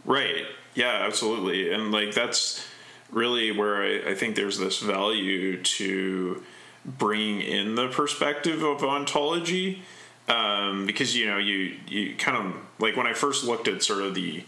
Right. 0.05 0.45
Yeah 0.75 1.05
absolutely. 1.05 1.73
And 1.73 1.91
like 1.91 2.13
that's 2.15 2.65
really 3.11 3.51
where 3.51 3.83
I, 3.83 4.11
I 4.11 4.15
think 4.15 4.37
there's 4.37 4.59
this 4.59 4.79
value 4.79 5.63
to 5.63 6.43
bringing 6.85 7.41
in 7.41 7.75
the 7.75 7.89
perspective 7.89 8.63
of 8.63 8.83
ontology 8.83 9.83
um, 10.29 10.87
because 10.87 11.17
you 11.17 11.27
know 11.27 11.39
you 11.39 11.77
you 11.89 12.15
kind 12.17 12.37
of 12.37 12.55
like 12.79 12.97
when 12.97 13.07
I 13.07 13.13
first 13.13 13.45
looked 13.45 13.69
at 13.69 13.83
sort 13.83 14.03
of 14.03 14.15
the 14.15 14.45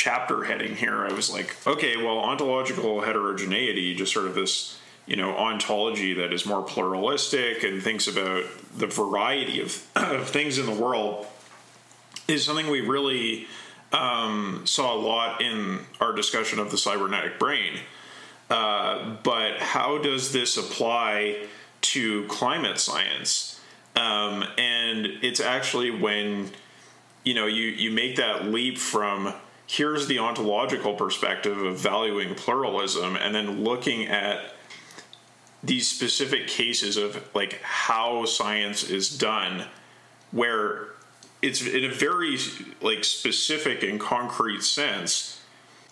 chapter 0.00 0.44
heading 0.44 0.76
here, 0.76 1.04
I 1.04 1.12
was 1.12 1.30
like, 1.30 1.54
okay, 1.66 1.98
well, 1.98 2.18
ontological 2.18 3.02
heterogeneity, 3.02 3.94
just 3.94 4.14
sort 4.14 4.26
of 4.26 4.34
this, 4.34 4.80
you 5.06 5.14
know, 5.14 5.36
ontology 5.36 6.14
that 6.14 6.32
is 6.32 6.46
more 6.46 6.62
pluralistic 6.62 7.62
and 7.64 7.82
thinks 7.82 8.08
about 8.08 8.44
the 8.74 8.86
variety 8.86 9.60
of, 9.60 9.86
of 9.96 10.26
things 10.26 10.56
in 10.56 10.64
the 10.64 10.72
world, 10.72 11.26
is 12.28 12.46
something 12.46 12.70
we 12.70 12.80
really 12.80 13.46
um, 13.92 14.62
saw 14.64 14.94
a 14.94 14.96
lot 14.96 15.42
in 15.42 15.80
our 16.00 16.14
discussion 16.14 16.58
of 16.58 16.70
the 16.70 16.78
cybernetic 16.78 17.38
brain. 17.38 17.80
Uh, 18.50 19.16
but 19.22 19.58
how 19.58 19.98
does 19.98 20.32
this 20.32 20.56
apply 20.56 21.46
to 21.80 22.26
climate 22.26 22.78
science? 22.80 23.60
Um, 23.96 24.44
and 24.58 25.06
it's 25.22 25.40
actually 25.40 25.90
when 25.90 26.50
you 27.24 27.34
know 27.34 27.46
you 27.46 27.66
you 27.66 27.90
make 27.90 28.16
that 28.16 28.46
leap 28.46 28.78
from 28.78 29.32
here's 29.66 30.08
the 30.08 30.18
ontological 30.18 30.94
perspective 30.94 31.56
of 31.58 31.78
valuing 31.78 32.34
pluralism 32.34 33.14
and 33.16 33.34
then 33.34 33.62
looking 33.62 34.06
at 34.06 34.54
these 35.62 35.88
specific 35.88 36.48
cases 36.48 36.96
of 36.96 37.22
like 37.34 37.60
how 37.62 38.24
science 38.24 38.82
is 38.82 39.16
done 39.16 39.64
where 40.32 40.88
it's 41.42 41.64
in 41.64 41.84
a 41.84 41.92
very 41.92 42.36
like 42.80 43.04
specific 43.04 43.82
and 43.82 44.00
concrete 44.00 44.62
sense 44.62 45.39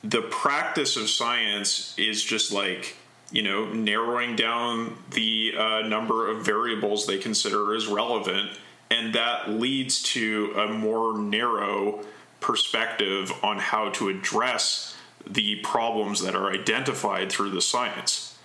the 0.03 0.23
practice 0.23 0.97
of 0.97 1.09
science 1.09 1.95
is 1.99 2.23
just 2.23 2.53
like 2.53 2.97
you 3.31 3.43
know 3.43 3.67
narrowing 3.73 4.37
down 4.37 4.97
the 5.11 5.53
uh, 5.57 5.81
number 5.83 6.31
of 6.31 6.45
variables 6.45 7.07
they 7.07 7.19
consider 7.19 7.75
as 7.75 7.87
relevant 7.87 8.51
and 8.91 9.15
that 9.15 9.51
leads 9.51 10.03
to 10.03 10.53
a 10.57 10.69
more 10.69 11.19
narrow 11.19 12.05
perspective 12.41 13.33
on 13.43 13.59
how 13.59 13.91
to 13.91 14.09
address 14.09 14.97
the 15.27 15.57
problems 15.57 16.23
that 16.23 16.35
are 16.35 16.51
identified 16.51 17.31
through 17.31 17.51
the 17.51 17.61
science. 17.61 18.39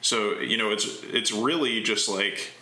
So, 0.00 0.38
you 0.40 0.56
know, 0.56 0.70
it's 0.70 1.02
it's 1.04 1.32
really 1.32 1.82
just 1.82 2.08
like 2.08 2.52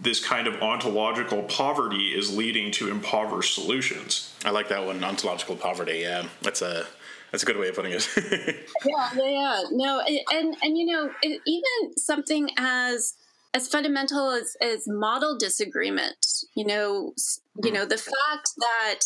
this 0.00 0.24
kind 0.24 0.46
of 0.46 0.60
ontological 0.62 1.42
poverty 1.42 2.08
is 2.08 2.34
leading 2.36 2.72
to 2.72 2.90
impoverished 2.90 3.54
solutions. 3.54 4.34
I 4.44 4.50
like 4.50 4.68
that 4.70 4.84
one, 4.84 5.04
ontological 5.04 5.56
poverty. 5.56 5.98
Yeah, 5.98 6.26
that's 6.42 6.62
a 6.62 6.86
That's 7.30 7.42
a 7.42 7.46
good 7.46 7.58
way 7.58 7.68
of 7.68 7.76
putting 7.76 7.92
it. 7.92 8.08
yeah, 8.84 9.10
yeah, 9.14 9.28
yeah. 9.28 9.62
No, 9.70 10.02
and 10.32 10.56
and 10.62 10.78
you 10.78 10.86
know, 10.86 11.10
it, 11.22 11.40
even 11.46 11.96
something 11.96 12.50
as 12.58 13.14
as 13.54 13.68
fundamental 13.68 14.30
as, 14.30 14.56
as 14.60 14.86
model 14.86 15.36
disagreement. 15.36 16.26
You 16.54 16.66
know, 16.66 17.14
you 17.62 17.72
know 17.72 17.84
the 17.84 17.98
fact 17.98 18.50
that 18.58 19.00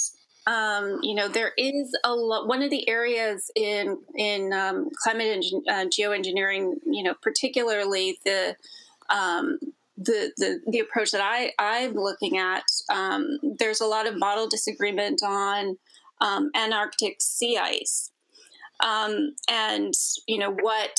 um, 0.46 1.00
you 1.02 1.14
know 1.14 1.28
there 1.28 1.52
is 1.56 1.96
a 2.04 2.14
lot. 2.14 2.46
One 2.48 2.62
of 2.62 2.70
the 2.70 2.88
areas 2.88 3.50
in 3.54 3.98
in 4.16 4.52
um, 4.52 4.90
climate 5.02 5.44
and 5.44 5.68
uh, 5.68 5.90
geoengineering, 5.90 6.74
you 6.86 7.02
know, 7.02 7.14
particularly 7.22 8.18
the 8.24 8.56
um, 9.08 9.58
the, 9.96 10.32
the 10.36 10.60
the 10.66 10.78
approach 10.80 11.10
that 11.12 11.22
I 11.22 11.52
I'm 11.58 11.94
looking 11.94 12.38
at. 12.38 12.64
Um, 12.90 13.38
there's 13.58 13.80
a 13.80 13.86
lot 13.86 14.06
of 14.06 14.18
model 14.18 14.48
disagreement 14.48 15.22
on 15.22 15.78
um, 16.20 16.50
Antarctic 16.54 17.16
sea 17.20 17.58
ice, 17.58 18.10
um, 18.80 19.34
and 19.48 19.94
you 20.26 20.38
know 20.38 20.50
what 20.50 20.98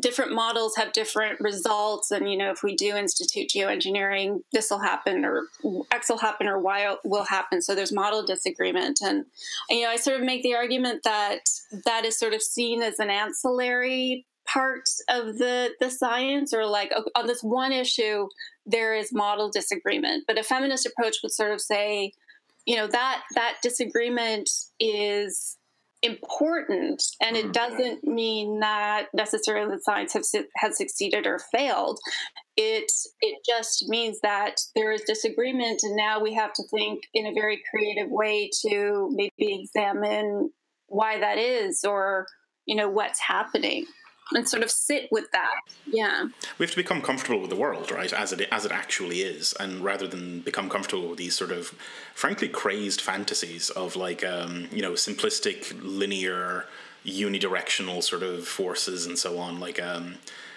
different 0.00 0.32
models 0.32 0.76
have 0.76 0.92
different 0.92 1.40
results. 1.40 2.10
And 2.10 2.30
you 2.30 2.36
know 2.36 2.50
if 2.50 2.62
we 2.62 2.74
do 2.74 2.96
institute 2.96 3.50
geoengineering 3.54 4.42
this 4.52 4.70
will 4.70 4.80
happen 4.80 5.24
or 5.24 5.48
x 5.92 6.08
will 6.08 6.18
happen 6.18 6.46
or 6.46 6.58
y 6.58 6.96
will 7.04 7.24
happen. 7.24 7.62
So 7.62 7.74
there's 7.74 7.92
model 7.92 8.24
disagreement. 8.24 9.00
And, 9.02 9.26
and 9.70 9.78
you 9.78 9.84
know 9.84 9.90
i 9.90 9.96
sort 9.96 10.18
of 10.18 10.26
make 10.26 10.42
the 10.42 10.54
argument 10.54 11.02
that 11.04 11.40
that 11.84 12.04
is 12.04 12.18
sort 12.18 12.34
of 12.34 12.42
seen 12.42 12.82
as 12.82 12.98
an 12.98 13.10
ancillary 13.10 14.26
part 14.46 14.88
of 15.08 15.38
the 15.38 15.70
the 15.80 15.90
science 15.90 16.52
or 16.52 16.66
like 16.66 16.92
on 17.14 17.26
this 17.26 17.42
one 17.42 17.72
issue 17.72 18.28
there 18.66 18.94
is 18.94 19.12
model 19.12 19.50
disagreement. 19.50 20.24
But 20.26 20.38
a 20.38 20.42
feminist 20.42 20.86
approach 20.86 21.18
would 21.22 21.32
sort 21.32 21.52
of 21.52 21.60
say 21.60 22.12
you 22.66 22.76
know 22.76 22.86
that 22.86 23.22
that 23.34 23.56
disagreement 23.62 24.50
is 24.80 25.56
important 26.04 27.02
and 27.22 27.36
it 27.36 27.44
mm-hmm. 27.44 27.52
doesn't 27.52 28.04
mean 28.04 28.60
that 28.60 29.06
necessarily 29.14 29.74
the 29.74 29.82
science 29.82 30.12
have, 30.12 30.24
has 30.56 30.76
succeeded 30.76 31.26
or 31.26 31.38
failed 31.38 31.98
it 32.56 32.90
it 33.20 33.38
just 33.46 33.88
means 33.88 34.18
that 34.22 34.56
there 34.74 34.92
is 34.92 35.02
disagreement 35.06 35.80
and 35.82 35.96
now 35.96 36.20
we 36.20 36.34
have 36.34 36.52
to 36.52 36.62
think 36.70 37.04
in 37.14 37.26
a 37.26 37.32
very 37.32 37.62
creative 37.70 38.10
way 38.10 38.50
to 38.66 39.10
maybe 39.12 39.62
examine 39.62 40.50
why 40.86 41.18
that 41.18 41.38
is 41.38 41.84
or 41.84 42.26
you 42.66 42.76
know 42.76 42.88
what's 42.88 43.20
happening 43.20 43.86
and 44.32 44.48
sort 44.48 44.62
of 44.62 44.70
sit 44.70 45.08
with 45.10 45.30
that. 45.32 45.60
Yeah. 45.86 46.28
We 46.58 46.64
have 46.64 46.70
to 46.70 46.76
become 46.76 47.02
comfortable 47.02 47.40
with 47.40 47.50
the 47.50 47.56
world, 47.56 47.90
right, 47.90 48.12
as 48.12 48.32
it 48.32 48.40
as 48.50 48.64
it 48.64 48.72
actually 48.72 49.20
is, 49.20 49.52
and 49.60 49.84
rather 49.84 50.06
than 50.06 50.40
become 50.40 50.68
comfortable 50.68 51.08
with 51.08 51.18
these 51.18 51.36
sort 51.36 51.52
of, 51.52 51.74
frankly, 52.14 52.48
crazed 52.48 53.00
fantasies 53.00 53.70
of 53.70 53.96
like, 53.96 54.24
um, 54.24 54.68
you 54.72 54.82
know, 54.82 54.92
simplistic, 54.92 55.78
linear, 55.82 56.66
unidirectional 57.04 58.02
sort 58.02 58.22
of 58.22 58.46
forces 58.48 59.06
and 59.06 59.18
so 59.18 59.38
on, 59.38 59.60
like. 59.60 59.80
Um, 59.80 60.16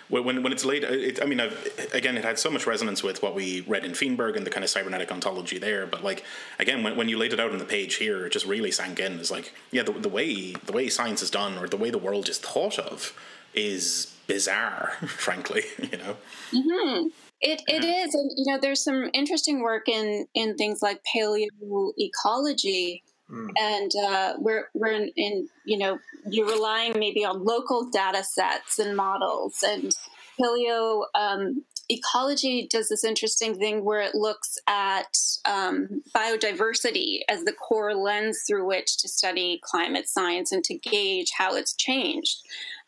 when, 0.09 0.41
when 0.41 0.53
it's 0.53 0.63
laid, 0.63 0.85
it, 0.85 1.21
I 1.21 1.25
mean, 1.25 1.41
I've, 1.41 1.89
again, 1.93 2.15
it 2.17 2.23
had 2.23 2.39
so 2.39 2.49
much 2.49 2.65
resonance 2.65 3.03
with 3.03 3.21
what 3.21 3.35
we 3.35 3.59
read 3.67 3.83
in 3.83 3.93
Feenberg 3.93 4.37
and 4.37 4.45
the 4.45 4.49
kind 4.49 4.63
of 4.63 4.69
cybernetic 4.69 5.11
ontology 5.11 5.57
there. 5.57 5.85
But 5.85 6.01
like, 6.01 6.23
again, 6.59 6.81
when, 6.81 6.95
when 6.95 7.09
you 7.09 7.17
laid 7.17 7.33
it 7.33 7.41
out 7.41 7.51
on 7.51 7.57
the 7.57 7.65
page 7.65 7.95
here, 7.95 8.25
it 8.25 8.31
just 8.31 8.45
really 8.45 8.71
sank 8.71 9.01
in. 9.01 9.19
It's 9.19 9.31
like, 9.31 9.53
yeah, 9.69 9.83
the, 9.83 9.91
the 9.91 10.07
way 10.07 10.53
the 10.53 10.71
way 10.71 10.87
science 10.87 11.21
is 11.21 11.29
done, 11.29 11.57
or 11.57 11.67
the 11.67 11.75
way 11.75 11.89
the 11.89 11.97
world 11.97 12.29
is 12.29 12.37
thought 12.37 12.79
of, 12.79 13.13
is 13.57 14.13
bizarre, 14.27 14.93
frankly. 15.07 15.63
You 15.79 15.97
know. 15.97 16.17
Mm-hmm. 16.53 17.07
It 17.41 17.61
it 17.67 17.83
is, 17.83 18.15
and 18.15 18.31
you 18.35 18.51
know, 18.51 18.59
there's 18.59 18.83
some 18.83 19.09
interesting 19.13 19.61
work 19.61 19.87
in 19.87 20.27
in 20.33 20.55
things 20.55 20.81
like 20.81 21.01
paleoecology, 21.13 23.03
mm. 23.29 23.49
and 23.59 23.91
uh, 24.03 24.33
we're 24.39 24.69
we're 24.73 24.91
in, 24.91 25.11
in 25.15 25.47
you 25.65 25.77
know 25.77 25.99
you're 26.29 26.47
relying 26.47 26.97
maybe 26.97 27.23
on 27.23 27.43
local 27.43 27.89
data 27.91 28.23
sets 28.23 28.79
and 28.79 28.95
models, 28.97 29.63
and 29.63 29.95
paleo 30.39 31.03
um, 31.13 31.63
ecology 31.89 32.67
does 32.69 32.89
this 32.89 33.03
interesting 33.03 33.57
thing 33.57 33.83
where 33.83 34.01
it 34.01 34.15
looks 34.15 34.57
at 34.67 35.17
um, 35.45 36.01
biodiversity 36.15 37.19
as 37.29 37.43
the 37.43 37.53
core 37.53 37.95
lens 37.95 38.43
through 38.47 38.67
which 38.67 38.97
to 38.97 39.07
study 39.07 39.59
climate 39.63 40.07
science 40.09 40.51
and 40.51 40.63
to 40.65 40.77
gauge 40.77 41.31
how 41.37 41.55
it's 41.55 41.75
changed. 41.75 42.37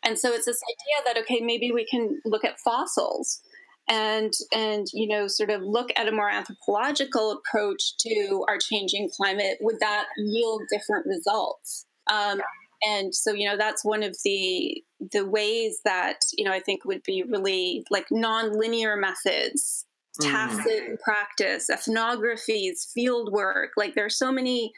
And 0.02 0.18
so 0.18 0.32
it's 0.32 0.46
this 0.46 0.60
idea 0.70 1.04
that 1.06 1.20
okay, 1.22 1.40
maybe 1.40 1.72
we 1.72 1.84
can 1.84 2.20
look 2.24 2.44
at 2.44 2.60
fossils 2.60 3.40
and 3.88 4.32
and 4.52 4.86
you 4.92 5.08
know 5.08 5.26
sort 5.26 5.50
of 5.50 5.62
look 5.62 5.90
at 5.96 6.08
a 6.08 6.12
more 6.12 6.30
anthropological 6.30 7.32
approach 7.32 7.96
to 7.98 8.44
our 8.48 8.58
changing 8.58 9.10
climate. 9.14 9.58
Would 9.60 9.80
that 9.80 10.06
yield 10.16 10.62
different 10.70 11.06
results? 11.06 11.86
Um, 12.10 12.40
and 12.82 13.14
so 13.14 13.32
you 13.32 13.48
know 13.48 13.56
that's 13.56 13.84
one 13.84 14.02
of 14.02 14.16
the 14.24 14.82
the 15.12 15.26
ways 15.26 15.80
that 15.84 16.18
you 16.36 16.44
know 16.44 16.52
I 16.52 16.60
think 16.60 16.84
would 16.84 17.02
be 17.02 17.22
really 17.22 17.84
like 17.90 18.06
non-linear 18.10 18.96
methods 18.96 19.86
tacit 20.20 20.90
mm. 20.90 21.00
practice, 21.00 21.68
ethnographies, 21.70 22.90
field 22.92 23.32
work. 23.32 23.70
Like 23.76 23.94
there 23.94 24.04
are 24.04 24.10
so 24.10 24.32
many 24.32 24.72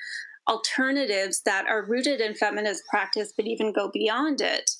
alternatives 0.49 1.41
that 1.47 1.67
are 1.67 1.87
rooted 1.87 2.21
in 2.21 2.35
feminist 2.35 2.83
practice, 2.88 3.33
but 3.35 3.47
even 3.47 3.73
go 3.73 3.91
beyond 3.93 4.41
it 4.41 4.71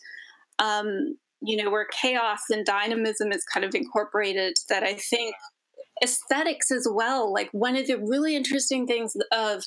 um, 0.59 1.17
you 1.41 1.63
know, 1.63 1.71
where 1.71 1.87
chaos 1.87 2.43
and 2.51 2.65
dynamism 2.65 3.33
is 3.33 3.45
kind 3.45 3.65
of 3.65 3.75
incorporated, 3.75 4.55
that 4.69 4.83
I 4.83 4.95
think 4.95 5.35
aesthetics 6.03 6.71
as 6.71 6.87
well. 6.91 7.33
Like 7.33 7.51
one 7.53 7.77
of 7.77 7.87
the 7.87 7.99
really 7.99 8.37
interesting 8.37 8.87
things 8.87 9.15
of 9.33 9.65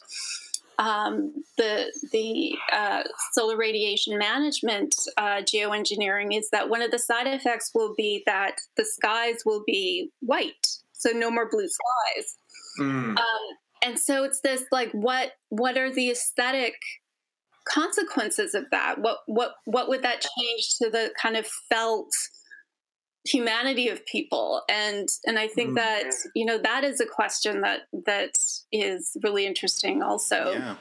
um, 0.78 1.34
the 1.58 1.92
the 2.12 2.56
uh, 2.72 3.04
solar 3.34 3.58
radiation 3.58 4.18
management 4.18 4.96
uh, 5.18 5.42
geoengineering 5.42 6.38
is 6.38 6.50
that 6.52 6.70
one 6.70 6.82
of 6.82 6.92
the 6.92 7.00
side 7.00 7.28
effects 7.28 7.72
will 7.74 7.94
be 7.96 8.24
that 8.26 8.56
the 8.78 8.86
skies 8.86 9.44
will 9.46 9.64
be 9.66 10.12
white, 10.22 10.68
so 10.94 11.12
no 11.12 11.32
more 11.32 11.50
blue 11.50 11.68
skies. 11.68 12.38
Mm. 12.80 13.18
Um, 13.18 13.58
and 13.84 14.00
so 14.00 14.24
it's 14.24 14.42
this 14.42 14.64
like 14.72 14.92
what 14.92 15.34
what 15.50 15.78
are 15.78 15.92
the 15.92 16.10
aesthetic 16.10 16.76
consequences 17.68 18.54
of 18.54 18.66
that 18.72 19.00
what 19.00 19.20
what 19.26 19.56
what 19.66 19.90
would 19.90 20.04
that 20.04 20.26
change 20.38 20.78
to 20.78 20.90
the 20.90 21.12
kind 21.20 21.36
of 21.36 21.48
felt 21.70 22.10
humanity 23.26 23.90
of 23.90 24.06
people 24.06 24.62
and 24.70 25.10
and 25.26 25.40
i 25.40 25.48
think 25.48 25.72
mm. 25.72 25.76
that 25.76 26.12
you 26.36 26.46
know 26.46 26.58
that 26.58 26.84
is 26.84 27.00
a 27.00 27.06
question 27.06 27.62
that 27.62 27.88
that 28.06 28.38
is 28.72 29.18
really 29.24 29.46
interesting 29.46 30.04
also 30.04 30.52
yeah 30.54 30.76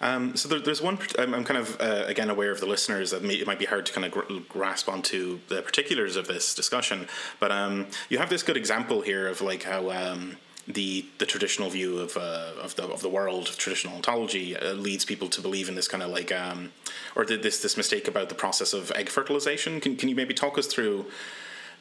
um, 0.00 0.36
so 0.36 0.48
there, 0.48 0.58
there's 0.58 0.82
one. 0.82 0.98
I'm, 1.18 1.34
I'm 1.34 1.44
kind 1.44 1.58
of 1.58 1.80
uh, 1.80 2.04
again 2.06 2.28
aware 2.28 2.50
of 2.50 2.60
the 2.60 2.66
listeners 2.66 3.10
that 3.12 3.22
may, 3.22 3.34
it 3.34 3.46
might 3.46 3.58
be 3.58 3.64
hard 3.64 3.86
to 3.86 3.92
kind 3.92 4.04
of 4.04 4.12
gr- 4.12 4.40
grasp 4.48 4.88
onto 4.88 5.40
the 5.48 5.62
particulars 5.62 6.16
of 6.16 6.26
this 6.26 6.54
discussion, 6.54 7.08
but 7.40 7.50
um, 7.50 7.86
you 8.08 8.18
have 8.18 8.28
this 8.28 8.42
good 8.42 8.56
example 8.56 9.00
here 9.00 9.26
of 9.26 9.40
like 9.40 9.62
how 9.62 9.90
um, 9.90 10.36
the 10.68 11.06
the 11.18 11.26
traditional 11.26 11.70
view 11.70 11.98
of 11.98 12.16
uh, 12.16 12.52
of 12.60 12.76
the 12.76 12.84
of 12.84 13.00
the 13.00 13.08
world, 13.08 13.46
traditional 13.46 13.94
ontology, 13.94 14.56
uh, 14.56 14.74
leads 14.74 15.04
people 15.04 15.28
to 15.28 15.40
believe 15.40 15.68
in 15.68 15.74
this 15.74 15.88
kind 15.88 16.02
of 16.02 16.10
like 16.10 16.32
um, 16.32 16.72
or 17.14 17.24
this 17.24 17.62
this 17.62 17.76
mistake 17.76 18.06
about 18.06 18.28
the 18.28 18.34
process 18.34 18.72
of 18.72 18.90
egg 18.92 19.08
fertilization. 19.08 19.80
Can 19.80 19.96
can 19.96 20.08
you 20.08 20.14
maybe 20.14 20.34
talk 20.34 20.58
us 20.58 20.66
through? 20.66 21.06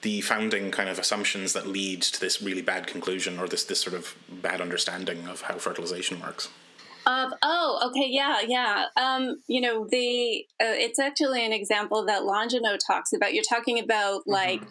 The 0.02 0.22
founding 0.22 0.72
kind 0.72 0.90
of 0.90 1.00
assumptions 1.00 1.54
that 1.54 1.68
lead 1.68 2.02
to 2.02 2.20
this 2.20 2.42
really 2.42 2.62
bad 2.62 2.88
conclusion 2.88 3.40
or 3.40 3.48
this 3.48 3.64
this 3.64 3.80
sort 3.80 3.96
of 3.96 4.16
bad 4.30 4.62
understanding 4.62 5.28
of 5.28 5.42
how 5.42 5.58
fertilization 5.58 6.20
works. 6.22 6.50
Uh, 7.08 7.30
oh, 7.44 7.88
okay, 7.90 8.08
yeah, 8.10 8.42
yeah. 8.42 8.86
Um, 8.98 9.42
you 9.48 9.62
know, 9.62 9.88
the 9.88 10.46
uh, 10.60 10.74
it's 10.74 10.98
actually 10.98 11.46
an 11.46 11.54
example 11.54 12.06
that 12.06 12.24
Longino 12.24 12.78
talks 12.86 13.14
about. 13.14 13.34
You're 13.34 13.44
talking 13.48 13.80
about 13.80 14.24
like 14.26 14.62
mm-hmm 14.62 14.70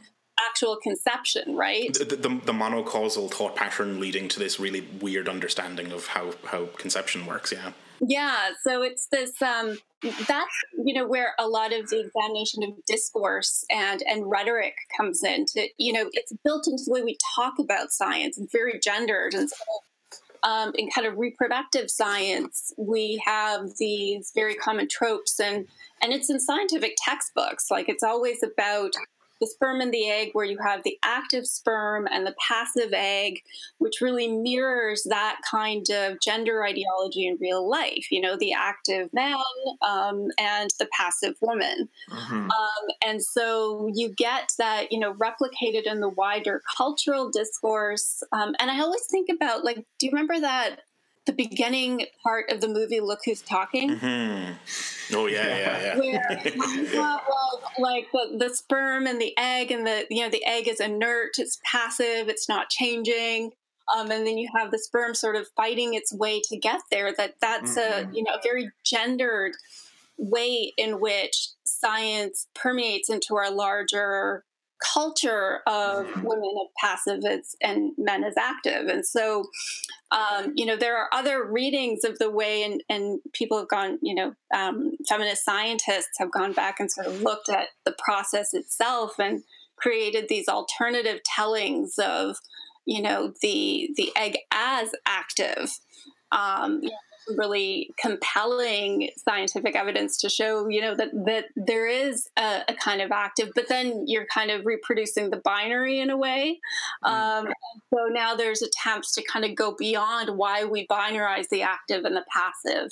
actual 0.49 0.77
conception, 0.77 1.57
right? 1.57 1.93
The, 1.95 2.05
the, 2.05 2.17
the, 2.17 2.53
monocausal 2.53 3.31
thought 3.31 3.57
pattern 3.57 4.01
leading 4.01 4.29
to 4.29 4.39
this 4.39 4.59
really 4.59 4.81
weird 5.01 5.29
understanding 5.29 5.93
of 5.93 6.09
how, 6.09 6.33
how 6.47 6.67
conception 6.77 7.27
works, 7.27 7.53
yeah. 7.53 7.73
Yeah, 8.01 8.51
so 8.63 8.83
it's 8.83 9.07
this 9.11 9.41
um, 9.41 9.79
that's 10.03 10.65
you 10.85 10.95
know 10.95 11.07
where 11.07 11.35
a 11.39 11.47
lot 11.47 11.73
of 11.73 11.89
the 11.89 12.01
examination 12.01 12.63
of 12.63 12.85
discourse 12.87 13.65
and 13.71 14.03
and 14.03 14.29
rhetoric 14.29 14.75
comes 14.97 15.23
in. 15.23 15.47
To 15.47 15.69
you 15.79 15.93
know, 15.93 16.11
it's 16.13 16.33
built 16.45 16.67
into 16.67 16.83
the 16.87 16.93
way 16.93 17.03
we 17.03 17.17
talk 17.37 17.55
about 17.59 17.93
science. 17.93 18.39
It's 18.39 18.53
very 18.53 18.79
gendered, 18.81 19.35
and 19.35 19.49
so 19.49 19.57
um, 20.43 20.73
in 20.75 20.91
kind 20.91 21.07
of 21.07 21.17
reproductive 21.17 21.91
science, 21.91 22.73
we 22.77 23.23
have 23.25 23.71
these 23.79 24.31
very 24.35 24.55
common 24.55 24.89
tropes, 24.89 25.41
and 25.41 25.67
and 26.03 26.13
it's 26.13 26.29
in 26.29 26.39
scientific 26.39 26.97
textbooks. 27.03 27.71
Like 27.71 27.89
it's 27.89 28.03
always 28.03 28.43
about 28.43 28.93
the 29.41 29.47
sperm 29.47 29.81
and 29.81 29.93
the 29.93 30.09
egg, 30.09 30.31
where 30.33 30.45
you 30.45 30.59
have 30.65 30.83
the 30.85 30.99
active 31.05 31.47
sperm 31.47 32.07
and 32.11 32.27
the 32.27 32.35
passive 32.49 32.93
egg, 32.93 33.41
which 33.79 34.01
really 34.01 34.29
mirrors 34.29 35.05
that 35.09 35.41
kind 35.51 35.87
of 35.91 36.21
gender 36.21 36.65
ideology 36.65 37.27
in 37.27 37.37
real 37.41 37.69
life. 37.69 38.07
You 38.11 38.21
know, 38.21 38.37
the 38.37 38.53
active 38.53 39.13
man 39.13 39.37
um, 39.83 40.29
and 40.39 40.71
the 40.79 40.89
passive 40.93 41.35
woman. 41.41 41.89
Mm-hmm. 42.11 42.51
Um, 42.51 42.87
and 43.07 43.23
so 43.23 43.91
you 43.93 44.11
get 44.17 44.53
that, 44.59 44.93
you 44.93 44.99
know, 44.99 45.15
replicated 45.15 45.85
in 45.85 46.01
the 46.01 46.09
wider 46.09 46.63
cultural 46.77 47.31
discourse. 47.31 48.23
Um, 48.33 48.55
and 48.59 48.71
I 48.71 48.81
always 48.81 49.05
think 49.11 49.29
about, 49.29 49.65
like, 49.65 49.85
do 49.99 50.07
you 50.07 50.13
remember 50.13 50.41
that? 50.41 50.81
The 51.27 51.33
beginning 51.33 52.07
part 52.23 52.51
of 52.51 52.61
the 52.61 52.69
movie 52.69 53.01
Look 53.01 53.21
Who's 53.25 53.43
Talking. 53.43 53.97
Mm-hmm. 53.97 55.15
Oh 55.15 55.27
yeah, 55.27 55.57
yeah, 55.57 55.81
yeah. 55.81 55.99
Where 55.99 57.21
like 57.79 58.09
the, 58.13 58.37
the 58.39 58.55
sperm 58.55 59.07
and 59.07 59.21
the 59.21 59.37
egg, 59.39 59.71
and 59.71 59.87
the 59.87 60.07
you 60.11 60.23
know 60.23 60.31
the 60.31 60.45
egg 60.45 60.69
is 60.69 60.81
inert, 60.81 61.39
it's 61.39 61.61
passive, 61.65 62.29
it's 62.29 62.49
not 62.49 62.71
changing. 62.71 63.53
Um, 63.95 64.11
and 64.11 64.27
then 64.27 64.39
you 64.39 64.49
have 64.57 64.71
the 64.71 64.79
sperm 64.79 65.15
sort 65.15 65.37
of 65.37 65.47
fighting 65.57 65.93
its 65.93 66.13
way 66.13 66.41
to 66.45 66.57
get 66.57 66.81
there. 66.91 67.13
That 67.15 67.35
that's 67.41 67.77
mm-hmm. 67.77 68.11
a 68.11 68.15
you 68.15 68.23
know 68.23 68.35
a 68.35 68.41
very 68.43 68.71
gendered 68.85 69.53
way 70.17 70.73
in 70.77 71.01
which 71.01 71.49
science 71.65 72.47
permeates 72.55 73.11
into 73.11 73.37
our 73.37 73.51
larger 73.51 74.45
culture 74.83 75.61
of 75.67 76.07
mm-hmm. 76.07 76.23
women 76.23 76.55
as 76.63 76.71
passive 76.81 77.25
as, 77.25 77.57
and 77.63 77.93
men 77.97 78.25
as 78.25 78.35
active. 78.37 78.87
And 78.89 79.05
so, 79.07 79.47
um, 80.11 80.53
you 80.55 80.67
know, 80.67 80.77
there 80.77 80.97
are 80.97 81.09
other 81.13 81.45
readings 81.45 82.05
of 82.05 82.19
the 82.19 82.31
way, 82.31 82.63
and, 82.63 82.83
and 82.89 83.21
people 83.33 83.59
have 83.59 83.69
gone, 83.69 83.99
you 84.03 84.15
know, 84.15 84.35
um, 84.55 84.93
feminist 85.09 85.45
scientists 85.45 86.19
have 86.19 86.31
gone 86.31 86.53
back 86.53 86.81
and 86.81 86.91
sort 86.91 87.07
of 87.07 87.23
looked 87.23 87.49
at 87.49 87.69
the 87.85 87.95
process 87.99 88.55
itself 88.55 89.19
and 89.19 89.43
created 89.77 90.29
these 90.29 90.49
alternative 90.49 91.21
tellings 91.25 91.99
of, 91.99 92.37
you 92.85 93.03
know, 93.03 93.33
the 93.41 93.91
the 93.97 94.13
egg 94.17 94.39
as 94.53 94.91
active. 95.07 95.79
Um, 96.31 96.83
really 97.37 97.91
compelling 98.01 99.11
scientific 99.17 99.77
evidence 99.77 100.19
to 100.19 100.29
show, 100.29 100.69
you 100.69 100.81
know, 100.81 100.95
that 100.95 101.11
that 101.27 101.47
there 101.57 101.87
is 101.87 102.29
a, 102.37 102.63
a 102.69 102.75
kind 102.75 103.01
of 103.01 103.11
active, 103.11 103.51
but 103.55 103.69
then 103.69 104.05
you're 104.07 104.27
kind 104.27 104.51
of 104.51 104.67
reproducing 104.67 105.31
the 105.31 105.39
binary 105.39 106.01
in 106.01 106.11
a 106.11 106.17
way. 106.17 106.61
Mm-hmm. 107.05 107.47
Um, 107.47 107.53
so 107.93 108.07
now 108.11 108.35
there's 108.35 108.63
attempts 108.63 109.15
to 109.15 109.23
kind 109.25 109.45
of 109.45 109.55
go 109.55 109.75
beyond 109.77 110.37
why 110.37 110.65
we 110.65 110.87
binarize 110.87 111.49
the 111.49 111.63
active 111.63 112.05
and 112.05 112.17
the 112.17 112.25
passive. 112.33 112.91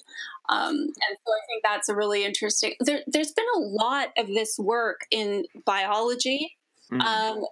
Um, 0.48 0.74
and 0.74 1.16
so 1.24 1.32
I 1.32 1.42
think 1.48 1.62
that's 1.62 1.88
a 1.88 1.94
really 1.94 2.24
interesting. 2.24 2.74
There, 2.80 3.00
there's 3.06 3.32
been 3.32 3.46
a 3.56 3.60
lot 3.60 4.08
of 4.18 4.26
this 4.26 4.58
work 4.58 5.06
in 5.10 5.44
biology 5.64 6.56
Mm. 6.92 7.00
Um, 7.00 7.44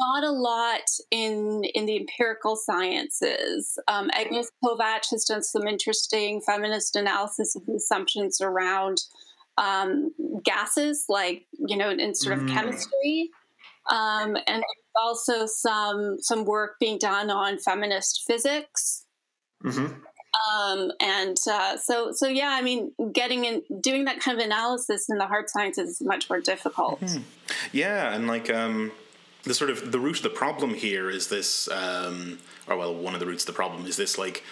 not 0.00 0.24
a 0.24 0.30
lot 0.32 0.82
in 1.12 1.62
in 1.74 1.86
the 1.86 1.96
empirical 1.96 2.56
sciences. 2.56 3.78
Um, 3.86 4.10
Agnes 4.12 4.50
Kovacs 4.64 5.10
has 5.12 5.24
done 5.24 5.42
some 5.42 5.68
interesting 5.68 6.40
feminist 6.40 6.96
analysis 6.96 7.54
of 7.54 7.64
the 7.66 7.74
assumptions 7.74 8.40
around 8.40 9.02
um, 9.56 10.12
gases, 10.44 11.04
like 11.08 11.46
you 11.52 11.76
know, 11.76 11.90
in 11.90 12.12
sort 12.14 12.38
of 12.38 12.44
mm. 12.44 12.52
chemistry, 12.52 13.30
um, 13.90 14.36
and 14.48 14.64
also 14.96 15.46
some 15.46 16.16
some 16.18 16.44
work 16.44 16.76
being 16.80 16.98
done 16.98 17.30
on 17.30 17.58
feminist 17.58 18.24
physics. 18.26 19.04
Mm-hmm. 19.64 19.94
Um, 20.52 20.92
and 21.00 21.36
uh, 21.50 21.76
so, 21.76 22.12
so 22.12 22.28
yeah, 22.28 22.50
I 22.50 22.62
mean, 22.62 22.92
getting 23.12 23.44
in, 23.44 23.62
doing 23.80 24.04
that 24.04 24.20
kind 24.20 24.38
of 24.38 24.44
analysis 24.44 25.08
in 25.08 25.18
the 25.18 25.26
hard 25.26 25.48
sciences 25.48 26.00
is 26.00 26.02
much 26.02 26.28
more 26.28 26.40
difficult. 26.40 27.00
Mm-hmm. 27.00 27.22
Yeah, 27.72 28.14
and 28.14 28.26
like 28.26 28.50
um, 28.50 28.92
the 29.44 29.54
sort 29.54 29.70
of 29.70 29.90
the 29.90 29.98
root 29.98 30.18
of 30.18 30.22
the 30.22 30.30
problem 30.30 30.74
here 30.74 31.10
is 31.10 31.28
this, 31.28 31.68
um, 31.70 32.38
or 32.68 32.76
well, 32.76 32.94
one 32.94 33.14
of 33.14 33.20
the 33.20 33.26
roots 33.26 33.44
of 33.44 33.46
the 33.48 33.56
problem 33.56 33.86
is 33.86 33.96
this 33.96 34.18
like 34.18 34.44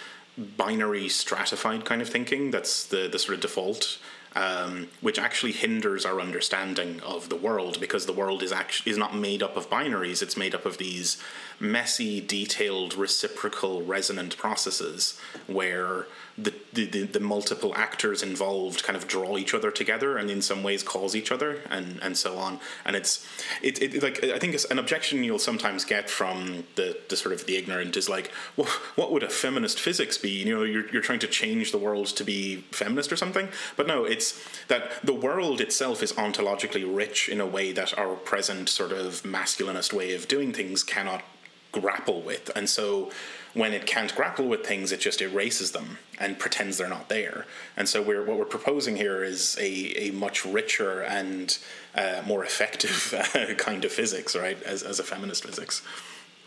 binary 0.57 1.09
stratified 1.09 1.85
kind 1.85 2.01
of 2.01 2.09
thinking. 2.09 2.51
That's 2.51 2.85
the 2.85 3.07
the 3.07 3.19
sort 3.19 3.35
of 3.35 3.41
default 3.41 3.99
um, 4.37 4.87
which 5.01 5.17
actually 5.17 5.51
hinders 5.51 6.05
our 6.05 6.21
understanding 6.21 6.99
of 7.01 7.27
the 7.27 7.35
world 7.35 7.79
because 7.79 8.05
the 8.05 8.13
world 8.13 8.43
is 8.43 8.51
actually 8.51 8.91
is 8.91 8.97
not 8.97 9.15
made 9.15 9.41
up 9.41 9.57
of 9.57 9.67
binaries. 9.67 10.21
It's 10.21 10.37
made 10.37 10.53
up 10.53 10.63
of 10.63 10.77
these 10.77 11.17
messy, 11.59 12.21
detailed, 12.21 12.93
reciprocal, 12.93 13.81
resonant 13.81 14.37
processes 14.37 15.19
where 15.47 16.05
the, 16.37 16.53
the, 16.73 17.03
the, 17.03 17.19
multiple 17.19 17.73
actors 17.75 18.21
involved 18.21 18.83
kind 18.83 18.95
of 18.95 19.07
draw 19.07 19.37
each 19.37 19.55
other 19.55 19.71
together 19.71 20.17
and 20.17 20.29
in 20.29 20.43
some 20.43 20.61
ways 20.61 20.83
cause 20.83 21.15
each 21.15 21.31
other 21.31 21.61
and, 21.69 21.99
and 22.03 22.15
so 22.15 22.37
on. 22.37 22.59
And 22.85 22.95
it's 22.95 23.27
it, 23.63 23.81
it 23.81 24.03
like 24.03 24.23
I 24.23 24.37
think 24.37 24.53
it's 24.53 24.65
an 24.65 24.77
objection 24.77 25.23
you'll 25.23 25.39
sometimes 25.39 25.83
get 25.83 26.11
from 26.11 26.65
the, 26.75 26.95
the 27.09 27.17
sort 27.17 27.33
of 27.33 27.47
the 27.47 27.57
ignorant 27.57 27.97
is 27.97 28.07
like, 28.07 28.31
well, 28.55 28.69
what 28.95 29.11
would 29.11 29.23
a 29.23 29.29
feminist 29.29 29.79
physics 29.79 30.17
be? 30.19 30.29
You 30.29 30.55
know, 30.55 30.63
you're, 30.63 30.87
you're 30.89 31.01
trying 31.01 31.19
to 31.19 31.27
change 31.27 31.71
the 31.71 31.79
world 31.79 32.05
to 32.07 32.23
be 32.23 32.57
feminist 32.71 33.11
or 33.11 33.15
something. 33.15 33.49
But 33.75 33.87
no, 33.87 34.05
it's 34.05 34.39
that 34.67 35.03
the 35.03 35.13
world 35.13 35.59
itself 35.59 36.03
is 36.03 36.13
ontologically 36.13 36.85
rich 36.87 37.29
in 37.29 37.41
a 37.41 37.47
way 37.47 37.71
that 37.71 37.97
our 37.97 38.13
present 38.13 38.69
sort 38.69 38.91
of 38.91 39.23
masculinist 39.23 39.91
way 39.91 40.13
of 40.13 40.27
doing 40.27 40.53
things 40.53 40.83
cannot 40.83 41.23
grapple 41.71 42.21
with. 42.21 42.51
And 42.55 42.69
so 42.69 43.11
when 43.57 43.73
it 43.73 43.85
can't 43.85 44.15
grapple 44.15 44.45
with 44.45 44.65
things, 44.65 44.91
it 44.91 44.99
just 44.99 45.21
erases 45.21 45.71
them 45.71 45.97
and 46.19 46.39
pretends 46.39 46.77
they're 46.77 46.87
not 46.87 47.09
there. 47.09 47.45
And 47.75 47.89
so 47.89 48.01
we're, 48.01 48.23
what 48.23 48.37
we're 48.37 48.45
proposing 48.45 48.95
here 48.95 49.23
is 49.23 49.57
a, 49.59 50.07
a 50.07 50.11
much 50.11 50.45
richer 50.45 51.01
and 51.01 51.57
uh, 51.95 52.21
more 52.25 52.43
effective 52.43 53.13
uh, 53.35 53.53
kind 53.55 53.83
of 53.83 53.91
physics, 53.91 54.35
right, 54.35 54.61
as, 54.63 54.83
as 54.83 54.99
a 54.99 55.03
feminist 55.03 55.43
physics. 55.45 55.81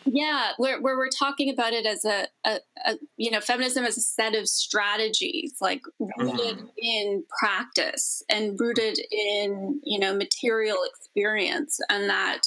Yeah, 0.06 0.52
where, 0.56 0.80
where 0.80 0.96
we're 0.96 1.10
talking 1.10 1.50
about 1.50 1.72
it 1.72 1.84
as 1.84 2.04
a, 2.04 2.26
a, 2.44 2.58
a, 2.86 2.98
you 3.16 3.30
know, 3.30 3.40
feminism 3.40 3.84
as 3.84 3.98
a 3.98 4.00
set 4.00 4.34
of 4.34 4.48
strategies, 4.48 5.54
like 5.60 5.82
rooted 5.98 6.58
mm-hmm. 6.58 6.66
in 6.78 7.24
practice 7.38 8.22
and 8.30 8.58
rooted 8.58 8.98
in, 9.10 9.80
you 9.84 9.98
know, 9.98 10.16
material 10.16 10.78
experience, 10.86 11.78
and 11.90 12.08
that 12.08 12.40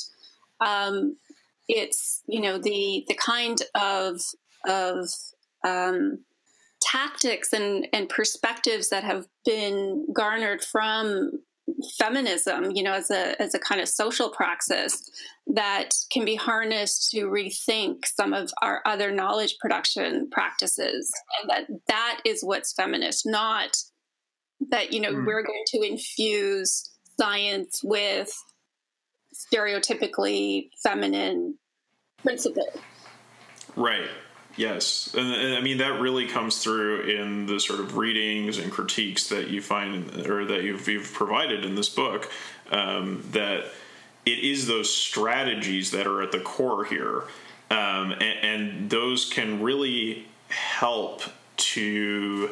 um, 0.62 1.16
it's, 1.68 2.24
you 2.28 2.42
know, 2.42 2.58
the 2.58 3.06
the 3.08 3.16
kind 3.16 3.62
of 3.76 4.20
of 4.66 5.10
um, 5.64 6.20
tactics 6.82 7.54
and, 7.54 7.88
and 7.94 8.10
perspectives 8.10 8.90
that 8.90 9.04
have 9.04 9.28
been 9.46 10.06
garnered 10.14 10.64
from 10.64 11.32
feminism, 11.98 12.72
you 12.72 12.84
know, 12.84 12.94
as 12.94 13.10
a 13.10 13.42
as 13.42 13.56
a 13.56 13.60
kind 13.60 13.80
of 13.80 13.88
social 13.88 14.30
praxis 14.30 15.10
that 15.48 15.92
can 16.12 16.26
be 16.26 16.36
harnessed 16.36 17.12
to 17.12 17.26
rethink 17.26 18.06
some 18.06 18.34
of 18.34 18.52
our 18.62 18.82
other 18.86 19.12
knowledge 19.12 19.58
production 19.60 20.30
practices, 20.30 21.12
and 21.42 21.50
that 21.50 21.68
that 21.88 22.22
is 22.26 22.44
what's 22.44 22.74
feminist, 22.74 23.26
not 23.26 23.78
that 24.70 24.92
you 24.92 25.00
know 25.00 25.14
mm. 25.14 25.26
we're 25.26 25.44
going 25.44 25.64
to 25.68 25.82
infuse 25.82 26.90
science 27.20 27.82
with 27.84 28.32
stereotypically 29.34 30.70
feminine 30.82 31.58
principles. 32.24 32.78
Right. 33.76 34.10
Yes, 34.56 35.14
and, 35.18 35.34
and, 35.34 35.56
I 35.56 35.62
mean 35.62 35.80
that 35.80 36.00
really 36.00 36.28
comes 36.28 36.60
through 36.60 37.02
in 37.02 37.48
the 37.48 37.60
sort 37.60 37.80
of 37.80 37.98
readings 37.98 38.60
and 38.60 38.72
critiques 38.72 39.30
that 39.30 39.50
you 39.50 39.62
find 39.62 40.28
or 40.28 40.46
that 40.46 40.64
you've, 40.64 40.88
you've 40.88 41.12
provided 41.12 41.66
in 41.66 41.74
this 41.76 41.90
book. 41.90 42.32
Um, 42.72 43.24
that 43.32 43.66
it 44.26 44.40
is 44.40 44.68
those 44.68 44.94
strategies 44.94 45.92
that 45.92 46.06
are 46.06 46.22
at 46.22 46.32
the 46.32 46.40
core 46.40 46.86
here, 46.86 47.24
um, 47.72 48.12
and, 48.12 48.22
and 48.22 48.90
those 48.90 49.30
can 49.30 49.62
really 49.62 50.28
help 50.50 51.24
to 51.58 52.52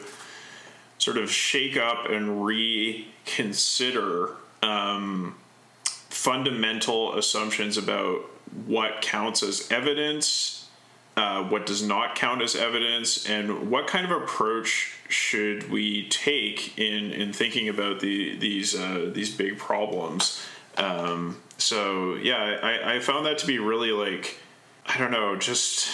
sort 0.98 1.18
of 1.18 1.32
shake 1.32 1.78
up 1.78 2.10
and 2.10 2.44
reconsider 2.44 4.32
um, 4.64 5.36
fundamental 5.84 7.16
assumptions 7.16 7.78
about 7.78 8.22
what 8.66 9.02
counts 9.02 9.44
as 9.44 9.72
evidence 9.72 10.61
uh, 11.18 11.44
what 11.44 11.66
does 11.66 11.84
not 11.84 12.16
count 12.16 12.42
as 12.42 12.56
evidence, 12.56 13.28
and 13.30 13.70
what 13.70 13.88
kind 13.88 14.10
of 14.10 14.12
approach 14.22 14.96
should 15.10 15.70
we 15.70 16.08
take 16.08 16.78
in 16.80 17.12
in 17.12 17.34
thinking 17.34 17.68
about 17.68 18.00
the 18.00 18.38
these 18.38 18.76
uh, 18.76 19.12
these 19.14 19.36
big 19.36 19.58
problems. 19.58 20.42
Um, 20.78 21.42
so 21.58 22.16
yeah, 22.16 22.58
I, 22.64 22.96
I 22.96 23.00
found 23.00 23.26
that 23.26 23.38
to 23.40 23.48
be 23.48 23.60
really 23.60 23.92
like 23.92 24.38
I 24.86 24.98
don't 24.98 25.12
know, 25.12 25.36
just 25.36 25.90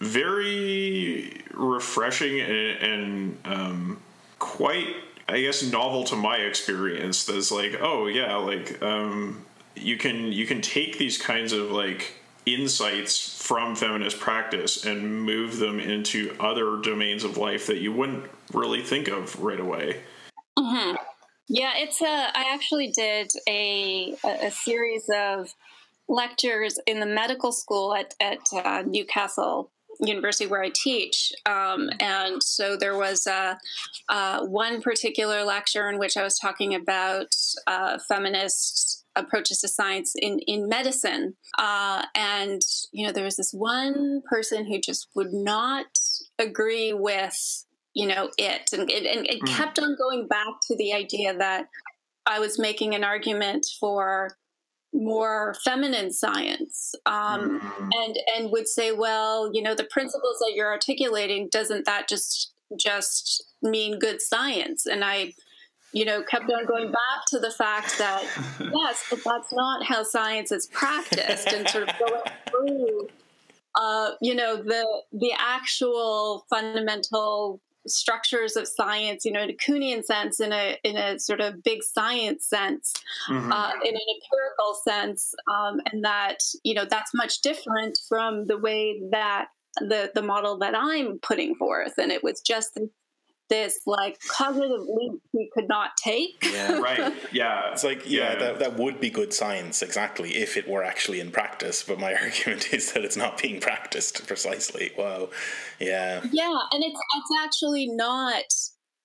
very 0.00 1.42
refreshing 1.52 2.40
and, 2.40 2.82
and 2.82 3.38
um, 3.44 4.02
quite 4.38 4.88
I 5.28 5.40
guess 5.40 5.62
novel 5.62 6.04
to 6.04 6.16
my 6.16 6.36
experience. 6.36 7.24
That's 7.24 7.50
like 7.50 7.78
oh 7.80 8.06
yeah, 8.06 8.36
like 8.36 8.80
um, 8.82 9.44
you 9.74 9.96
can 9.96 10.32
you 10.32 10.46
can 10.46 10.60
take 10.60 10.98
these 10.98 11.18
kinds 11.18 11.52
of 11.52 11.72
like 11.72 12.14
insights 12.46 13.18
from 13.42 13.76
feminist 13.76 14.18
practice 14.18 14.84
and 14.84 15.22
move 15.22 15.58
them 15.58 15.78
into 15.78 16.34
other 16.40 16.78
domains 16.82 17.24
of 17.24 17.36
life 17.36 17.66
that 17.66 17.78
you 17.78 17.92
wouldn't 17.92 18.24
really 18.52 18.82
think 18.82 19.08
of 19.08 19.40
right 19.40 19.60
away. 19.60 20.00
Mm-hmm. 20.58 20.96
Yeah, 21.48 21.72
it's 21.76 22.00
a. 22.00 22.06
I 22.06 22.52
actually 22.54 22.88
did 22.88 23.30
a 23.48 24.14
a 24.24 24.50
series 24.50 25.04
of 25.14 25.52
lectures 26.08 26.78
in 26.86 27.00
the 27.00 27.06
medical 27.06 27.52
school 27.52 27.94
at 27.94 28.14
at 28.20 28.38
uh, 28.52 28.82
Newcastle 28.86 29.70
University 30.00 30.46
where 30.46 30.62
I 30.62 30.70
teach, 30.74 31.32
um, 31.46 31.90
and 32.00 32.42
so 32.42 32.76
there 32.76 32.96
was 32.96 33.26
a, 33.26 33.58
uh, 34.08 34.46
one 34.46 34.80
particular 34.80 35.44
lecture 35.44 35.88
in 35.90 35.98
which 35.98 36.16
I 36.16 36.22
was 36.22 36.38
talking 36.38 36.74
about 36.74 37.34
uh, 37.66 37.98
feminist 38.08 39.01
approaches 39.16 39.60
to 39.60 39.68
science 39.68 40.14
in 40.16 40.38
in 40.40 40.68
medicine. 40.68 41.34
Uh, 41.58 42.04
and 42.14 42.62
you 42.92 43.06
know, 43.06 43.12
there 43.12 43.24
was 43.24 43.36
this 43.36 43.52
one 43.52 44.22
person 44.28 44.66
who 44.66 44.80
just 44.80 45.08
would 45.14 45.32
not 45.32 45.86
agree 46.38 46.92
with 46.92 47.64
you 47.94 48.06
know 48.06 48.30
it 48.38 48.70
and 48.72 48.90
it, 48.90 49.04
and 49.04 49.26
it 49.26 49.40
mm. 49.42 49.48
kept 49.48 49.78
on 49.78 49.96
going 49.96 50.26
back 50.26 50.46
to 50.62 50.76
the 50.76 50.92
idea 50.92 51.36
that 51.36 51.66
i 52.26 52.38
was 52.38 52.58
making 52.58 52.94
an 52.94 53.04
argument 53.04 53.66
for 53.78 54.36
more 54.94 55.54
feminine 55.64 56.10
science 56.10 56.94
um, 57.06 57.60
mm. 57.60 57.90
and 57.94 58.16
and 58.36 58.50
would 58.50 58.68
say 58.68 58.92
well 58.92 59.50
you 59.52 59.62
know 59.62 59.74
the 59.74 59.84
principles 59.84 60.38
that 60.38 60.52
you're 60.54 60.70
articulating 60.70 61.48
doesn't 61.50 61.84
that 61.86 62.08
just 62.08 62.52
just 62.78 63.44
mean 63.62 63.98
good 63.98 64.20
science 64.20 64.86
and 64.86 65.04
i 65.04 65.32
you 65.92 66.04
know 66.04 66.22
kept 66.22 66.50
on 66.50 66.64
going 66.66 66.90
back 66.90 67.26
to 67.28 67.38
the 67.38 67.50
fact 67.50 67.98
that 67.98 68.22
yes 68.60 69.04
but 69.10 69.22
that's 69.24 69.52
not 69.52 69.84
how 69.84 70.02
science 70.02 70.52
is 70.52 70.66
practiced 70.66 71.48
and 71.48 71.68
sort 71.68 71.88
of 71.88 71.98
going 71.98 72.22
through 72.50 73.08
uh, 73.74 74.10
you 74.20 74.34
know 74.34 74.56
the 74.56 74.86
the 75.12 75.32
actual 75.38 76.44
fundamental 76.50 77.60
structures 77.86 78.56
of 78.56 78.68
science, 78.68 79.24
you 79.24 79.32
know, 79.32 79.42
in 79.42 79.50
a 79.50 79.54
Kuhnian 79.54 80.04
sense, 80.04 80.40
in 80.40 80.52
a 80.52 80.78
in 80.84 80.96
a 80.96 81.18
sort 81.18 81.40
of 81.40 81.62
big 81.62 81.82
science 81.82 82.46
sense, 82.46 82.92
mm-hmm. 83.28 83.52
uh, 83.52 83.72
in 83.84 83.94
an 83.94 84.00
empirical 84.14 84.74
sense, 84.84 85.34
um, 85.52 85.80
and 85.90 86.04
that 86.04 86.38
you 86.64 86.74
know 86.74 86.84
that's 86.84 87.14
much 87.14 87.40
different 87.40 87.98
from 88.08 88.46
the 88.46 88.58
way 88.58 89.02
that 89.10 89.48
the 89.80 90.10
the 90.14 90.22
model 90.22 90.58
that 90.58 90.74
I'm 90.76 91.18
putting 91.18 91.54
forth, 91.54 91.94
and 91.98 92.12
it 92.12 92.22
was 92.22 92.40
just 92.40 92.74
this 92.74 92.88
like 93.86 94.18
cognitive 94.28 94.86
leap 94.88 95.20
we 95.32 95.50
could 95.52 95.68
not 95.68 95.90
take. 96.02 96.42
Yeah, 96.42 96.78
right. 96.78 97.14
Yeah, 97.32 97.72
it's 97.72 97.84
like 97.84 98.08
yeah, 98.08 98.32
yeah, 98.32 98.38
That, 98.38 98.58
that 98.58 98.76
would 98.76 99.00
be 99.00 99.10
good 99.10 99.32
science 99.32 99.82
exactly 99.82 100.36
if 100.36 100.56
it 100.56 100.68
were 100.68 100.82
actually 100.82 101.20
in 101.20 101.30
practice. 101.30 101.82
But 101.82 101.98
my 101.98 102.14
argument 102.22 102.72
is 102.72 102.92
that 102.92 103.04
it's 103.04 103.16
not 103.16 103.40
being 103.40 103.60
practiced 103.60 104.26
precisely. 104.26 104.92
Wow. 104.96 105.30
Yeah. 105.78 106.22
Yeah, 106.30 106.58
and 106.72 106.82
it's 106.82 107.00
it's 107.16 107.40
actually 107.40 107.88
not. 107.88 108.44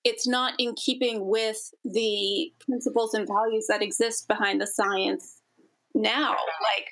It's 0.04 0.28
not 0.28 0.54
in 0.58 0.74
keeping 0.76 1.28
with 1.28 1.58
the 1.84 2.52
principles 2.62 3.14
and 3.14 3.28
values 3.28 3.66
that 3.68 3.82
exist 3.82 4.28
behind 4.28 4.62
the 4.62 4.68
science 4.68 5.42
now. 5.94 6.32
Like 6.32 6.88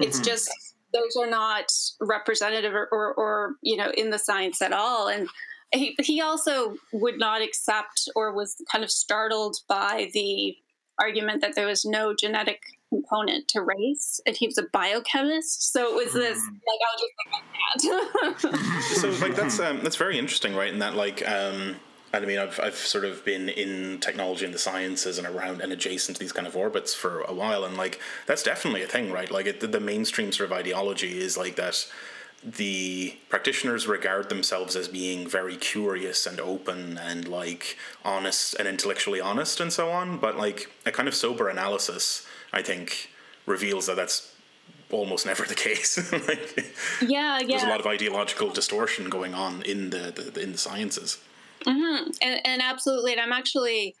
it's 0.00 0.16
mm-hmm. 0.16 0.24
just 0.24 0.50
those 0.92 1.16
are 1.16 1.30
not 1.30 1.66
representative 2.00 2.74
or, 2.74 2.88
or, 2.90 3.14
or 3.14 3.54
you 3.62 3.76
know 3.76 3.90
in 3.96 4.10
the 4.10 4.18
science 4.18 4.62
at 4.62 4.72
all 4.72 5.08
and 5.08 5.28
he, 5.72 5.96
he 6.00 6.20
also 6.20 6.76
would 6.92 7.18
not 7.18 7.42
accept 7.42 8.08
or 8.14 8.32
was 8.32 8.56
kind 8.70 8.84
of 8.84 8.90
startled 8.90 9.56
by 9.68 10.10
the 10.12 10.56
argument 10.98 11.40
that 11.42 11.54
there 11.54 11.66
was 11.66 11.84
no 11.84 12.14
genetic 12.14 12.62
component 12.88 13.48
to 13.48 13.60
race 13.60 14.20
and 14.26 14.36
he 14.36 14.46
was 14.46 14.56
a 14.58 14.62
biochemist 14.72 15.72
so 15.72 15.90
it 15.90 16.04
was 16.04 16.14
this 16.14 16.38
hmm. 16.38 16.54
like 16.54 16.80
i'll 16.86 18.38
just 18.38 18.42
that 18.42 18.80
so 19.00 19.26
like 19.26 19.34
that's 19.34 19.58
um, 19.60 19.80
that's 19.82 19.96
very 19.96 20.18
interesting 20.18 20.54
right 20.54 20.72
in 20.72 20.78
that 20.78 20.94
like 20.94 21.28
um 21.28 21.76
I 22.14 22.20
mean, 22.20 22.38
I've, 22.38 22.58
I've 22.60 22.76
sort 22.76 23.04
of 23.04 23.24
been 23.24 23.48
in 23.48 23.98
technology 24.00 24.44
and 24.44 24.54
the 24.54 24.58
sciences 24.58 25.18
and 25.18 25.26
around 25.26 25.60
and 25.60 25.72
adjacent 25.72 26.16
to 26.16 26.20
these 26.20 26.32
kind 26.32 26.46
of 26.46 26.56
orbits 26.56 26.94
for 26.94 27.20
a 27.22 27.32
while, 27.34 27.64
and 27.64 27.76
like 27.76 28.00
that's 28.26 28.42
definitely 28.42 28.82
a 28.82 28.86
thing, 28.86 29.12
right? 29.12 29.30
Like 29.30 29.46
it, 29.46 29.60
the 29.60 29.80
mainstream 29.80 30.32
sort 30.32 30.50
of 30.50 30.56
ideology 30.56 31.18
is 31.18 31.36
like 31.36 31.56
that 31.56 31.86
the 32.44 33.16
practitioners 33.28 33.86
regard 33.86 34.28
themselves 34.28 34.76
as 34.76 34.88
being 34.88 35.26
very 35.26 35.56
curious 35.56 36.26
and 36.26 36.38
open 36.38 36.98
and 36.98 37.26
like 37.26 37.76
honest 38.04 38.54
and 38.58 38.68
intellectually 38.68 39.20
honest 39.20 39.58
and 39.58 39.72
so 39.72 39.90
on 39.90 40.18
but 40.18 40.36
like 40.36 40.70
a 40.84 40.92
kind 40.92 41.08
of 41.08 41.14
sober 41.14 41.48
analysis 41.48 42.26
i 42.52 42.62
think 42.62 43.10
reveals 43.46 43.86
that 43.86 43.96
that's 43.96 44.32
almost 44.90 45.26
never 45.26 45.44
the 45.44 45.54
case. 45.54 45.96
Like, 46.12 46.72
yeah 47.02 47.38
yeah 47.40 47.46
there's 47.46 47.62
a 47.62 47.68
lot 47.68 47.80
of 47.80 47.86
ideological 47.86 48.50
distortion 48.50 49.08
going 49.10 49.34
on 49.34 49.62
in 49.62 49.90
the, 49.90 50.12
the 50.32 50.40
in 50.40 50.52
the 50.52 50.58
sciences. 50.58 51.18
Mm-hmm. 51.64 52.10
and, 52.22 52.40
and 52.46 52.62
absolutely 52.62 53.12
and 53.12 53.20
i'm 53.20 53.32
actually 53.32 53.96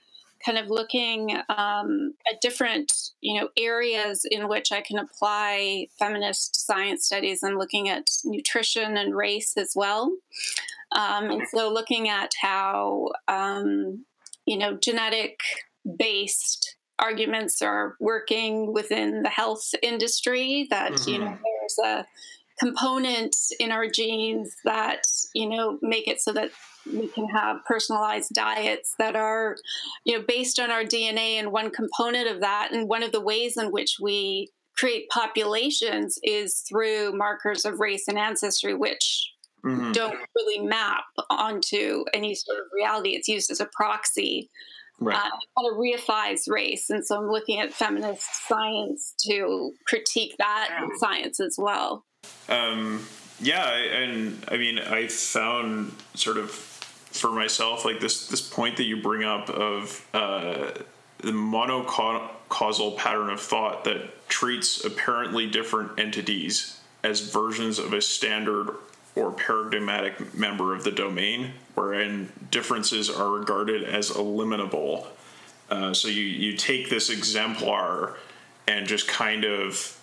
kind 0.46 0.58
of 0.58 0.70
looking 0.70 1.36
um, 1.48 2.14
at 2.30 2.40
different 2.40 2.92
you 3.20 3.38
know 3.38 3.48
areas 3.58 4.24
in 4.30 4.48
which 4.48 4.70
I 4.72 4.80
can 4.80 4.98
apply 4.98 5.88
feminist 5.98 6.66
science 6.66 7.04
studies 7.06 7.42
and 7.42 7.58
looking 7.58 7.88
at 7.88 8.08
nutrition 8.24 8.96
and 8.96 9.14
race 9.14 9.56
as 9.56 9.72
well. 9.74 10.16
Um, 10.92 11.30
and 11.30 11.42
so 11.52 11.72
looking 11.72 12.08
at 12.08 12.30
how 12.40 13.10
um, 13.26 14.04
you 14.46 14.56
know 14.56 14.76
genetic 14.76 15.40
based 15.98 16.76
arguments 16.98 17.60
are 17.60 17.94
working 18.00 18.72
within 18.72 19.22
the 19.22 19.28
health 19.28 19.74
industry 19.82 20.66
that 20.70 20.92
mm-hmm. 20.92 21.10
you 21.10 21.18
know 21.18 21.26
mm-hmm. 21.26 21.42
there's 21.42 21.78
a 21.84 22.06
component 22.58 23.36
in 23.60 23.70
our 23.70 23.86
genes 23.86 24.54
that 24.64 25.02
you 25.34 25.48
know 25.48 25.78
make 25.82 26.08
it 26.08 26.20
so 26.20 26.32
that 26.32 26.50
we 26.92 27.08
can 27.08 27.26
have 27.28 27.64
personalized 27.64 28.32
diets 28.34 28.94
that 28.98 29.16
are 29.16 29.56
you 30.04 30.16
know 30.16 30.24
based 30.26 30.58
on 30.58 30.70
our 30.70 30.82
dna 30.82 31.38
and 31.38 31.52
one 31.52 31.70
component 31.70 32.28
of 32.28 32.40
that 32.40 32.70
and 32.72 32.88
one 32.88 33.02
of 33.02 33.12
the 33.12 33.20
ways 33.20 33.56
in 33.56 33.70
which 33.72 33.96
we 34.00 34.50
create 34.76 35.08
populations 35.08 36.18
is 36.22 36.62
through 36.68 37.12
markers 37.12 37.64
of 37.64 37.80
race 37.80 38.08
and 38.08 38.18
ancestry 38.18 38.74
which 38.74 39.32
mm-hmm. 39.64 39.92
don't 39.92 40.18
really 40.36 40.64
map 40.64 41.04
onto 41.30 42.04
any 42.12 42.34
sort 42.34 42.58
of 42.58 42.64
reality 42.74 43.10
it's 43.10 43.28
used 43.28 43.50
as 43.50 43.60
a 43.60 43.68
proxy 43.72 44.50
Right. 44.98 45.14
Uh, 45.14 45.20
kind 45.20 45.72
of 45.72 45.76
reifies 45.76 46.48
race. 46.48 46.88
And 46.88 47.06
so 47.06 47.18
I'm 47.18 47.28
looking 47.30 47.60
at 47.60 47.70
feminist 47.70 48.48
science 48.48 49.12
to 49.26 49.72
critique 49.86 50.34
that 50.38 50.70
science 50.96 51.38
as 51.38 51.56
well. 51.58 52.06
Um, 52.48 53.04
yeah, 53.40 53.74
and 53.74 54.42
I 54.48 54.56
mean, 54.56 54.78
I 54.78 55.08
found 55.08 55.92
sort 56.14 56.38
of 56.38 56.50
for 57.18 57.30
myself 57.30 57.84
like 57.84 58.00
this 58.00 58.28
this 58.28 58.40
point 58.40 58.76
that 58.76 58.84
you 58.84 59.00
bring 59.00 59.24
up 59.24 59.48
of 59.50 60.06
uh, 60.14 60.70
the 61.18 61.32
monocausal 61.32 62.96
pattern 62.96 63.30
of 63.30 63.40
thought 63.40 63.84
that 63.84 64.28
treats 64.28 64.84
apparently 64.84 65.48
different 65.48 65.98
entities 65.98 66.80
as 67.02 67.20
versions 67.20 67.78
of 67.78 67.92
a 67.92 68.02
standard 68.02 68.76
or 69.14 69.32
paradigmatic 69.32 70.34
member 70.34 70.74
of 70.74 70.84
the 70.84 70.90
domain, 70.90 71.52
wherein 71.74 72.30
differences 72.50 73.08
are 73.08 73.30
regarded 73.30 73.82
as 73.82 74.10
eliminable. 74.10 75.06
Uh, 75.70 75.94
so 75.94 76.06
you, 76.08 76.22
you 76.22 76.56
take 76.56 76.90
this 76.90 77.08
exemplar 77.08 78.16
and 78.68 78.86
just 78.86 79.08
kind 79.08 79.44
of 79.44 79.98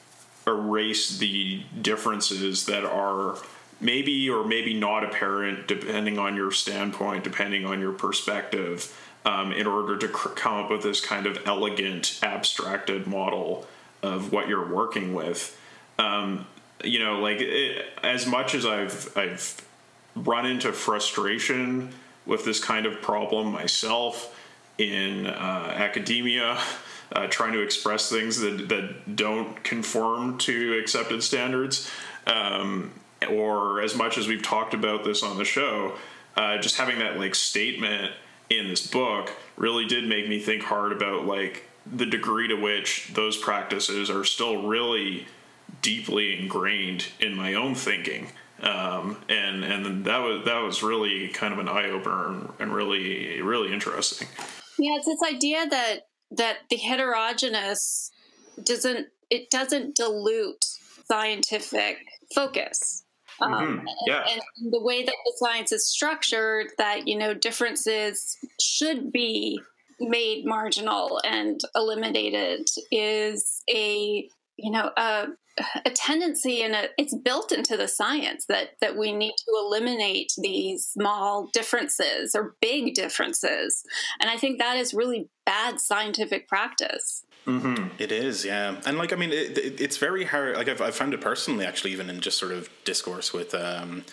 erase 0.48 1.20
the 1.20 1.64
differences 1.82 2.66
that 2.66 2.84
are 2.84 3.38
maybe 3.80 4.30
or 4.30 4.46
maybe 4.46 4.74
not 4.74 5.04
apparent 5.04 5.68
depending 5.68 6.18
on 6.18 6.36
your 6.36 6.52
standpoint, 6.52 7.24
depending 7.24 7.66
on 7.66 7.80
your 7.80 7.92
perspective, 7.92 8.98
um, 9.26 9.52
in 9.52 9.68
order 9.68 9.98
to 9.98 10.08
cr- 10.08 10.30
come 10.30 10.56
up 10.56 10.70
with 10.70 10.84
this 10.84 11.02
kind 11.02 11.26
of 11.26 11.38
elegant, 11.46 12.20
abstracted 12.24 13.08
model 13.08 13.68
of 14.02 14.32
what 14.32 14.48
you're 14.48 14.68
working 14.68 15.14
with. 15.14 15.60
Um, 15.98 16.46
you 16.84 17.00
know, 17.00 17.20
like 17.20 17.40
it, 17.40 17.86
as 18.04 18.26
much 18.26 18.56
as 18.56 18.66
I've 18.66 19.16
I've 19.18 19.62
run 20.16 20.46
into 20.46 20.72
frustration 20.74 21.94
with 22.26 22.46
this 22.46 22.64
kind 22.64 22.86
of 22.86 23.02
problem 23.02 23.52
myself 23.52 24.38
in 24.78 25.28
uh, 25.28 25.74
academia. 25.76 26.60
Uh, 27.12 27.28
trying 27.28 27.54
to 27.54 27.62
express 27.62 28.10
things 28.10 28.40
that, 28.40 28.70
that 28.70 29.16
don't 29.16 29.64
conform 29.64 30.36
to 30.40 30.80
accepted 30.80 31.22
standards. 31.22 31.88
Um, 32.26 32.92
or 33.30 33.82
as 33.82 33.96
much 33.96 34.18
as 34.18 34.28
we've 34.28 34.44
talked 34.44 34.74
about 34.74 35.04
this 35.04 35.24
on 35.24 35.38
the 35.38 35.46
show, 35.46 35.94
uh, 36.36 36.58
just 36.58 36.78
having 36.78 37.00
that 37.00 37.18
like 37.18 37.36
statement 37.36 38.12
in 38.50 38.68
this 38.68 38.86
book 38.86 39.32
really 39.56 39.86
did 39.86 40.08
make 40.08 40.28
me 40.28 40.40
think 40.40 40.64
hard 40.64 40.92
about 40.92 41.26
like 41.26 41.68
the 41.86 42.06
degree 42.06 42.48
to 42.48 42.56
which 42.56 43.12
those 43.14 43.38
practices 43.38 44.10
are 44.10 44.24
still 44.24 44.64
really 44.64 45.28
deeply 45.82 46.40
ingrained 46.40 47.08
in 47.20 47.36
my 47.36 47.54
own 47.54 47.76
thinking. 47.76 48.28
Um, 48.62 49.18
and 49.28 49.64
and 49.64 50.06
that 50.06 50.20
was 50.20 50.46
that 50.46 50.60
was 50.60 50.82
really 50.82 51.28
kind 51.30 51.54
of 51.54 51.60
an 51.60 51.68
eye 51.68 51.90
opener 51.90 52.50
and 52.60 52.74
really 52.74 53.42
really 53.42 53.74
interesting. 53.74 54.28
Yeah, 54.80 54.96
it's 54.96 55.06
this 55.06 55.22
idea 55.30 55.68
that 55.68 56.08
that 56.32 56.60
the 56.70 56.78
heterogeneous 56.78 58.12
doesn't 58.64 59.08
it 59.30 59.50
doesn't 59.50 59.96
dilute 59.96 60.64
scientific 61.08 61.98
focus. 62.34 63.03
Um, 63.42 63.52
mm-hmm. 63.52 63.88
yeah. 64.08 64.24
And, 64.30 64.42
and, 64.58 64.74
the 64.74 64.82
way 64.82 65.04
that 65.04 65.16
the 65.26 65.34
science 65.38 65.72
is 65.72 65.88
structured, 65.88 66.68
that 66.78 67.08
you 67.08 67.18
know 67.18 67.34
differences 67.34 68.38
should 68.60 69.12
be 69.12 69.60
made 70.00 70.46
marginal 70.46 71.20
and 71.24 71.60
eliminated, 71.76 72.70
is 72.92 73.64
a 73.70 74.28
you 74.58 74.72
know 74.72 74.92
a, 74.98 75.28
a 75.86 75.90
tendency 75.90 76.62
and 76.62 76.76
a, 76.76 76.90
it's 76.98 77.16
built 77.16 77.52
into 77.52 77.78
the 77.78 77.88
science 77.88 78.46
that 78.48 78.72
that 78.82 78.98
we 78.98 79.12
need 79.12 79.36
to 79.38 79.52
eliminate 79.66 80.34
these 80.38 80.86
small 80.86 81.50
differences 81.54 82.36
or 82.36 82.56
big 82.62 82.94
differences, 82.94 83.84
and 84.20 84.30
I 84.30 84.38
think 84.38 84.60
that 84.60 84.78
is 84.78 84.94
really 84.94 85.30
bad 85.46 85.80
scientific 85.80 86.48
practice. 86.48 87.24
Mm-hmm. 87.46 87.88
It 88.00 88.12
is, 88.12 88.46
yeah, 88.46 88.78
and 88.86 88.98
like 88.98 89.12
I 89.12 89.18
mean, 89.18 89.32
it, 89.32 89.58
it, 89.58 89.82
it's 89.82 89.98
very 89.98 90.24
hard. 90.24 90.56
Like 90.56 90.70
I've, 90.70 90.82
I've 90.82 90.96
found 90.96 91.14
it 91.14 91.20
personally, 91.20 91.66
actually, 91.66 91.92
even 91.92 92.10
in 92.10 92.22
just 92.22 92.38
sort 92.38 92.54
of 92.54 92.70
discourse 92.86 93.34
with 93.34 93.54
um, 93.54 94.06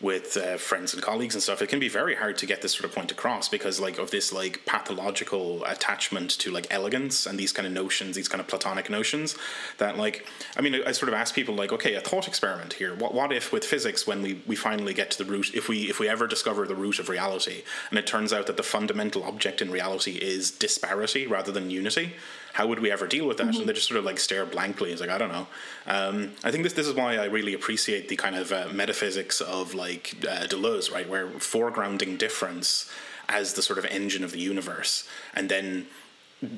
with 0.00 0.36
uh, 0.36 0.56
friends 0.56 0.94
and 0.94 1.02
colleagues 1.02 1.34
and 1.34 1.42
stuff, 1.42 1.60
it 1.60 1.68
can 1.68 1.80
be 1.80 1.88
very 1.88 2.14
hard 2.14 2.38
to 2.38 2.46
get 2.46 2.62
this 2.62 2.72
sort 2.72 2.84
of 2.84 2.94
point 2.94 3.10
across 3.10 3.48
because 3.48 3.80
like 3.80 3.98
of 3.98 4.12
this 4.12 4.32
like 4.32 4.64
pathological 4.64 5.64
attachment 5.64 6.30
to 6.30 6.52
like 6.52 6.68
elegance 6.70 7.26
and 7.26 7.36
these 7.36 7.52
kind 7.52 7.66
of 7.66 7.72
notions, 7.72 8.14
these 8.14 8.28
kind 8.28 8.40
of 8.40 8.46
platonic 8.46 8.88
notions 8.88 9.36
that 9.78 9.98
like 9.98 10.24
I 10.56 10.60
mean 10.60 10.76
I, 10.76 10.90
I 10.90 10.92
sort 10.92 11.08
of 11.08 11.14
ask 11.14 11.34
people 11.34 11.56
like 11.56 11.72
okay 11.72 11.94
a 11.94 12.00
thought 12.00 12.28
experiment 12.28 12.74
here 12.74 12.94
what 12.94 13.12
what 13.12 13.32
if 13.32 13.52
with 13.52 13.64
physics 13.64 14.06
when 14.06 14.22
we 14.22 14.40
we 14.46 14.54
finally 14.54 14.94
get 14.94 15.10
to 15.12 15.24
the 15.24 15.28
root 15.28 15.52
if 15.54 15.68
we 15.68 15.88
if 15.90 15.98
we 15.98 16.08
ever 16.08 16.28
discover 16.28 16.66
the 16.66 16.76
root 16.76 17.00
of 17.00 17.08
reality 17.08 17.64
and 17.90 17.98
it 17.98 18.06
turns 18.06 18.32
out 18.32 18.46
that 18.46 18.56
the 18.56 18.62
fundamental 18.62 19.24
object 19.24 19.60
in 19.60 19.70
reality 19.70 20.12
is 20.12 20.52
disparity 20.52 21.26
rather 21.26 21.50
than 21.50 21.70
unity 21.70 22.14
how 22.58 22.66
would 22.66 22.80
we 22.80 22.90
ever 22.90 23.06
deal 23.06 23.24
with 23.28 23.36
that? 23.36 23.46
Mm-hmm. 23.46 23.60
And 23.60 23.68
they 23.68 23.72
just 23.72 23.86
sort 23.86 23.98
of 23.98 24.04
like 24.04 24.18
stare 24.18 24.44
blankly. 24.44 24.90
It's 24.90 25.00
like, 25.00 25.10
I 25.10 25.16
don't 25.16 25.30
know. 25.30 25.46
Um, 25.86 26.32
I 26.42 26.50
think 26.50 26.64
this 26.64 26.72
this 26.72 26.88
is 26.88 26.92
why 26.92 27.16
I 27.16 27.26
really 27.26 27.54
appreciate 27.54 28.08
the 28.08 28.16
kind 28.16 28.34
of 28.34 28.50
uh, 28.50 28.66
metaphysics 28.72 29.40
of 29.40 29.74
like 29.74 30.16
uh, 30.28 30.48
Deleuze, 30.48 30.92
right? 30.92 31.08
Where 31.08 31.28
foregrounding 31.28 32.18
difference 32.18 32.90
as 33.28 33.54
the 33.54 33.62
sort 33.62 33.78
of 33.78 33.84
engine 33.84 34.24
of 34.24 34.32
the 34.32 34.40
universe, 34.40 35.08
and 35.34 35.48
then 35.48 35.86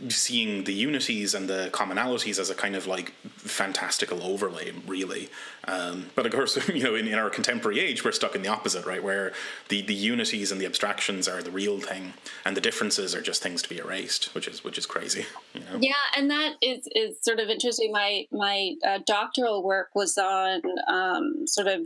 seeing 0.08 0.64
the 0.64 0.74
unities 0.74 1.34
and 1.34 1.48
the 1.48 1.70
commonalities 1.72 2.38
as 2.38 2.50
a 2.50 2.54
kind 2.54 2.76
of 2.76 2.86
like 2.86 3.12
fantastical 3.38 4.22
overlay, 4.22 4.72
really. 4.86 5.30
Um, 5.64 6.10
but 6.14 6.26
of 6.26 6.32
course, 6.32 6.68
you 6.68 6.82
know, 6.82 6.94
in, 6.94 7.08
in, 7.08 7.14
our 7.14 7.30
contemporary 7.30 7.80
age, 7.80 8.04
we're 8.04 8.12
stuck 8.12 8.34
in 8.34 8.42
the 8.42 8.48
opposite, 8.48 8.84
right? 8.84 9.02
Where 9.02 9.32
the, 9.68 9.80
the 9.80 9.94
unities 9.94 10.52
and 10.52 10.60
the 10.60 10.66
abstractions 10.66 11.28
are 11.28 11.42
the 11.42 11.50
real 11.50 11.80
thing, 11.80 12.12
and 12.44 12.56
the 12.56 12.60
differences 12.60 13.14
are 13.14 13.22
just 13.22 13.42
things 13.42 13.62
to 13.62 13.68
be 13.68 13.78
erased, 13.78 14.34
which 14.34 14.46
is 14.46 14.62
which 14.62 14.76
is 14.76 14.84
crazy. 14.84 15.24
You 15.54 15.60
know? 15.60 15.78
Yeah, 15.80 15.94
and 16.16 16.30
that 16.30 16.56
is 16.60 16.86
is 16.94 17.22
sort 17.22 17.40
of 17.40 17.48
interesting. 17.48 17.90
My 17.92 18.26
my 18.30 18.74
uh, 18.86 18.98
doctoral 19.06 19.62
work 19.62 19.90
was 19.94 20.18
on 20.18 20.62
um, 20.88 21.46
sort 21.46 21.68
of 21.68 21.82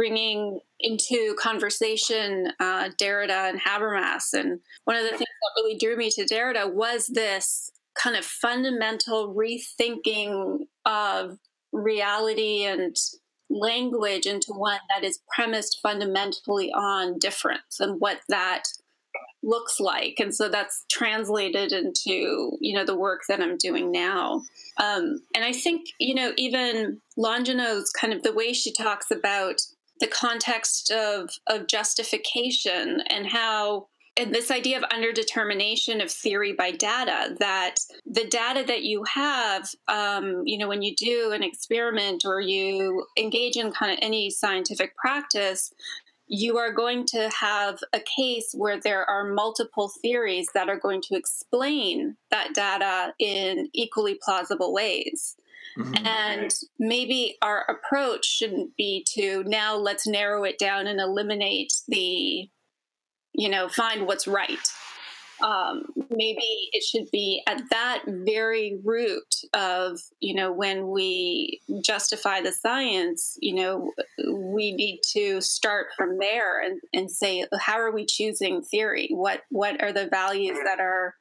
bringing 0.00 0.58
into 0.78 1.34
conversation 1.38 2.50
uh, 2.58 2.88
Derrida 2.98 3.50
and 3.50 3.60
Habermas. 3.60 4.32
And 4.32 4.58
one 4.84 4.96
of 4.96 5.02
the 5.02 5.10
things 5.10 5.20
that 5.20 5.52
really 5.58 5.76
drew 5.76 5.94
me 5.94 6.08
to 6.12 6.24
Derrida 6.24 6.72
was 6.72 7.06
this 7.08 7.70
kind 8.02 8.16
of 8.16 8.24
fundamental 8.24 9.34
rethinking 9.34 10.60
of 10.86 11.36
reality 11.70 12.64
and 12.64 12.96
language 13.50 14.24
into 14.24 14.54
one 14.54 14.78
that 14.88 15.04
is 15.04 15.20
premised 15.34 15.80
fundamentally 15.82 16.72
on 16.72 17.18
difference 17.18 17.78
and 17.78 18.00
what 18.00 18.20
that 18.30 18.62
looks 19.42 19.80
like 19.80 20.14
and 20.18 20.34
so 20.34 20.48
that's 20.48 20.84
translated 20.90 21.72
into 21.72 22.56
you 22.60 22.74
know 22.74 22.84
the 22.84 22.96
work 22.96 23.22
that 23.26 23.40
i'm 23.40 23.56
doing 23.56 23.90
now 23.90 24.42
um, 24.76 25.20
and 25.34 25.44
i 25.44 25.50
think 25.52 25.86
you 25.98 26.14
know 26.14 26.32
even 26.36 27.00
longino's 27.18 27.90
kind 27.90 28.12
of 28.12 28.22
the 28.22 28.34
way 28.34 28.52
she 28.52 28.70
talks 28.70 29.10
about 29.10 29.56
the 30.00 30.06
context 30.06 30.90
of 30.90 31.30
of 31.46 31.66
justification 31.66 33.02
and 33.08 33.26
how 33.26 33.86
and 34.16 34.34
this 34.34 34.50
idea 34.50 34.76
of 34.76 34.82
underdetermination 34.84 36.02
of 36.02 36.10
theory 36.10 36.52
by 36.52 36.72
data 36.72 37.36
that 37.38 37.76
the 38.04 38.26
data 38.26 38.64
that 38.66 38.82
you 38.82 39.04
have 39.04 39.68
um, 39.88 40.42
you 40.44 40.58
know 40.58 40.68
when 40.68 40.82
you 40.82 40.94
do 40.96 41.32
an 41.32 41.42
experiment 41.42 42.24
or 42.24 42.40
you 42.40 43.04
engage 43.18 43.56
in 43.56 43.72
kind 43.72 43.92
of 43.92 43.98
any 44.02 44.30
scientific 44.30 44.96
practice 44.96 45.72
you 46.32 46.58
are 46.58 46.72
going 46.72 47.04
to 47.04 47.28
have 47.30 47.80
a 47.92 47.98
case 47.98 48.54
where 48.54 48.80
there 48.80 49.04
are 49.10 49.24
multiple 49.24 49.90
theories 50.00 50.46
that 50.54 50.68
are 50.68 50.78
going 50.78 51.02
to 51.02 51.16
explain 51.16 52.16
that 52.30 52.54
data 52.54 53.12
in 53.18 53.68
equally 53.74 54.16
plausible 54.22 54.72
ways 54.72 55.36
Mm-hmm. 55.78 56.06
And 56.06 56.54
maybe 56.78 57.36
our 57.42 57.64
approach 57.68 58.26
shouldn't 58.26 58.76
be 58.76 59.04
to 59.14 59.44
now 59.44 59.76
let's 59.76 60.06
narrow 60.06 60.44
it 60.44 60.58
down 60.58 60.86
and 60.86 61.00
eliminate 61.00 61.72
the, 61.88 62.48
you 63.32 63.48
know, 63.48 63.68
find 63.68 64.06
what's 64.06 64.26
right. 64.26 64.58
Um, 65.42 65.86
maybe 66.10 66.68
it 66.72 66.82
should 66.82 67.10
be 67.10 67.42
at 67.46 67.62
that 67.70 68.02
very 68.06 68.78
root 68.84 69.36
of, 69.54 69.98
you 70.20 70.34
know, 70.34 70.52
when 70.52 70.90
we 70.90 71.60
justify 71.82 72.42
the 72.42 72.52
science, 72.52 73.38
you 73.40 73.54
know, 73.54 73.90
we 74.30 74.72
need 74.72 75.00
to 75.12 75.40
start 75.40 75.86
from 75.96 76.18
there 76.18 76.60
and, 76.60 76.80
and 76.92 77.10
say, 77.10 77.46
how 77.58 77.78
are 77.78 77.90
we 77.90 78.04
choosing 78.04 78.60
theory? 78.62 79.08
What 79.12 79.40
what 79.48 79.82
are 79.82 79.92
the 79.92 80.08
values 80.08 80.58
that 80.64 80.78
are 80.78 81.14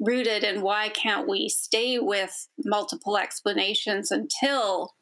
rooted 0.00 0.42
and 0.42 0.62
why 0.62 0.88
can't 0.88 1.28
we 1.28 1.48
stay 1.48 1.98
with 1.98 2.48
multiple 2.64 3.16
explanations 3.18 4.10
until 4.10 4.94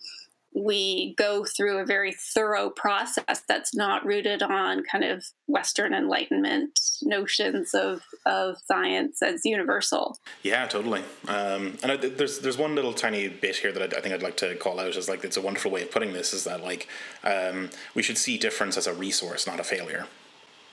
we 0.54 1.14
go 1.16 1.44
through 1.44 1.78
a 1.78 1.84
very 1.84 2.12
thorough 2.12 2.70
process 2.70 3.42
that's 3.46 3.74
not 3.74 4.04
rooted 4.04 4.42
on 4.42 4.82
kind 4.82 5.04
of 5.04 5.24
Western 5.46 5.94
Enlightenment 5.94 6.78
notions 7.02 7.74
of, 7.74 8.02
of 8.26 8.56
science 8.64 9.22
as 9.22 9.42
universal. 9.44 10.18
Yeah, 10.42 10.66
totally. 10.66 11.02
Um, 11.28 11.78
and 11.82 11.92
I, 11.92 11.96
there's 11.96 12.40
there's 12.40 12.58
one 12.58 12.74
little 12.74 12.92
tiny 12.92 13.28
bit 13.28 13.56
here 13.56 13.72
that 13.72 13.94
I, 13.94 13.98
I, 13.98 14.00
think 14.00 14.14
I'd 14.14 14.22
like 14.22 14.36
to 14.38 14.56
call 14.56 14.80
out 14.80 14.96
as 14.96 15.08
like 15.08 15.24
it's 15.24 15.36
a 15.36 15.42
wonderful 15.42 15.70
way 15.70 15.82
of 15.82 15.90
putting 15.90 16.12
this 16.12 16.32
is 16.32 16.44
that 16.44 16.62
like 16.62 16.88
um, 17.24 17.70
we 17.94 18.02
should 18.02 18.18
see 18.18 18.38
difference 18.38 18.76
as 18.76 18.86
a 18.86 18.94
resource, 18.94 19.46
not 19.46 19.60
a 19.60 19.64
failure 19.64 20.06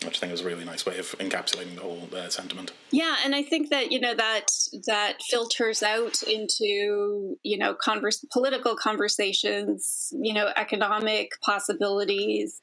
which 0.06 0.18
I 0.18 0.20
think 0.22 0.34
is 0.34 0.42
a 0.42 0.46
really 0.46 0.66
nice 0.66 0.86
way 0.86 0.98
of 0.98 1.08
encapsulating 1.20 1.76
the 1.76 1.82
whole 1.82 2.08
uh, 2.16 2.30
sentiment. 2.30 2.72
Yeah, 2.92 3.16
and 3.24 3.36
I 3.36 3.44
think 3.44 3.70
that 3.70 3.92
you 3.92 4.00
know 4.00 4.16
that 4.16 4.48
that 4.88 5.18
filters 5.30 5.84
out 5.84 6.22
into 6.24 7.38
you 7.44 7.58
know 7.58 7.74
converse, 7.74 8.26
political 8.32 8.76
conversations, 8.76 10.14
you 10.14 10.34
know, 10.34 10.50
economic 10.56 11.32
possibilities, 11.44 12.62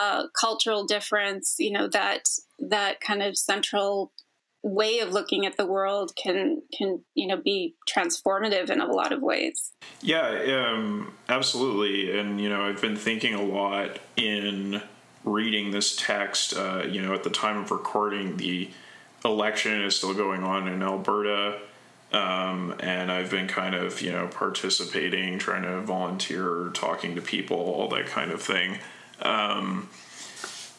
uh, 0.00 0.24
cultural 0.38 0.86
difference. 0.86 1.56
You 1.58 1.72
know 1.72 1.88
that 1.88 2.28
that 2.58 3.00
kind 3.00 3.22
of 3.22 3.36
central 3.36 4.12
way 4.62 5.00
of 5.00 5.10
looking 5.10 5.44
at 5.44 5.56
the 5.56 5.66
world 5.66 6.12
can 6.16 6.62
can 6.76 7.00
you 7.14 7.26
know 7.26 7.36
be 7.36 7.74
transformative 7.88 8.70
in 8.70 8.80
a 8.80 8.86
lot 8.86 9.12
of 9.12 9.20
ways. 9.20 9.72
Yeah, 10.00 10.66
um, 10.68 11.12
absolutely, 11.28 12.18
and 12.18 12.40
you 12.40 12.48
know 12.48 12.62
I've 12.62 12.80
been 12.80 12.96
thinking 12.96 13.34
a 13.34 13.42
lot 13.42 13.98
in 14.16 14.82
reading 15.24 15.70
this 15.70 15.96
text, 15.96 16.56
uh, 16.56 16.84
you 16.88 17.02
know, 17.02 17.14
at 17.14 17.22
the 17.22 17.30
time 17.30 17.58
of 17.58 17.70
recording, 17.70 18.36
the 18.36 18.70
election 19.24 19.82
is 19.82 19.96
still 19.96 20.14
going 20.14 20.42
on 20.42 20.68
in 20.68 20.82
Alberta. 20.82 21.58
Um, 22.12 22.74
and 22.80 23.10
I've 23.10 23.30
been 23.30 23.48
kind 23.48 23.74
of, 23.74 24.02
you 24.02 24.12
know, 24.12 24.26
participating, 24.26 25.38
trying 25.38 25.62
to 25.62 25.80
volunteer, 25.80 26.70
talking 26.74 27.14
to 27.14 27.22
people, 27.22 27.56
all 27.56 27.88
that 27.88 28.06
kind 28.06 28.30
of 28.30 28.42
thing. 28.42 28.78
Um, 29.22 29.88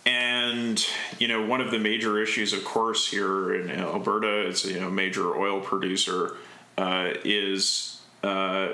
and, 0.05 0.85
you 1.17 1.27
know, 1.27 1.43
one 1.43 1.61
of 1.61 1.71
the 1.71 1.79
major 1.79 2.21
issues, 2.21 2.53
of 2.53 2.63
course, 2.65 3.09
here 3.09 3.55
in 3.55 3.71
Alberta, 3.71 4.47
it's 4.47 4.65
a 4.65 4.73
you 4.73 4.79
know, 4.79 4.91
major 4.91 5.35
oil 5.35 5.59
producer, 5.59 6.35
uh, 6.77 7.13
is 7.23 8.01
uh, 8.21 8.69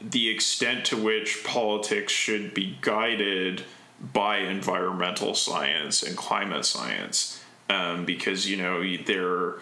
the 0.00 0.28
extent 0.28 0.86
to 0.86 0.96
which 0.96 1.42
politics 1.44 2.12
should 2.12 2.54
be 2.54 2.78
guided 2.80 3.64
by 4.00 4.38
environmental 4.38 5.34
science 5.34 6.02
and 6.02 6.16
climate 6.16 6.64
science 6.64 7.42
um, 7.68 8.04
because 8.04 8.48
you 8.48 8.56
know 8.56 8.82
they're 9.04 9.54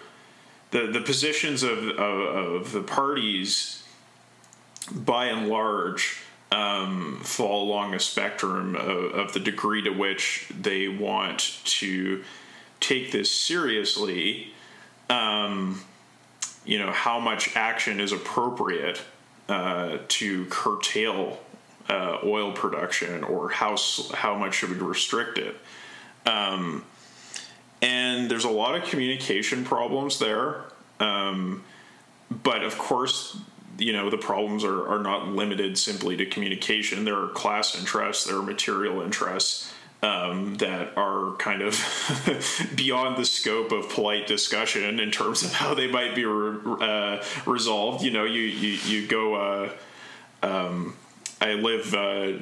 the 0.71 0.91
the 0.93 1.01
positions 1.01 1.63
of, 1.63 1.89
of, 1.89 1.99
of 1.99 2.73
the 2.73 2.83
parties 2.83 3.83
by 4.93 5.27
and 5.27 5.49
large 5.49 6.23
um, 6.53 7.21
fall 7.23 7.65
along 7.65 7.95
a 7.95 8.01
spectrum 8.01 8.77
of, 8.77 9.13
of, 9.13 9.33
the 9.33 9.41
degree 9.41 9.83
to 9.83 9.91
which 9.91 10.49
they 10.61 10.87
want 10.87 11.59
to 11.65 12.23
take 12.79 13.11
this 13.11 13.33
seriously. 13.33 14.53
Um, 15.11 15.83
you 16.65 16.79
know 16.79 16.93
how 16.93 17.19
much 17.19 17.57
action 17.57 18.01
is 18.01 18.13
appropriate 18.13 19.03
uh, 19.49 19.99
to 20.09 20.47
curtail 20.47 21.41
uh, 21.89 22.19
oil 22.25 22.53
production 22.53 23.25
or 23.25 23.49
how 23.49 23.77
how 24.15 24.37
much 24.37 24.55
should 24.55 24.71
we 24.71 24.77
restrict 24.77 25.39
it. 25.39 25.57
Um, 26.25 26.85
and 27.83 28.31
there's 28.31 28.45
a 28.45 28.51
lot 28.51 28.75
of 28.75 28.85
communication 28.85 29.65
problems 29.65 30.19
there. 30.19 30.65
Um, 30.99 31.63
but 32.31 32.63
of 32.65 32.79
course, 32.79 33.39
you 33.79 33.93
know, 33.93 34.11
the 34.11 34.19
problems 34.19 34.65
are, 34.65 34.89
are 34.89 35.03
not 35.03 35.29
limited 35.29 35.79
simply 35.79 36.17
to 36.17 36.27
communication. 36.27 37.05
There 37.05 37.19
are 37.19 37.29
class 37.29 37.79
interests, 37.79 38.25
there 38.25 38.37
are 38.37 38.43
material 38.43 39.03
interests 39.03 39.73
um, 40.03 40.57
that 40.57 40.97
are 40.97 41.35
kind 41.37 41.63
of 41.63 42.73
beyond 42.77 43.17
the 43.17 43.25
scope 43.25 43.73
of 43.73 43.89
polite 43.91 44.27
discussion 44.27 45.01
in 45.01 45.11
terms 45.11 45.43
of 45.43 45.53
how 45.53 45.75
they 45.75 45.87
might 45.87 46.15
be 46.15 46.25
re- 46.25 46.59
uh, 46.81 47.23
resolved. 47.45 48.03
You 48.03 48.11
know, 48.11 48.25
you, 48.25 48.43
you, 48.43 48.79
you 48.87 49.07
go, 49.07 49.35
uh, 49.35 49.71
um, 50.43 50.97
I 51.41 51.53
live 51.53 51.95
uh, 51.95 52.33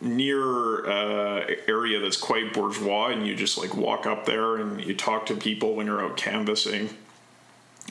near 0.00 0.86
uh, 0.86 1.46
area 1.66 2.00
that's 2.00 2.16
quite 2.16 2.52
bourgeois, 2.52 3.08
and 3.08 3.26
you 3.26 3.34
just 3.34 3.58
like 3.58 3.74
walk 3.74 4.06
up 4.06 4.26
there 4.26 4.56
and 4.56 4.84
you 4.84 4.94
talk 4.94 5.26
to 5.26 5.36
people 5.36 5.74
when 5.74 5.86
you're 5.86 6.02
out 6.04 6.16
canvassing, 6.16 6.90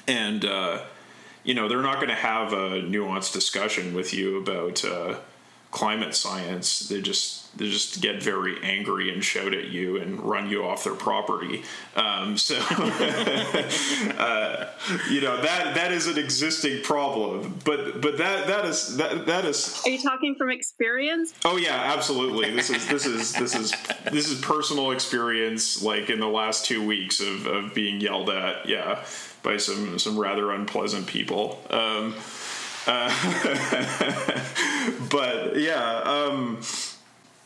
and 0.07 0.45
uh, 0.45 0.81
you 1.43 1.53
know 1.53 1.67
they're 1.67 1.81
not 1.81 1.95
going 1.95 2.09
to 2.09 2.15
have 2.15 2.53
a 2.53 2.81
nuanced 2.81 3.33
discussion 3.33 3.93
with 3.93 4.13
you 4.13 4.37
about 4.37 4.85
uh, 4.85 5.15
climate 5.73 6.15
science, 6.15 6.87
they 6.87 7.01
just 7.01 7.57
they 7.57 7.69
just 7.69 7.99
get 8.01 8.21
very 8.21 8.63
angry 8.63 9.11
and 9.11 9.23
shout 9.23 9.53
at 9.53 9.65
you 9.69 9.99
and 9.99 10.19
run 10.21 10.49
you 10.49 10.63
off 10.63 10.83
their 10.83 10.93
property. 10.93 11.63
Um, 11.95 12.37
so 12.37 12.55
uh, 14.17 14.69
you 15.09 15.21
know 15.21 15.41
that 15.41 15.73
that 15.75 15.91
is 15.91 16.07
an 16.07 16.17
existing 16.19 16.83
problem. 16.83 17.59
But 17.65 18.01
but 18.01 18.19
that 18.19 18.47
that 18.47 18.65
is 18.65 18.97
that 18.97 19.25
that 19.25 19.45
is. 19.45 19.81
Are 19.85 19.89
you 19.89 20.01
talking 20.01 20.35
from 20.35 20.51
experience? 20.51 21.33
Oh 21.43 21.57
yeah, 21.57 21.91
absolutely. 21.95 22.51
This 22.51 22.69
is 22.69 22.87
this 22.87 23.07
is 23.07 23.33
this 23.33 23.55
is 23.55 23.73
this 24.11 24.29
is 24.29 24.39
personal 24.41 24.91
experience. 24.91 25.81
Like 25.81 26.11
in 26.11 26.19
the 26.19 26.27
last 26.27 26.65
two 26.65 26.85
weeks 26.85 27.19
of 27.19 27.47
of 27.47 27.73
being 27.73 27.99
yelled 27.99 28.29
at. 28.29 28.69
Yeah, 28.69 29.03
by 29.41 29.57
some 29.57 29.97
some 29.99 30.17
rather 30.17 30.51
unpleasant 30.51 31.07
people. 31.07 31.61
Um, 31.69 32.15
uh, 32.87 33.09
but 35.09 35.57
yeah, 35.57 36.01
um, 36.03 36.59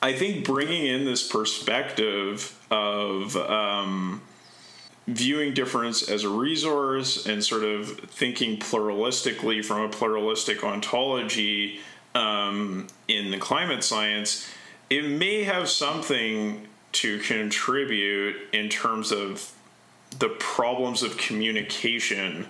I 0.01 0.13
think 0.13 0.45
bringing 0.45 0.85
in 0.85 1.05
this 1.05 1.27
perspective 1.27 2.57
of 2.69 3.35
um, 3.35 4.21
viewing 5.07 5.53
difference 5.53 6.07
as 6.09 6.23
a 6.23 6.29
resource 6.29 7.25
and 7.25 7.43
sort 7.43 7.63
of 7.63 7.99
thinking 7.99 8.57
pluralistically 8.57 9.63
from 9.63 9.81
a 9.81 9.89
pluralistic 9.89 10.63
ontology 10.63 11.79
um, 12.13 12.87
in 13.07 13.31
the 13.31 13.37
climate 13.37 13.83
science, 13.83 14.49
it 14.89 15.03
may 15.07 15.43
have 15.43 15.69
something 15.69 16.67
to 16.93 17.19
contribute 17.19 18.35
in 18.53 18.69
terms 18.69 19.11
of 19.11 19.53
the 20.19 20.29
problems 20.29 21.03
of 21.03 21.17
communication 21.17 22.47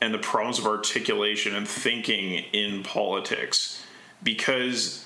and 0.00 0.12
the 0.12 0.18
problems 0.18 0.58
of 0.58 0.66
articulation 0.66 1.54
and 1.54 1.66
thinking 1.66 2.44
in 2.52 2.82
politics 2.82 3.82
because 4.22 5.04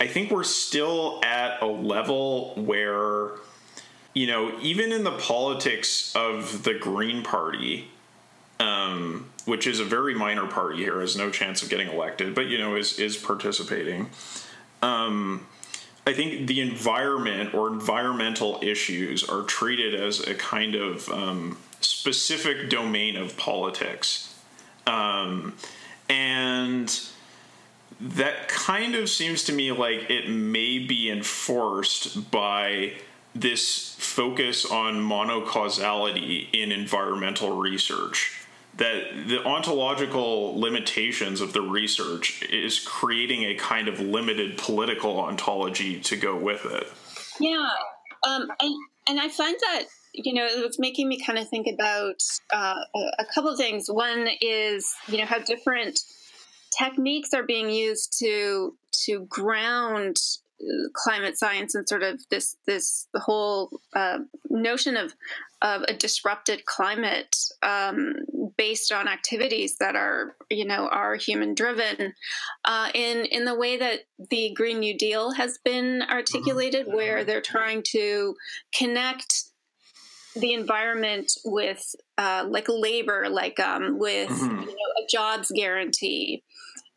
I 0.00 0.06
think 0.06 0.30
we're 0.30 0.44
still 0.44 1.20
at 1.24 1.60
a 1.62 1.66
level 1.66 2.54
where, 2.56 3.30
you 4.14 4.26
know, 4.26 4.52
even 4.60 4.92
in 4.92 5.04
the 5.04 5.16
politics 5.18 6.14
of 6.14 6.64
the 6.64 6.74
Green 6.74 7.22
Party, 7.22 7.90
um, 8.60 9.30
which 9.44 9.66
is 9.66 9.80
a 9.80 9.84
very 9.84 10.14
minor 10.14 10.46
party 10.46 10.78
here, 10.78 11.00
has 11.00 11.16
no 11.16 11.30
chance 11.30 11.62
of 11.62 11.70
getting 11.70 11.88
elected, 11.88 12.34
but 12.34 12.46
you 12.46 12.58
know 12.58 12.76
is 12.76 12.98
is 12.98 13.16
participating. 13.16 14.10
Um, 14.82 15.46
I 16.06 16.12
think 16.12 16.46
the 16.46 16.60
environment 16.60 17.54
or 17.54 17.68
environmental 17.68 18.60
issues 18.62 19.24
are 19.28 19.42
treated 19.42 19.94
as 19.94 20.20
a 20.20 20.34
kind 20.34 20.74
of 20.74 21.08
um, 21.08 21.58
specific 21.80 22.70
domain 22.70 23.16
of 23.16 23.36
politics. 23.36 24.34
Um, 24.86 25.54
and 26.08 27.00
that 28.00 28.48
kind 28.48 28.94
of 28.94 29.08
seems 29.08 29.44
to 29.44 29.52
me 29.52 29.72
like 29.72 30.10
it 30.10 30.28
may 30.28 30.78
be 30.78 31.10
enforced 31.10 32.30
by 32.30 32.92
this 33.34 33.96
focus 33.98 34.64
on 34.64 34.94
monocausality 34.94 36.48
in 36.52 36.72
environmental 36.72 37.56
research 37.56 38.42
that 38.76 39.28
the 39.28 39.42
ontological 39.44 40.58
limitations 40.58 41.40
of 41.40 41.54
the 41.54 41.62
research 41.62 42.42
is 42.44 42.78
creating 42.78 43.44
a 43.44 43.54
kind 43.54 43.88
of 43.88 44.00
limited 44.00 44.58
political 44.58 45.18
ontology 45.20 46.00
to 46.00 46.16
go 46.16 46.36
with 46.36 46.64
it 46.66 46.86
yeah 47.40 47.68
um, 48.26 48.48
and, 48.60 48.74
and 49.08 49.20
i 49.20 49.28
find 49.28 49.56
that 49.60 49.84
you 50.16 50.32
know, 50.32 50.46
it's 50.48 50.78
making 50.78 51.08
me 51.08 51.22
kind 51.24 51.38
of 51.38 51.48
think 51.48 51.66
about 51.66 52.22
uh, 52.52 52.80
a 53.18 53.24
couple 53.34 53.50
of 53.50 53.58
things. 53.58 53.88
One 53.88 54.28
is, 54.40 54.94
you 55.08 55.18
know, 55.18 55.26
how 55.26 55.38
different 55.38 56.00
techniques 56.76 57.32
are 57.32 57.44
being 57.44 57.70
used 57.70 58.18
to 58.18 58.76
to 59.04 59.26
ground 59.26 60.18
uh, 60.60 60.88
climate 60.94 61.38
science 61.38 61.74
and 61.74 61.88
sort 61.88 62.02
of 62.02 62.20
this 62.30 62.56
this 62.66 63.08
whole 63.14 63.80
uh, 63.94 64.18
notion 64.50 64.96
of 64.96 65.14
of 65.62 65.82
a 65.88 65.94
disrupted 65.94 66.64
climate 66.66 67.36
um, 67.62 68.14
based 68.56 68.92
on 68.92 69.08
activities 69.08 69.76
that 69.78 69.96
are 69.96 70.36
you 70.50 70.64
know 70.64 70.88
are 70.88 71.14
human 71.14 71.54
driven 71.54 72.14
uh, 72.64 72.90
in 72.94 73.26
in 73.26 73.44
the 73.44 73.54
way 73.54 73.76
that 73.76 74.00
the 74.30 74.52
Green 74.54 74.80
New 74.80 74.96
Deal 74.96 75.32
has 75.32 75.58
been 75.64 76.02
articulated, 76.02 76.86
mm-hmm. 76.86 76.96
where 76.96 77.24
they're 77.24 77.40
trying 77.40 77.82
to 77.92 78.34
connect 78.74 79.44
the 80.36 80.52
environment 80.52 81.32
with 81.44 81.94
uh, 82.18 82.44
like 82.48 82.66
labor, 82.68 83.28
like 83.28 83.58
um, 83.60 83.98
with 83.98 84.28
mm-hmm. 84.28 84.60
you 84.60 84.66
know, 84.66 85.04
a 85.04 85.06
jobs 85.10 85.50
guarantee, 85.54 86.42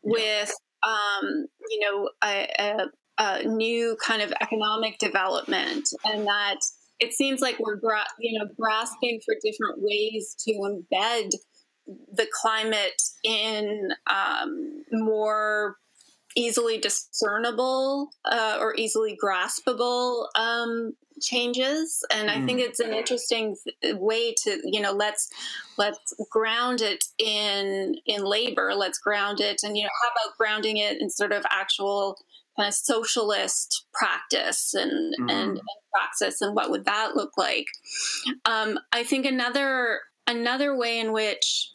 with 0.02 0.52
um, 0.82 1.46
you 1.68 1.80
know 1.80 2.10
a, 2.24 2.48
a, 2.58 2.86
a, 3.18 3.42
new 3.44 3.96
kind 4.04 4.22
of 4.22 4.32
economic 4.40 4.98
development, 4.98 5.88
and 6.04 6.26
that 6.26 6.58
it 6.98 7.12
seems 7.12 7.40
like 7.40 7.58
we're 7.58 7.76
gra- 7.76 8.06
you 8.18 8.38
know 8.38 8.46
grasping 8.58 9.20
for 9.24 9.34
different 9.42 9.76
ways 9.78 10.34
to 10.46 10.52
embed 10.52 11.30
the 12.12 12.28
climate 12.40 13.02
in 13.24 13.90
um, 14.06 14.84
more 14.92 15.76
easily 16.36 16.78
discernible 16.78 18.10
uh, 18.24 18.58
or 18.60 18.74
easily 18.76 19.18
graspable 19.22 20.26
um, 20.34 20.94
changes 21.20 22.04
and 22.10 22.30
i 22.30 22.44
think 22.46 22.60
mm. 22.60 22.62
it's 22.62 22.80
an 22.80 22.94
interesting 22.94 23.54
way 23.92 24.32
to 24.32 24.58
you 24.64 24.80
know 24.80 24.92
let's 24.92 25.28
let's 25.76 26.14
ground 26.30 26.80
it 26.80 27.04
in 27.18 27.94
in 28.06 28.24
labor 28.24 28.72
let's 28.74 28.98
ground 28.98 29.38
it 29.40 29.60
and 29.62 29.76
you 29.76 29.82
know 29.82 29.90
how 30.02 30.08
about 30.08 30.36
grounding 30.38 30.78
it 30.78 31.00
in 31.00 31.10
sort 31.10 31.32
of 31.32 31.44
actual 31.50 32.16
kind 32.56 32.68
of 32.68 32.74
socialist 32.74 33.84
practice 33.92 34.74
and 34.74 35.14
mm. 35.20 35.30
and, 35.30 35.50
and 35.50 35.60
praxis 35.92 36.40
and 36.40 36.54
what 36.54 36.70
would 36.70 36.86
that 36.86 37.14
look 37.14 37.36
like 37.36 37.66
um, 38.46 38.78
i 38.92 39.04
think 39.04 39.26
another 39.26 40.00
another 40.26 40.76
way 40.76 40.98
in 40.98 41.12
which 41.12 41.70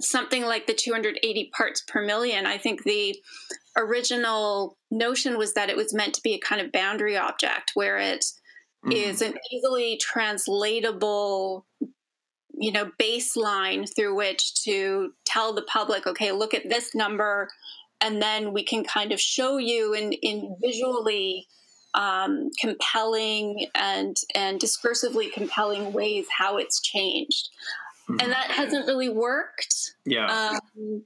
something 0.00 0.44
like 0.44 0.66
the 0.66 0.74
280 0.74 1.50
parts 1.56 1.82
per 1.86 2.04
million 2.04 2.46
i 2.46 2.58
think 2.58 2.82
the 2.84 3.16
original 3.76 4.76
notion 4.90 5.38
was 5.38 5.54
that 5.54 5.70
it 5.70 5.76
was 5.76 5.94
meant 5.94 6.14
to 6.14 6.22
be 6.22 6.34
a 6.34 6.40
kind 6.40 6.60
of 6.60 6.72
boundary 6.72 7.16
object 7.16 7.72
where 7.74 7.98
it 7.98 8.24
mm. 8.84 8.92
is 8.92 9.22
an 9.22 9.34
easily 9.52 9.98
translatable 10.00 11.66
you 12.58 12.72
know 12.72 12.90
baseline 13.00 13.88
through 13.94 14.14
which 14.14 14.54
to 14.62 15.12
tell 15.24 15.54
the 15.54 15.62
public 15.62 16.06
okay 16.06 16.32
look 16.32 16.54
at 16.54 16.68
this 16.68 16.94
number 16.94 17.48
and 18.00 18.20
then 18.20 18.52
we 18.52 18.62
can 18.62 18.84
kind 18.84 19.12
of 19.12 19.20
show 19.20 19.56
you 19.56 19.94
in 19.94 20.12
in 20.12 20.56
visually 20.62 21.46
um, 21.96 22.50
compelling 22.60 23.66
and 23.74 24.16
and 24.34 24.60
discursively 24.60 25.32
compelling 25.32 25.92
ways 25.92 26.26
how 26.36 26.58
it's 26.58 26.80
changed. 26.80 27.48
And 28.08 28.32
that 28.32 28.50
hasn't 28.50 28.86
really 28.86 29.08
worked 29.08 29.74
yeah 30.04 30.58
um, 30.76 31.02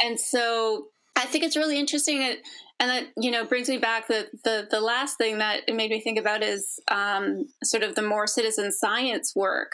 and 0.00 0.18
so 0.18 0.88
I 1.16 1.26
think 1.26 1.44
it's 1.44 1.56
really 1.56 1.78
interesting, 1.78 2.22
and, 2.22 2.38
and 2.80 2.90
that 2.90 3.06
you 3.16 3.30
know 3.30 3.44
brings 3.44 3.68
me 3.68 3.78
back. 3.78 4.08
The, 4.08 4.28
the 4.44 4.66
the 4.70 4.80
last 4.80 5.18
thing 5.18 5.38
that 5.38 5.62
it 5.68 5.74
made 5.74 5.90
me 5.90 6.00
think 6.00 6.18
about 6.18 6.42
is 6.42 6.80
um, 6.88 7.46
sort 7.62 7.82
of 7.82 7.94
the 7.94 8.02
more 8.02 8.26
citizen 8.26 8.72
science 8.72 9.34
work, 9.36 9.72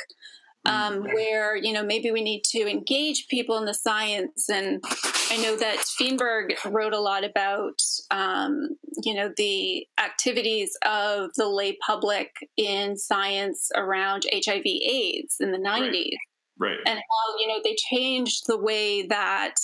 um, 0.65 1.03
where 1.03 1.57
you 1.57 1.73
know 1.73 1.85
maybe 1.85 2.11
we 2.11 2.23
need 2.23 2.43
to 2.45 2.69
engage 2.69 3.27
people 3.29 3.57
in 3.57 3.65
the 3.65 3.75
science. 3.75 4.49
And 4.49 4.83
I 5.31 5.39
know 5.39 5.57
that 5.57 5.79
Feenberg 5.79 6.55
wrote 6.67 6.93
a 6.93 7.01
lot 7.01 7.25
about 7.25 7.81
um, 8.11 8.77
you 9.03 9.15
know 9.15 9.33
the 9.37 9.87
activities 9.99 10.77
of 10.85 11.31
the 11.37 11.49
lay 11.49 11.77
public 11.85 12.31
in 12.57 12.97
science 12.97 13.71
around 13.75 14.27
HIV/AIDS 14.33 15.37
in 15.41 15.53
the 15.53 15.59
'90s, 15.59 16.11
right. 16.59 16.71
right. 16.71 16.79
and 16.87 16.99
how 16.99 17.39
you 17.39 17.49
know 17.49 17.61
they 17.63 17.77
changed 17.91 18.45
the 18.47 18.59
way 18.59 19.07
that 19.07 19.55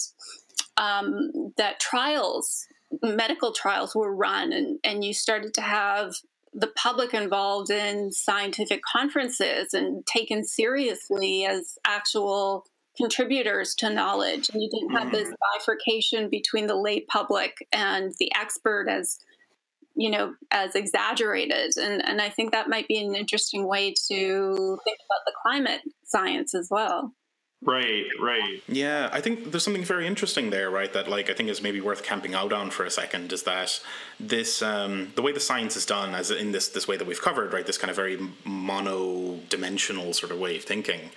um, 0.77 1.53
that 1.57 1.81
trials, 1.81 2.67
medical 3.03 3.53
trials, 3.53 3.95
were 3.95 4.15
run, 4.15 4.53
and, 4.53 4.79
and 4.85 5.05
you 5.05 5.13
started 5.13 5.55
to 5.55 5.61
have 5.61 6.15
the 6.55 6.69
public 6.77 7.13
involved 7.13 7.71
in 7.71 8.13
scientific 8.13 8.83
conferences 8.83 9.75
and 9.75 10.07
taken 10.07 10.45
seriously 10.45 11.45
as 11.45 11.77
actual 11.87 12.65
contributors 12.97 13.75
to 13.75 13.91
knowledge. 13.91 14.49
And 14.51 14.63
you 14.63 14.71
didn't 14.71 14.97
have 14.97 15.11
this 15.11 15.29
mm-hmm. 15.29 15.59
bifurcation 15.59 16.31
between 16.31 16.69
the 16.69 16.77
lay 16.77 17.01
public 17.01 17.67
and 17.73 18.15
the 18.19 18.33
expert 18.35 18.89
as 18.89 19.19
you 19.97 20.11
know 20.11 20.35
as 20.51 20.75
exaggerated 20.75 21.71
and 21.77 22.05
and 22.05 22.21
i 22.21 22.29
think 22.29 22.51
that 22.51 22.69
might 22.69 22.89
be 22.89 22.99
an 22.99 23.15
interesting 23.15 23.65
way 23.65 23.95
to 24.09 24.77
think 24.85 24.99
about 25.09 25.25
the 25.25 25.33
climate 25.41 25.83
science 26.05 26.53
as 26.53 26.67
well 26.69 27.13
Right, 27.65 28.05
right. 28.21 28.63
Yeah, 28.69 29.09
I 29.11 29.23
think 29.23 29.51
there's 29.51 29.65
something 29.65 29.85
very 29.85 30.07
interesting 30.07 30.51
there, 30.51 30.71
right? 30.71 30.93
That 30.93 31.09
like 31.09 31.31
I 31.31 31.35
think 31.35 31.49
is 31.49 31.63
maybe 31.63 31.81
worth 31.81 32.03
camping 32.03 32.35
out 32.35 32.53
on 32.53 32.71
for 32.71 32.85
a 32.85 32.91
second. 32.91 33.33
Is 33.33 33.45
that 33.45 33.81
this 34.21 34.61
um, 34.61 35.13
the 35.15 35.23
way 35.23 35.33
the 35.33 35.41
science 35.41 35.75
is 35.75 35.87
done, 35.87 36.15
as 36.15 36.31
in 36.31 36.53
this 36.53 36.69
this 36.69 36.87
way 36.87 36.99
that 36.99 37.07
we've 37.07 37.23
covered, 37.23 37.55
right? 37.55 37.65
This 37.67 37.79
kind 37.79 37.91
of 37.91 37.97
very 37.97 38.19
mono-dimensional 38.45 40.13
sort 40.13 40.31
of 40.31 40.39
way 40.39 40.57
of 40.57 40.65
thinking 40.65 41.11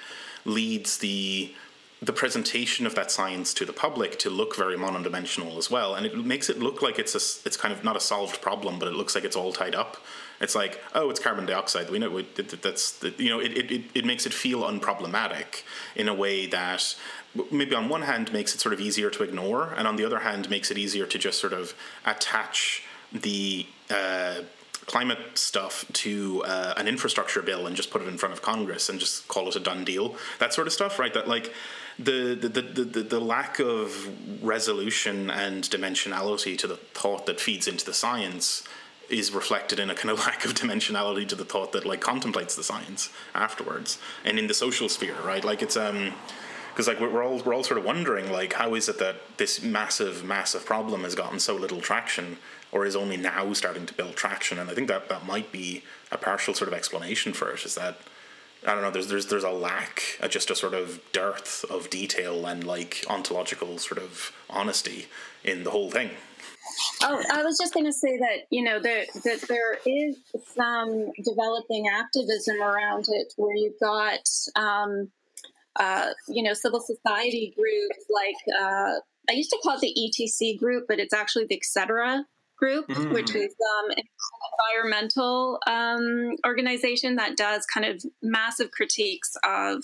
leads 0.45 0.99
the 0.99 1.53
the 2.01 2.13
presentation 2.13 2.85
of 2.85 2.95
that 2.95 3.11
science 3.11 3.53
to 3.55 3.65
the 3.65 3.73
public 3.73 4.19
to 4.19 4.29
look 4.29 4.55
very 4.55 4.77
monodimensional 4.77 5.57
as 5.57 5.69
well, 5.69 5.95
and 5.95 6.05
it 6.05 6.15
makes 6.15 6.49
it 6.49 6.59
look 6.59 6.81
like 6.81 6.97
it's 6.97 7.15
a, 7.15 7.47
it's 7.47 7.57
kind 7.57 7.73
of 7.73 7.83
not 7.83 7.97
a 7.97 7.99
solved 7.99 8.39
problem, 8.41 8.79
but 8.79 8.87
it 8.87 8.93
looks 8.93 9.15
like 9.15 9.25
it's 9.25 9.35
all 9.35 9.51
tied 9.51 9.75
up. 9.75 9.97
It's 10.39 10.55
like, 10.55 10.83
oh, 10.93 11.09
it's 11.09 11.19
carbon 11.19 11.45
dioxide. 11.45 11.89
We 11.89 11.99
know 11.99 12.21
that's 12.21 13.03
you 13.17 13.29
know, 13.29 13.39
it, 13.39 13.71
it, 13.71 13.83
it 13.93 14.05
makes 14.05 14.25
it 14.25 14.33
feel 14.33 14.61
unproblematic 14.61 15.63
in 15.95 16.07
a 16.07 16.13
way 16.13 16.45
that 16.47 16.95
maybe 17.51 17.75
on 17.75 17.89
one 17.89 18.03
hand 18.03 18.31
makes 18.31 18.53
it 18.53 18.61
sort 18.61 18.73
of 18.73 18.79
easier 18.79 19.09
to 19.09 19.23
ignore, 19.23 19.73
and 19.75 19.87
on 19.87 19.95
the 19.95 20.05
other 20.05 20.19
hand 20.19 20.49
makes 20.49 20.71
it 20.71 20.77
easier 20.77 21.05
to 21.05 21.17
just 21.17 21.39
sort 21.39 21.53
of 21.53 21.73
attach 22.05 22.83
the 23.11 23.65
uh, 23.89 24.41
climate 24.85 25.19
stuff 25.37 25.85
to 25.93 26.43
uh, 26.45 26.73
an 26.77 26.87
infrastructure 26.87 27.41
bill 27.41 27.67
and 27.67 27.75
just 27.75 27.91
put 27.91 28.01
it 28.01 28.07
in 28.07 28.17
front 28.17 28.33
of 28.33 28.41
Congress 28.41 28.89
and 28.89 28.99
just 28.99 29.27
call 29.27 29.47
it 29.47 29.55
a 29.55 29.59
done 29.59 29.83
deal. 29.83 30.15
That 30.39 30.53
sort 30.53 30.67
of 30.67 30.73
stuff, 30.73 30.97
right? 30.99 31.13
That 31.13 31.27
like 31.27 31.53
the 31.99 32.35
the, 32.35 32.49
the, 32.49 32.83
the, 32.83 33.03
the 33.03 33.19
lack 33.19 33.59
of 33.59 34.43
resolution 34.43 35.29
and 35.29 35.63
dimensionality 35.63 36.57
to 36.59 36.67
the 36.67 36.77
thought 36.77 37.25
that 37.25 37.39
feeds 37.39 37.67
into 37.67 37.85
the 37.85 37.93
science 37.93 38.63
is 39.09 39.31
reflected 39.31 39.79
in 39.79 39.89
a 39.89 39.95
kind 39.95 40.09
of 40.09 40.19
lack 40.25 40.45
of 40.45 40.53
dimensionality 40.53 41.27
to 41.27 41.35
the 41.35 41.45
thought 41.45 41.71
that 41.71 41.85
like 41.85 42.01
contemplates 42.01 42.55
the 42.55 42.63
science 42.63 43.09
afterwards 43.33 43.99
and 44.25 44.37
in 44.39 44.47
the 44.47 44.53
social 44.53 44.89
sphere 44.89 45.15
right? 45.23 45.43
Like 45.43 45.61
it's 45.61 45.77
um 45.77 46.13
because 46.71 46.87
like 46.87 46.99
we're 46.99 47.23
all 47.23 47.41
we're 47.43 47.55
all 47.55 47.63
sort 47.63 47.79
of 47.79 47.85
wondering 47.85 48.31
like 48.31 48.53
how 48.53 48.75
is 48.75 48.87
it 48.87 48.99
that 48.99 49.15
this 49.37 49.63
massive 49.63 50.23
massive 50.23 50.65
problem 50.65 51.03
has 51.03 51.15
gotten 51.15 51.39
so 51.39 51.55
little 51.55 51.81
traction 51.81 52.37
or 52.71 52.85
is 52.85 52.95
only 52.95 53.17
now 53.17 53.51
starting 53.53 53.85
to 53.85 53.93
build 53.93 54.15
traction? 54.15 54.59
And 54.59 54.69
I 54.69 54.73
think 54.73 54.87
that 54.87 55.09
that 55.09 55.25
might 55.25 55.51
be 55.51 55.83
a 56.11 56.17
partial 56.17 56.53
sort 56.53 56.67
of 56.67 56.73
explanation 56.73 57.33
for 57.33 57.51
it 57.51 57.65
is 57.65 57.75
that 57.75 57.97
I 58.65 58.73
don't 58.73 58.81
know 58.81 58.91
there's 58.91 59.07
there's 59.07 59.27
there's 59.27 59.43
a 59.43 59.51
lack 59.51 60.17
uh, 60.21 60.27
just 60.27 60.49
a 60.49 60.55
sort 60.55 60.73
of 60.73 60.99
dearth 61.11 61.65
of 61.69 61.89
detail 61.89 62.45
and 62.45 62.63
like 62.63 63.05
ontological 63.09 63.77
sort 63.77 64.01
of 64.01 64.31
honesty 64.49 65.07
in 65.43 65.63
the 65.63 65.71
whole 65.71 65.91
thing. 65.91 66.11
Oh, 67.01 67.23
I 67.31 67.43
was 67.43 67.57
just 67.57 67.73
going 67.73 67.85
to 67.85 67.93
say 67.93 68.17
that 68.17 68.47
you 68.49 68.63
know 68.63 68.79
that 68.79 69.07
that 69.23 69.45
there 69.47 69.77
is 69.85 70.17
some 70.55 71.11
developing 71.23 71.87
activism 71.87 72.61
around 72.61 73.05
it, 73.09 73.33
where 73.37 73.55
you've 73.55 73.79
got 73.79 74.19
um, 74.55 75.09
uh, 75.77 76.09
you 76.27 76.43
know, 76.43 76.53
civil 76.53 76.81
society 76.81 77.53
groups 77.55 78.05
like 78.09 78.35
uh, 78.59 78.95
I 79.29 79.33
used 79.33 79.51
to 79.51 79.59
call 79.61 79.77
it 79.77 79.81
the 79.81 79.95
ETC 79.95 80.57
group, 80.57 80.85
but 80.87 80.99
it's 80.99 81.13
actually 81.13 81.45
the 81.45 81.57
Etc. 81.57 82.25
group, 82.57 82.87
mm. 82.87 83.13
which 83.13 83.35
is 83.35 83.53
um, 83.79 83.91
an 83.91 84.03
environmental 84.75 85.59
um, 85.67 86.35
organization 86.45 87.15
that 87.15 87.37
does 87.37 87.65
kind 87.65 87.85
of 87.85 88.03
massive 88.21 88.71
critiques 88.71 89.35
of 89.47 89.83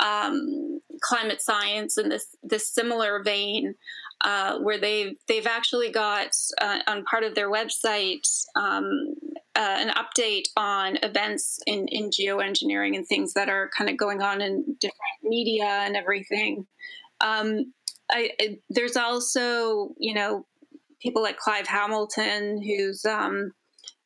um, 0.00 0.80
climate 1.00 1.40
science 1.40 1.96
in 1.98 2.08
this 2.08 2.36
this 2.42 2.68
similar 2.68 3.22
vein 3.22 3.74
uh, 4.22 4.58
where 4.58 4.78
they've 4.78 5.16
they've 5.28 5.46
actually 5.46 5.90
got 5.90 6.28
uh, 6.60 6.78
on 6.86 7.04
part 7.04 7.24
of 7.24 7.34
their 7.34 7.50
website 7.50 8.26
um, 8.54 9.14
uh, 9.54 9.76
an 9.78 9.90
update 9.90 10.48
on 10.56 10.96
events 11.02 11.60
in 11.66 11.86
in 11.88 12.10
geoengineering 12.10 12.96
and 12.96 13.06
things 13.06 13.34
that 13.34 13.48
are 13.48 13.70
kind 13.76 13.90
of 13.90 13.96
going 13.96 14.22
on 14.22 14.40
in 14.40 14.76
different 14.80 15.22
media 15.22 15.64
and 15.64 15.96
everything. 15.96 16.66
Um, 17.20 17.72
I, 18.10 18.30
I, 18.40 18.58
there's 18.70 18.96
also 18.96 19.94
you 19.98 20.14
know 20.14 20.46
people 21.00 21.22
like 21.22 21.36
Clive 21.36 21.66
Hamilton 21.66 22.62
who's 22.62 23.04
um, 23.04 23.52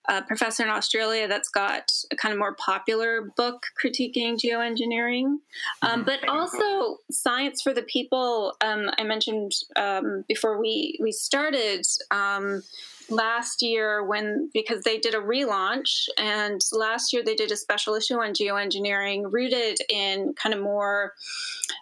a 0.09 0.23
professor 0.23 0.63
in 0.63 0.71
Australia 0.71 1.29
that's 1.29 1.49
got 1.49 1.93
a 2.11 2.17
kind 2.17 2.33
of 2.33 2.39
more 2.39 2.55
popular 2.55 3.31
book 3.37 3.65
critiquing 3.83 4.37
geoengineering, 4.37 5.25
um, 5.27 5.41
mm-hmm. 5.83 6.03
but 6.03 6.27
also 6.29 6.97
Science 7.11 7.63
for 7.63 7.73
the 7.75 7.83
People. 7.83 8.55
Um, 8.61 8.91
I 8.99 9.05
mentioned 9.05 9.53
um, 9.77 10.25
before 10.27 10.59
we 10.59 10.99
we 11.01 11.13
started 11.13 11.87
um, 12.11 12.63
last 13.11 13.63
year 13.63 14.05
when 14.05 14.51
because 14.53 14.83
they 14.83 14.99
did 14.99 15.15
a 15.15 15.19
relaunch 15.19 16.07
and 16.19 16.61
last 16.73 17.13
year 17.13 17.23
they 17.25 17.35
did 17.35 17.51
a 17.51 17.57
special 17.57 17.95
issue 17.95 18.15
on 18.15 18.33
geoengineering 18.33 19.23
rooted 19.31 19.79
in 19.89 20.33
kind 20.35 20.55
of 20.55 20.63
more 20.63 21.13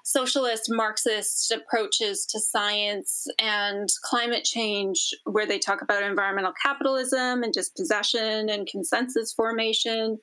socialist 0.05 0.65
marxist 0.69 1.53
approaches 1.53 2.25
to 2.27 2.41
science 2.41 3.27
and 3.39 3.89
climate 4.03 4.45
change 4.45 5.15
where 5.25 5.47
they 5.47 5.59
talk 5.59 5.83
about 5.83 6.03
environmental 6.03 6.53
capitalism 6.63 7.43
and 7.43 7.53
dispossession 7.53 8.49
and 8.49 8.67
consensus 8.67 9.33
formation 9.33 10.19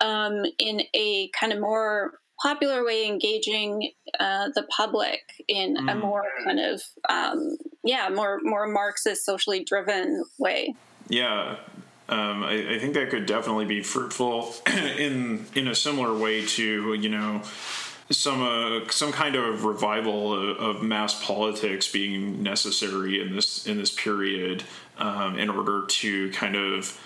um, 0.00 0.44
in 0.58 0.82
a 0.94 1.28
kind 1.38 1.52
of 1.52 1.60
more 1.60 2.20
popular 2.40 2.84
way 2.84 3.06
engaging 3.06 3.90
uh, 4.20 4.48
the 4.54 4.62
public 4.64 5.44
in 5.48 5.76
mm. 5.76 5.92
a 5.92 5.94
more 5.94 6.24
kind 6.44 6.60
of 6.60 6.82
um, 7.08 7.56
yeah 7.84 8.08
more 8.08 8.40
more 8.42 8.66
marxist 8.66 9.24
socially 9.24 9.64
driven 9.64 10.24
way 10.38 10.74
yeah 11.08 11.56
um, 12.08 12.44
I, 12.44 12.76
I, 12.76 12.78
think 12.78 12.94
that 12.94 13.10
could 13.10 13.26
definitely 13.26 13.64
be 13.64 13.82
fruitful 13.82 14.54
in 14.66 15.46
in 15.54 15.66
a 15.68 15.74
similar 15.74 16.16
way 16.16 16.46
to 16.46 16.94
you 16.94 17.08
know 17.08 17.42
some 18.10 18.42
uh, 18.42 18.88
some 18.90 19.12
kind 19.12 19.34
of 19.34 19.64
revival 19.64 20.32
of, 20.32 20.76
of, 20.76 20.82
mass 20.82 21.24
politics 21.24 21.90
being 21.90 22.42
necessary 22.42 23.20
in 23.20 23.34
this 23.34 23.66
in 23.66 23.78
this 23.78 23.90
period 23.90 24.62
um, 24.98 25.38
in 25.38 25.50
order 25.50 25.84
to 25.86 26.30
kind 26.30 26.54
of 26.54 27.00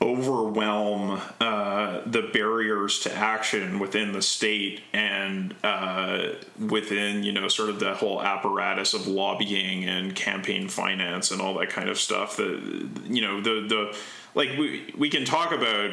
overwhelm 0.00 1.20
uh, 1.40 2.02
the 2.04 2.28
barriers 2.32 3.00
to 3.00 3.12
action 3.12 3.78
within 3.78 4.12
the 4.12 4.20
state 4.20 4.82
and 4.92 5.54
uh, 5.64 6.32
within 6.58 7.22
you 7.22 7.32
know 7.32 7.48
sort 7.48 7.70
of 7.70 7.80
the 7.80 7.94
whole 7.94 8.22
apparatus 8.22 8.92
of 8.92 9.06
lobbying 9.06 9.84
and 9.84 10.14
campaign 10.14 10.68
finance 10.68 11.30
and 11.30 11.40
all 11.40 11.54
that 11.58 11.70
kind 11.70 11.88
of 11.88 11.98
stuff 11.98 12.36
that 12.36 12.90
you 13.06 13.22
know 13.22 13.40
the 13.40 13.66
the 13.68 13.96
like 14.34 14.50
we 14.58 14.92
we 14.98 15.08
can 15.08 15.24
talk 15.24 15.50
about 15.52 15.90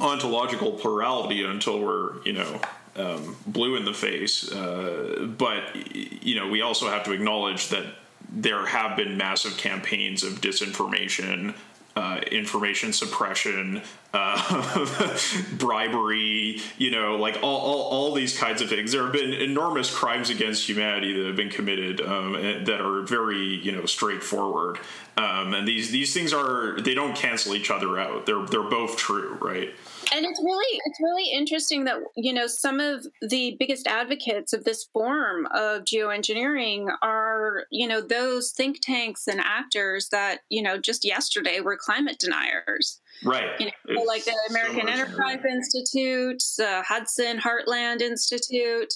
ontological 0.00 0.72
plurality 0.72 1.44
until 1.44 1.80
we're 1.80 2.22
you 2.24 2.34
know 2.34 2.60
um, 2.96 3.36
blue 3.46 3.76
in 3.76 3.86
the 3.86 3.94
face 3.94 4.52
uh, 4.52 5.26
but 5.38 5.62
you 5.94 6.34
know 6.34 6.48
we 6.48 6.60
also 6.60 6.90
have 6.90 7.04
to 7.04 7.12
acknowledge 7.12 7.68
that 7.68 7.86
there 8.30 8.66
have 8.66 8.96
been 8.96 9.16
massive 9.16 9.56
campaigns 9.56 10.22
of 10.22 10.40
disinformation 10.40 11.54
uh, 11.96 12.20
information 12.32 12.92
suppression, 12.92 13.80
uh, 14.12 15.16
bribery, 15.58 16.60
you 16.76 16.90
know, 16.90 17.16
like 17.16 17.36
all, 17.42 17.60
all, 17.60 17.82
all, 17.82 18.14
these 18.14 18.36
kinds 18.36 18.60
of 18.60 18.68
things. 18.68 18.90
There 18.90 19.04
have 19.04 19.12
been 19.12 19.32
enormous 19.32 19.94
crimes 19.94 20.28
against 20.28 20.68
humanity 20.68 21.12
that 21.12 21.26
have 21.26 21.36
been 21.36 21.50
committed 21.50 22.00
um, 22.00 22.32
that 22.32 22.80
are 22.80 23.02
very, 23.02 23.60
you 23.62 23.70
know, 23.70 23.86
straightforward. 23.86 24.78
Um, 25.16 25.54
and 25.54 25.68
these 25.68 25.90
these 25.90 26.12
things 26.12 26.32
are 26.32 26.80
they 26.80 26.94
don't 26.94 27.14
cancel 27.14 27.54
each 27.54 27.70
other 27.70 27.98
out. 27.98 28.26
They're 28.26 28.44
they're 28.44 28.62
both 28.62 28.96
true, 28.96 29.38
right? 29.40 29.72
And 30.12 30.24
it's 30.24 30.40
really 30.42 30.80
it's 30.84 31.00
really 31.00 31.30
interesting 31.30 31.84
that 31.84 31.96
you 32.16 32.32
know 32.32 32.46
some 32.46 32.80
of 32.80 33.06
the 33.22 33.56
biggest 33.58 33.86
advocates 33.86 34.52
of 34.52 34.64
this 34.64 34.84
form 34.92 35.46
of 35.46 35.82
geoengineering 35.84 36.88
are 37.02 37.64
you 37.70 37.86
know 37.86 38.00
those 38.00 38.50
think 38.50 38.80
tanks 38.80 39.26
and 39.26 39.40
actors 39.40 40.08
that 40.10 40.40
you 40.48 40.62
know 40.62 40.78
just 40.78 41.04
yesterday 41.04 41.60
were 41.60 41.76
climate 41.76 42.18
deniers. 42.18 43.00
Right. 43.24 43.48
You 43.60 43.66
know 43.66 44.02
like 44.02 44.24
the 44.24 44.36
american 44.50 44.86
so 44.86 44.92
enterprise 44.92 45.44
institute 45.44 46.42
the 46.58 46.82
hudson 46.86 47.38
heartland 47.38 48.00
institute 48.00 48.94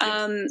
um, 0.00 0.46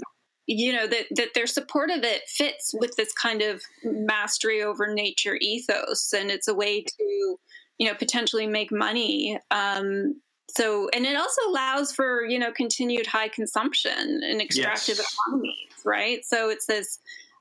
you 0.45 0.74
know 0.74 0.88
that 0.88 1.06
that 1.16 1.34
their 1.34 1.47
support 1.47 1.89
of 1.89 2.04
it 2.04 2.24
fits 2.28 2.74
with 2.78 2.95
this 2.95 3.14
kind 3.14 3.41
of 3.41 3.62
mastery 3.84 4.62
over 4.62 4.93
nature 4.93 5.38
ethos. 5.39 6.14
And 6.14 6.30
it's 6.30 6.47
a 6.47 6.54
way 6.54 6.82
to 6.84 7.39
you 7.78 7.88
know 7.88 7.93
potentially 7.95 8.47
make 8.47 8.71
money 8.71 9.39
um, 9.51 10.15
so 10.49 10.89
and 10.93 11.05
it 11.05 11.15
also 11.15 11.41
allows 11.47 11.91
for 11.91 12.26
you 12.26 12.38
know 12.38 12.51
continued 12.51 13.07
high 13.07 13.28
consumption 13.28 14.21
and 14.24 14.41
extractive 14.41 14.97
yes. 14.97 15.15
economies 15.28 15.71
right 15.86 16.26
so 16.26 16.49
it 16.49 16.61
says 16.61 16.99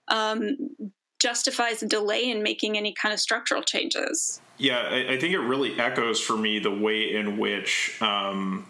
um, 0.09 0.57
justifies 1.19 1.83
a 1.83 1.87
delay 1.87 2.29
in 2.31 2.43
making 2.43 2.77
any 2.77 2.93
kind 3.01 3.13
of 3.13 3.21
structural 3.21 3.63
changes 3.63 4.41
yeah 4.59 4.81
I, 4.81 5.15
I 5.15 5.19
think 5.19 5.35
it 5.35 5.41
really 5.41 5.79
echoes 5.79 6.21
for 6.21 6.37
me 6.37 6.59
the 6.59 6.75
way 6.75 7.15
in 7.15 7.39
which 7.39 8.01
um, 8.01 8.67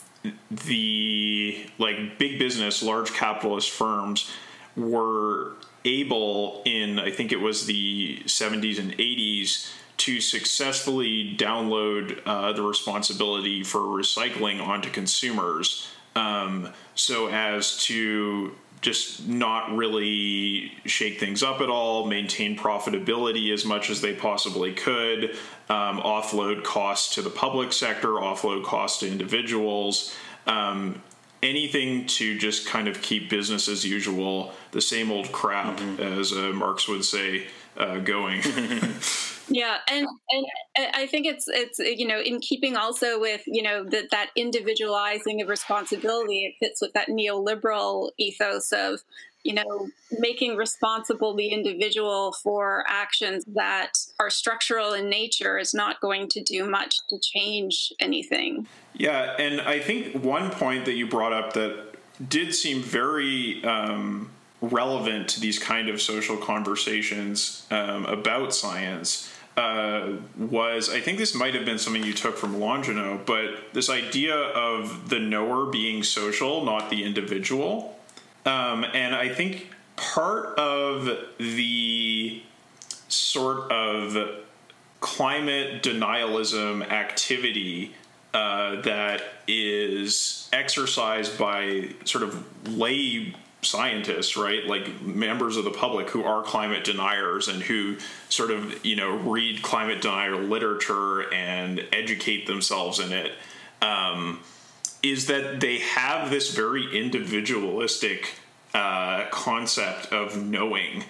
the 0.50 1.66
like 1.78 2.18
big 2.18 2.38
business 2.38 2.82
large 2.82 3.12
capitalist 3.12 3.70
firms 3.70 4.30
were 4.76 5.52
able 5.84 6.62
in 6.64 6.98
i 6.98 7.10
think 7.10 7.32
it 7.32 7.40
was 7.40 7.66
the 7.66 8.22
70s 8.24 8.78
and 8.78 8.92
80s 8.92 9.68
to 9.98 10.20
successfully 10.20 11.34
download 11.36 12.20
uh, 12.26 12.52
the 12.52 12.62
responsibility 12.62 13.62
for 13.62 13.80
recycling 13.80 14.60
onto 14.60 14.90
consumers 14.90 15.88
um, 16.14 16.68
so 16.94 17.28
as 17.28 17.78
to 17.84 18.52
just 18.80 19.28
not 19.28 19.74
really 19.74 20.72
shake 20.84 21.20
things 21.20 21.42
up 21.42 21.60
at 21.60 21.70
all, 21.70 22.04
maintain 22.06 22.58
profitability 22.58 23.52
as 23.52 23.64
much 23.64 23.88
as 23.88 24.00
they 24.00 24.12
possibly 24.12 24.72
could, 24.72 25.36
um, 25.68 26.00
offload 26.00 26.64
costs 26.64 27.14
to 27.14 27.22
the 27.22 27.30
public 27.30 27.72
sector, 27.72 28.08
offload 28.08 28.64
costs 28.64 29.00
to 29.00 29.08
individuals. 29.08 30.14
Um, 30.48 31.00
anything 31.42 32.06
to 32.06 32.36
just 32.38 32.66
kind 32.66 32.88
of 32.88 33.00
keep 33.02 33.30
business 33.30 33.68
as 33.68 33.84
usual, 33.84 34.52
the 34.72 34.80
same 34.80 35.12
old 35.12 35.30
crap, 35.30 35.78
mm-hmm. 35.78 36.02
as 36.02 36.32
uh, 36.32 36.52
Marx 36.52 36.88
would 36.88 37.04
say, 37.04 37.46
uh, 37.76 37.98
going. 37.98 38.42
yeah 39.52 39.78
and 39.88 40.06
and 40.30 40.46
i 40.94 41.06
think 41.06 41.26
it's 41.26 41.46
it's 41.48 41.78
you 41.78 42.06
know 42.06 42.20
in 42.20 42.40
keeping 42.40 42.76
also 42.76 43.20
with 43.20 43.42
you 43.46 43.62
know 43.62 43.84
that 43.84 44.10
that 44.10 44.30
individualizing 44.36 45.40
of 45.40 45.48
responsibility 45.48 46.46
it 46.46 46.54
fits 46.58 46.80
with 46.80 46.92
that 46.94 47.08
neoliberal 47.08 48.10
ethos 48.18 48.72
of 48.72 49.00
you 49.44 49.54
know 49.54 49.88
making 50.18 50.56
responsible 50.56 51.34
the 51.34 51.48
individual 51.48 52.32
for 52.42 52.84
actions 52.88 53.44
that 53.46 53.92
are 54.20 54.30
structural 54.30 54.92
in 54.92 55.08
nature 55.08 55.58
is 55.58 55.74
not 55.74 56.00
going 56.00 56.28
to 56.28 56.42
do 56.42 56.68
much 56.68 56.96
to 57.08 57.18
change 57.18 57.92
anything. 57.98 58.66
Yeah 58.94 59.34
and 59.38 59.60
i 59.60 59.78
think 59.78 60.22
one 60.22 60.50
point 60.50 60.84
that 60.84 60.94
you 60.94 61.06
brought 61.06 61.32
up 61.32 61.54
that 61.54 61.94
did 62.28 62.54
seem 62.54 62.80
very 62.82 63.64
um, 63.64 64.30
relevant 64.60 65.28
to 65.28 65.40
these 65.40 65.58
kind 65.58 65.88
of 65.88 66.00
social 66.00 66.36
conversations 66.36 67.66
um, 67.70 68.06
about 68.06 68.54
science 68.54 69.31
uh, 69.56 70.12
was 70.38 70.88
I 70.88 71.00
think 71.00 71.18
this 71.18 71.34
might 71.34 71.54
have 71.54 71.64
been 71.64 71.78
something 71.78 72.02
you 72.02 72.14
took 72.14 72.36
from 72.36 72.56
Longino, 72.56 73.24
but 73.26 73.72
this 73.72 73.90
idea 73.90 74.34
of 74.34 75.08
the 75.08 75.18
knower 75.18 75.66
being 75.66 76.02
social, 76.02 76.64
not 76.64 76.90
the 76.90 77.04
individual. 77.04 77.98
Um, 78.46 78.84
and 78.84 79.14
I 79.14 79.28
think 79.28 79.70
part 79.96 80.58
of 80.58 81.08
the 81.38 82.42
sort 83.08 83.70
of 83.70 84.40
climate 85.00 85.82
denialism 85.82 86.88
activity 86.90 87.94
uh, 88.32 88.80
that 88.82 89.22
is 89.46 90.48
exercised 90.52 91.38
by 91.38 91.90
sort 92.04 92.24
of 92.24 92.68
lay 92.68 93.34
scientists, 93.62 94.36
right? 94.36 94.66
Like 94.66 95.00
members 95.00 95.56
of 95.56 95.64
the 95.64 95.70
public 95.70 96.10
who 96.10 96.24
are 96.24 96.42
climate 96.42 96.84
deniers 96.84 97.48
and 97.48 97.62
who 97.62 97.96
sort 98.28 98.50
of, 98.50 98.84
you 98.84 98.96
know, 98.96 99.16
read 99.16 99.62
climate 99.62 100.02
denier 100.02 100.36
literature 100.36 101.32
and 101.32 101.86
educate 101.92 102.46
themselves 102.46 102.98
in 102.98 103.12
it, 103.12 103.32
um, 103.80 104.40
is 105.02 105.26
that 105.26 105.60
they 105.60 105.78
have 105.78 106.30
this 106.30 106.54
very 106.54 106.96
individualistic 106.96 108.34
uh, 108.74 109.26
concept 109.30 110.12
of 110.12 110.36
knowing 110.36 111.04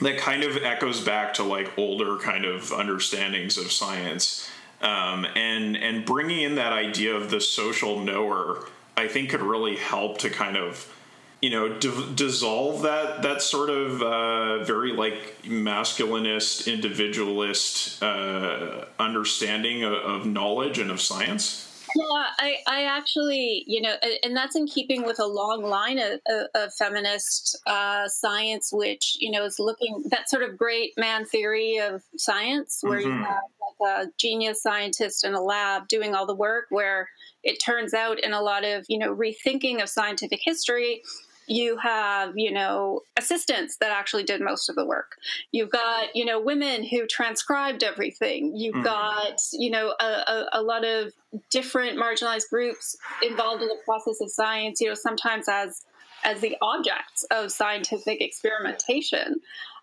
that 0.00 0.18
kind 0.18 0.44
of 0.44 0.56
echoes 0.62 1.00
back 1.00 1.34
to 1.34 1.42
like 1.42 1.76
older 1.76 2.16
kind 2.16 2.44
of 2.44 2.72
understandings 2.72 3.58
of 3.58 3.70
science. 3.70 4.48
Um, 4.80 5.26
and 5.34 5.76
and 5.76 6.04
bringing 6.04 6.40
in 6.42 6.54
that 6.54 6.72
idea 6.72 7.16
of 7.16 7.30
the 7.30 7.40
social 7.40 7.98
knower, 8.00 8.68
I 8.96 9.08
think 9.08 9.30
could 9.30 9.42
really 9.42 9.76
help 9.76 10.18
to 10.18 10.30
kind 10.30 10.56
of 10.56 10.94
you 11.40 11.50
know 11.50 11.78
d- 11.78 12.12
dissolve 12.14 12.82
that 12.82 13.22
that 13.22 13.42
sort 13.42 13.70
of 13.70 14.02
uh, 14.02 14.64
very 14.64 14.92
like 14.92 15.36
masculinist 15.42 16.72
individualist 16.72 18.02
uh, 18.02 18.84
understanding 18.98 19.84
of, 19.84 19.92
of, 19.92 20.26
knowledge 20.26 20.78
and 20.78 20.90
of 20.90 21.00
science 21.00 21.64
yeah 21.94 22.24
i 22.38 22.56
i 22.66 22.82
actually 22.82 23.64
you 23.66 23.80
know 23.80 23.94
and 24.22 24.36
that's 24.36 24.56
in 24.56 24.66
keeping 24.66 25.04
with 25.04 25.18
a 25.20 25.26
long 25.26 25.62
line 25.62 25.98
of, 25.98 26.20
of, 26.28 26.46
of 26.54 26.74
feminist 26.74 27.58
uh, 27.66 28.06
science 28.08 28.70
which 28.72 29.16
you 29.20 29.30
know 29.30 29.44
is 29.44 29.58
looking 29.58 30.02
that 30.10 30.28
sort 30.28 30.42
of 30.42 30.58
great 30.58 30.92
man 30.98 31.24
theory 31.24 31.78
of 31.78 32.02
science 32.16 32.80
where 32.82 33.00
mm-hmm. 33.00 33.10
you 33.10 33.24
have 33.24 33.42
like 33.80 34.06
a 34.06 34.10
genius 34.18 34.60
scientist 34.62 35.24
in 35.24 35.34
a 35.34 35.40
lab 35.40 35.86
doing 35.88 36.14
all 36.14 36.26
the 36.26 36.34
work 36.34 36.66
where 36.70 37.08
it 37.44 37.58
turns 37.64 37.94
out 37.94 38.18
in 38.20 38.32
a 38.32 38.42
lot 38.42 38.64
of 38.64 38.84
you 38.88 38.98
know 38.98 39.14
rethinking 39.14 39.80
of 39.80 39.88
scientific 39.88 40.40
history 40.42 41.02
you 41.48 41.76
have 41.78 42.32
you 42.36 42.52
know 42.52 43.00
assistants 43.18 43.76
that 43.80 43.90
actually 43.90 44.24
did 44.24 44.40
most 44.40 44.68
of 44.68 44.76
the 44.76 44.86
work. 44.86 45.16
You've 45.52 45.70
got 45.70 46.14
you 46.14 46.24
know 46.24 46.40
women 46.40 46.84
who 46.84 47.06
transcribed 47.06 47.82
everything. 47.82 48.52
You've 48.56 48.76
mm. 48.76 48.84
got 48.84 49.40
you 49.52 49.70
know 49.70 49.94
a, 50.00 50.04
a, 50.04 50.48
a, 50.54 50.62
lot 50.62 50.84
of 50.84 51.12
different 51.50 51.98
marginalized 51.98 52.48
groups 52.50 52.96
involved 53.22 53.62
in 53.62 53.68
the 53.68 53.78
process 53.84 54.20
of 54.20 54.30
science 54.30 54.80
you 54.80 54.88
know 54.88 54.94
sometimes 54.94 55.46
as 55.48 55.82
as 56.24 56.40
the 56.40 56.56
objects 56.60 57.24
of 57.30 57.52
scientific 57.52 58.20
experimentation 58.20 59.36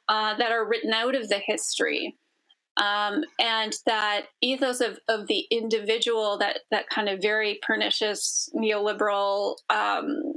uh, 0.08 0.36
that 0.38 0.52
are 0.52 0.68
written 0.68 0.94
out 0.94 1.16
of 1.16 1.30
the 1.30 1.40
history. 1.40 2.16
Um, 2.78 3.24
and 3.40 3.74
that 3.86 4.26
ethos 4.42 4.82
of, 4.82 5.00
of 5.08 5.28
the 5.28 5.46
individual 5.50 6.38
that 6.40 6.60
that 6.72 6.90
kind 6.90 7.08
of 7.08 7.22
very 7.22 7.58
pernicious 7.62 8.50
neoliberal 8.54 9.56
um, 9.70 10.35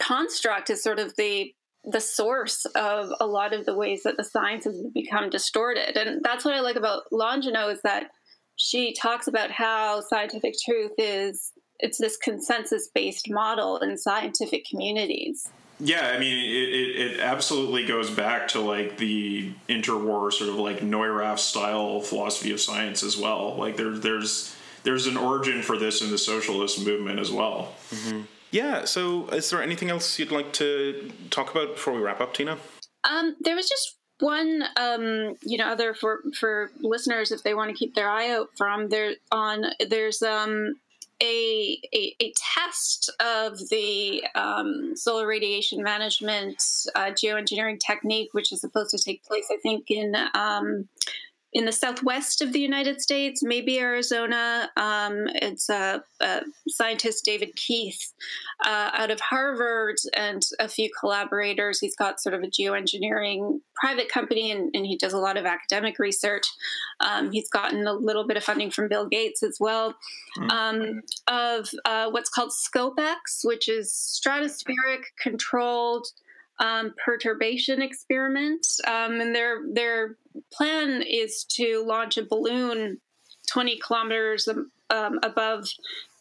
construct 0.00 0.70
is 0.70 0.82
sort 0.82 0.98
of 0.98 1.14
the 1.16 1.54
the 1.84 2.00
source 2.00 2.64
of 2.76 3.10
a 3.18 3.26
lot 3.26 3.52
of 3.52 3.66
the 3.66 3.74
ways 3.74 4.04
that 4.04 4.16
the 4.16 4.22
sciences 4.22 4.80
have 4.80 4.94
become 4.94 5.28
distorted. 5.28 5.96
And 5.96 6.22
that's 6.22 6.44
what 6.44 6.54
I 6.54 6.60
like 6.60 6.76
about 6.76 7.02
Longino 7.12 7.72
is 7.72 7.82
that 7.82 8.10
she 8.54 8.92
talks 8.94 9.26
about 9.26 9.50
how 9.50 10.00
scientific 10.00 10.54
truth 10.64 10.92
is 10.96 11.52
it's 11.80 11.98
this 11.98 12.16
consensus 12.16 12.88
based 12.94 13.28
model 13.28 13.78
in 13.78 13.98
scientific 13.98 14.64
communities. 14.64 15.50
Yeah, 15.80 16.12
I 16.14 16.18
mean, 16.18 16.38
it, 16.38 16.68
it, 16.68 16.96
it, 16.96 17.20
absolutely 17.20 17.84
goes 17.84 18.08
back 18.08 18.46
to 18.48 18.60
like 18.60 18.98
the 18.98 19.52
interwar 19.68 20.32
sort 20.32 20.50
of 20.50 20.56
like 20.56 20.78
Neurath 20.78 21.40
style 21.40 22.00
philosophy 22.00 22.52
of 22.52 22.60
science 22.60 23.02
as 23.02 23.16
well. 23.16 23.56
Like 23.56 23.76
there, 23.76 23.90
there's 23.90 24.54
there's 24.84 25.08
an 25.08 25.16
origin 25.16 25.60
for 25.60 25.76
this 25.76 26.00
in 26.00 26.10
the 26.10 26.18
socialist 26.18 26.84
movement 26.84 27.18
as 27.18 27.32
well. 27.32 27.74
Mm-hmm. 27.90 28.22
Yeah. 28.52 28.84
So, 28.84 29.28
is 29.28 29.50
there 29.50 29.62
anything 29.62 29.90
else 29.90 30.18
you'd 30.18 30.30
like 30.30 30.52
to 30.54 31.10
talk 31.30 31.50
about 31.50 31.74
before 31.74 31.94
we 31.94 32.00
wrap 32.00 32.20
up, 32.20 32.34
Tina? 32.34 32.58
Um, 33.02 33.34
there 33.40 33.56
was 33.56 33.68
just 33.68 33.96
one, 34.20 34.62
um, 34.76 35.34
you 35.42 35.58
know, 35.58 35.66
other 35.66 35.94
for 35.94 36.20
for 36.38 36.70
listeners 36.80 37.32
if 37.32 37.42
they 37.42 37.54
want 37.54 37.70
to 37.70 37.76
keep 37.76 37.94
their 37.94 38.08
eye 38.08 38.30
out 38.30 38.50
from 38.56 38.88
there 38.90 39.14
on. 39.32 39.64
There's 39.88 40.22
um, 40.22 40.76
a, 41.20 41.80
a, 41.94 42.16
a, 42.20 42.32
test 42.36 43.10
of 43.20 43.68
the 43.68 44.24
um, 44.34 44.96
solar 44.96 45.26
radiation 45.26 45.82
management 45.82 46.60
uh, 46.96 47.10
geoengineering 47.12 47.78
technique, 47.78 48.30
which 48.32 48.52
is 48.52 48.60
supposed 48.60 48.90
to 48.90 48.98
take 48.98 49.24
place, 49.24 49.46
I 49.50 49.56
think, 49.62 49.90
in 49.90 50.14
um, 50.34 50.88
in 51.52 51.66
the 51.66 51.72
southwest 51.72 52.40
of 52.40 52.52
the 52.52 52.60
United 52.60 53.00
States, 53.00 53.42
maybe 53.42 53.78
Arizona. 53.78 54.70
Um, 54.76 55.26
it's 55.34 55.68
a, 55.68 56.02
a, 56.20 56.40
scientist, 56.66 57.24
David 57.26 57.54
Keith, 57.56 58.12
uh, 58.64 58.90
out 58.94 59.10
of 59.10 59.20
Harvard, 59.20 59.96
and 60.16 60.42
a 60.58 60.66
few 60.66 60.90
collaborators. 60.98 61.78
He's 61.78 61.94
got 61.94 62.20
sort 62.20 62.34
of 62.34 62.42
a 62.42 62.46
geoengineering 62.46 63.60
private 63.74 64.08
company, 64.08 64.50
and, 64.50 64.70
and 64.74 64.86
he 64.86 64.96
does 64.96 65.12
a 65.12 65.18
lot 65.18 65.36
of 65.36 65.44
academic 65.44 65.98
research. 65.98 66.46
Um, 67.00 67.30
he's 67.30 67.50
gotten 67.50 67.86
a 67.86 67.92
little 67.92 68.26
bit 68.26 68.38
of 68.38 68.44
funding 68.44 68.70
from 68.70 68.88
Bill 68.88 69.06
Gates 69.06 69.42
as 69.42 69.58
well, 69.60 69.94
mm-hmm. 70.38 70.50
um, 70.50 71.00
of 71.26 71.68
uh, 71.84 72.10
what's 72.10 72.30
called 72.30 72.52
SCOPEX, 72.52 73.44
which 73.44 73.68
is 73.68 73.92
stratospheric 73.92 75.02
controlled. 75.22 76.06
Um, 76.60 76.94
perturbation 77.04 77.82
experiment, 77.82 78.64
um, 78.86 79.20
and 79.20 79.34
their 79.34 79.62
their 79.72 80.16
plan 80.52 81.02
is 81.02 81.44
to 81.56 81.82
launch 81.84 82.18
a 82.18 82.24
balloon 82.24 83.00
20 83.50 83.78
kilometers 83.84 84.48
um, 84.90 85.18
above 85.22 85.66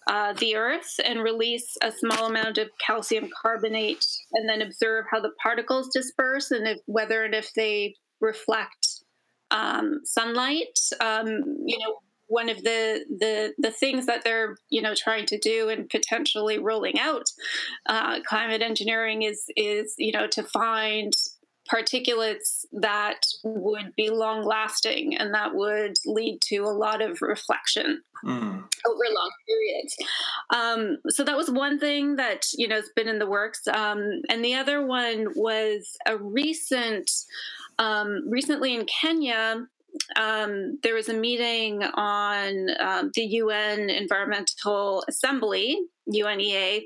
uh, 0.08 0.34
the 0.34 0.56
Earth 0.56 1.00
and 1.06 1.22
release 1.22 1.78
a 1.82 1.92
small 1.92 2.28
amount 2.28 2.58
of 2.58 2.70
calcium 2.86 3.30
carbonate, 3.42 4.06
and 4.34 4.50
then 4.50 4.62
observe 4.62 5.06
how 5.12 5.20
the 5.20 5.32
particles 5.42 5.90
disperse 5.94 6.52
and 6.52 6.68
if 6.68 6.80
whether 6.86 7.24
and 7.24 7.36
if 7.36 7.54
they 7.54 7.96
reflect 8.20 9.04
um, 9.52 10.02
sunlight. 10.04 10.80
Um, 11.00 11.44
you 11.66 11.78
know, 11.78 11.98
one 12.32 12.50
of 12.50 12.64
the, 12.64 13.06
the 13.10 13.54
the 13.58 13.72
things 13.72 14.06
that 14.06 14.24
they're 14.24 14.56
you 14.70 14.82
know 14.82 14.96
trying 14.96 15.26
to 15.26 15.38
do 15.38 15.68
and 15.68 15.90
potentially 15.90 16.58
rolling 16.58 16.98
out 16.98 17.26
uh, 17.88 18.22
climate 18.22 18.62
engineering 18.62 19.24
is 19.24 19.46
is 19.58 19.94
you 19.98 20.14
know 20.14 20.28
to 20.28 20.42
find 20.44 21.14
particulates 21.72 22.66
that 22.72 23.20
would 23.44 23.94
be 23.96 24.10
long 24.10 24.44
lasting 24.44 25.16
and 25.16 25.34
that 25.34 25.54
would 25.54 25.98
lead 26.06 26.40
to 26.42 26.60
a 26.60 26.72
lot 26.72 27.02
of 27.02 27.22
reflection 27.22 28.02
mm. 28.26 28.64
over 28.86 29.04
long 29.14 29.32
periods. 29.48 29.96
Um, 30.50 30.98
so 31.10 31.24
that 31.24 31.38
was 31.38 31.52
one 31.52 31.80
thing 31.80 32.16
that 32.16 32.48
you 32.54 32.68
know 32.68 32.76
has 32.76 32.90
been 32.96 33.08
in 33.08 33.20
the 33.20 33.28
works, 33.28 33.68
um, 33.68 34.22
and 34.30 34.44
the 34.44 34.56
other 34.56 34.86
one 34.86 35.28
was 35.36 35.98
a 36.08 36.18
recent, 36.18 37.12
um, 37.78 38.24
recently 38.30 38.74
in 38.74 38.86
Kenya. 38.86 39.68
Um, 40.16 40.80
there 40.84 40.96
was 40.96 41.10
a 41.10 41.14
meeting 41.14 41.84
on 41.84 42.68
um, 42.80 43.12
the 43.14 43.24
UN 43.24 43.89
Environmental 43.89 45.04
Assembly, 45.08 45.80
UNEA, 46.12 46.84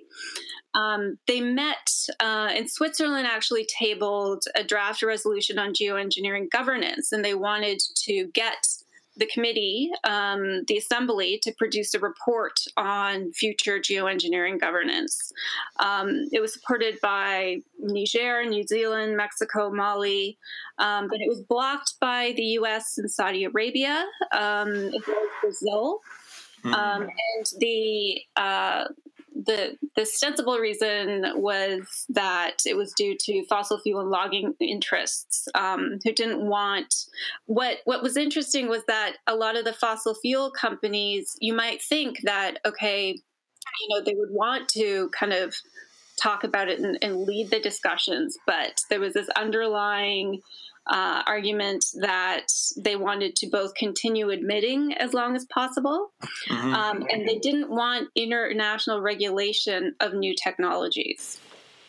um, 0.75 1.17
they 1.25 1.39
met 1.39 1.89
uh, 2.19 2.51
in 2.53 2.67
Switzerland, 2.67 3.25
actually 3.25 3.65
tabled 3.65 4.43
a 4.55 4.63
draft 4.63 5.01
resolution 5.01 5.57
on 5.57 5.73
geoengineering 5.73 6.51
governance, 6.51 7.13
and 7.13 7.23
they 7.23 7.33
wanted 7.33 7.79
to 8.03 8.27
get 8.33 8.67
the 9.17 9.25
committee, 9.27 9.91
um, 10.03 10.63
the 10.67 10.77
assembly, 10.77 11.39
to 11.43 11.51
produce 11.53 11.93
a 11.93 11.99
report 11.99 12.59
on 12.77 13.31
future 13.31 13.79
geoengineering 13.79 14.59
governance. 14.59 15.31
Um, 15.79 16.27
it 16.31 16.41
was 16.41 16.53
supported 16.53 16.99
by 17.01 17.61
Niger, 17.79 18.45
New 18.45 18.63
Zealand, 18.63 19.15
Mexico, 19.15 19.71
Mali, 19.71 20.37
um, 20.77 21.07
but 21.07 21.21
it 21.21 21.27
was 21.29 21.41
blocked 21.41 21.99
by 21.99 22.33
the 22.35 22.43
U.S. 22.59 22.97
and 22.97 23.09
Saudi 23.09 23.45
Arabia, 23.45 24.05
um, 24.31 24.69
as 24.69 25.01
well 25.07 25.23
as 25.23 25.29
Brazil. 25.41 26.01
Mm-hmm. 26.63 27.03
and 27.03 27.45
the 27.59 28.21
uh, 28.35 28.85
the 29.35 29.77
the 29.95 30.03
ostensible 30.03 30.57
reason 30.57 31.25
was 31.35 32.05
that 32.09 32.57
it 32.65 32.77
was 32.77 32.93
due 32.93 33.15
to 33.19 33.45
fossil 33.45 33.79
fuel 33.79 33.99
and 33.99 34.09
logging 34.09 34.53
interests 34.61 35.47
um, 35.55 35.99
who 36.03 36.13
didn't 36.13 36.47
want 36.47 36.93
what 37.45 37.77
what 37.83 38.01
was 38.01 38.15
interesting 38.15 38.69
was 38.69 38.83
that 38.87 39.17
a 39.27 39.35
lot 39.35 39.57
of 39.57 39.65
the 39.65 39.73
fossil 39.73 40.15
fuel 40.15 40.49
companies 40.49 41.35
you 41.39 41.53
might 41.53 41.81
think 41.81 42.19
that 42.23 42.59
okay 42.65 43.09
you 43.09 43.89
know 43.89 44.01
they 44.03 44.15
would 44.15 44.31
want 44.31 44.69
to 44.69 45.09
kind 45.09 45.33
of 45.33 45.53
talk 46.21 46.45
about 46.45 46.69
it 46.69 46.79
and, 46.79 46.97
and 47.01 47.17
lead 47.17 47.49
the 47.49 47.59
discussions 47.59 48.37
but 48.47 48.79
there 48.89 49.01
was 49.01 49.13
this 49.13 49.27
underlying 49.35 50.39
uh, 50.87 51.23
argument 51.25 51.85
that 52.01 52.47
they 52.77 52.95
wanted 52.95 53.35
to 53.37 53.47
both 53.47 53.73
continue 53.75 54.29
admitting 54.29 54.93
as 54.93 55.13
long 55.13 55.35
as 55.35 55.45
possible, 55.45 56.11
mm-hmm. 56.49 56.73
um, 56.73 57.05
and 57.09 57.27
they 57.27 57.39
didn't 57.39 57.69
want 57.69 58.09
international 58.15 59.01
regulation 59.01 59.95
of 59.99 60.13
new 60.13 60.35
technologies. 60.35 61.39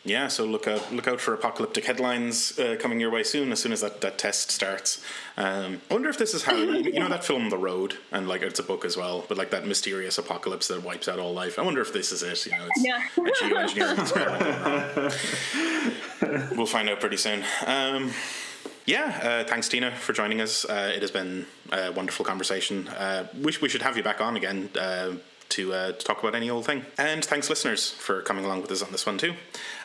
Yeah, 0.07 0.29
so 0.29 0.45
look 0.45 0.67
out 0.67 0.93
look 0.93 1.07
out 1.07 1.19
for 1.19 1.33
apocalyptic 1.33 1.83
headlines 1.83 2.57
uh, 2.57 2.77
coming 2.79 3.01
your 3.01 3.11
way 3.11 3.23
soon. 3.23 3.51
As 3.51 3.59
soon 3.59 3.73
as 3.73 3.81
that, 3.81 3.99
that 3.99 4.17
test 4.17 4.51
starts, 4.51 5.03
um, 5.35 5.81
I 5.91 5.93
wonder 5.93 6.07
if 6.07 6.17
this 6.17 6.33
is 6.33 6.43
how 6.43 6.55
you 6.55 6.97
know 6.97 7.09
that 7.09 7.25
film 7.25 7.49
The 7.49 7.57
Road, 7.57 7.97
and 8.13 8.25
like 8.25 8.41
it's 8.41 8.59
a 8.59 8.63
book 8.63 8.85
as 8.85 8.95
well, 8.95 9.25
but 9.27 9.37
like 9.37 9.49
that 9.49 9.67
mysterious 9.67 10.17
apocalypse 10.17 10.69
that 10.69 10.81
wipes 10.81 11.09
out 11.09 11.19
all 11.19 11.33
life. 11.33 11.59
I 11.59 11.61
wonder 11.61 11.81
if 11.81 11.91
this 11.91 12.13
is 12.13 12.23
it. 12.23 12.45
You 12.45 12.53
know, 12.57 12.69
it's 12.73 12.85
yeah. 12.85 13.03
a 13.17 13.19
geoengineering 13.19 13.99
experiment. 16.21 16.55
we'll 16.55 16.65
find 16.65 16.89
out 16.89 17.01
pretty 17.01 17.17
soon. 17.17 17.43
Um, 17.65 18.13
yeah, 18.87 19.19
uh, 19.21 19.43
thanks, 19.43 19.67
Tina, 19.67 19.91
for 19.91 20.13
joining 20.13 20.39
us. 20.39 20.63
Uh, 20.63 20.93
it 20.95 21.01
has 21.01 21.11
been 21.11 21.45
a 21.73 21.91
wonderful 21.91 22.23
conversation. 22.23 22.87
Uh, 22.87 23.27
wish 23.35 23.61
we 23.61 23.67
should 23.67 23.81
have 23.81 23.97
you 23.97 24.01
back 24.01 24.21
on 24.21 24.37
again 24.37 24.69
uh, 24.79 25.11
to, 25.49 25.73
uh, 25.73 25.91
to, 25.91 26.05
talk 26.05 26.19
about 26.23 26.35
any 26.35 26.49
old 26.49 26.65
thing. 26.65 26.85
And 26.97 27.23
thanks, 27.23 27.49
listeners, 27.49 27.91
for 27.91 28.21
coming 28.21 28.45
along 28.45 28.61
with 28.61 28.71
us 28.71 28.81
on 28.81 28.93
this 28.93 29.05
one 29.05 29.17
too. 29.17 29.33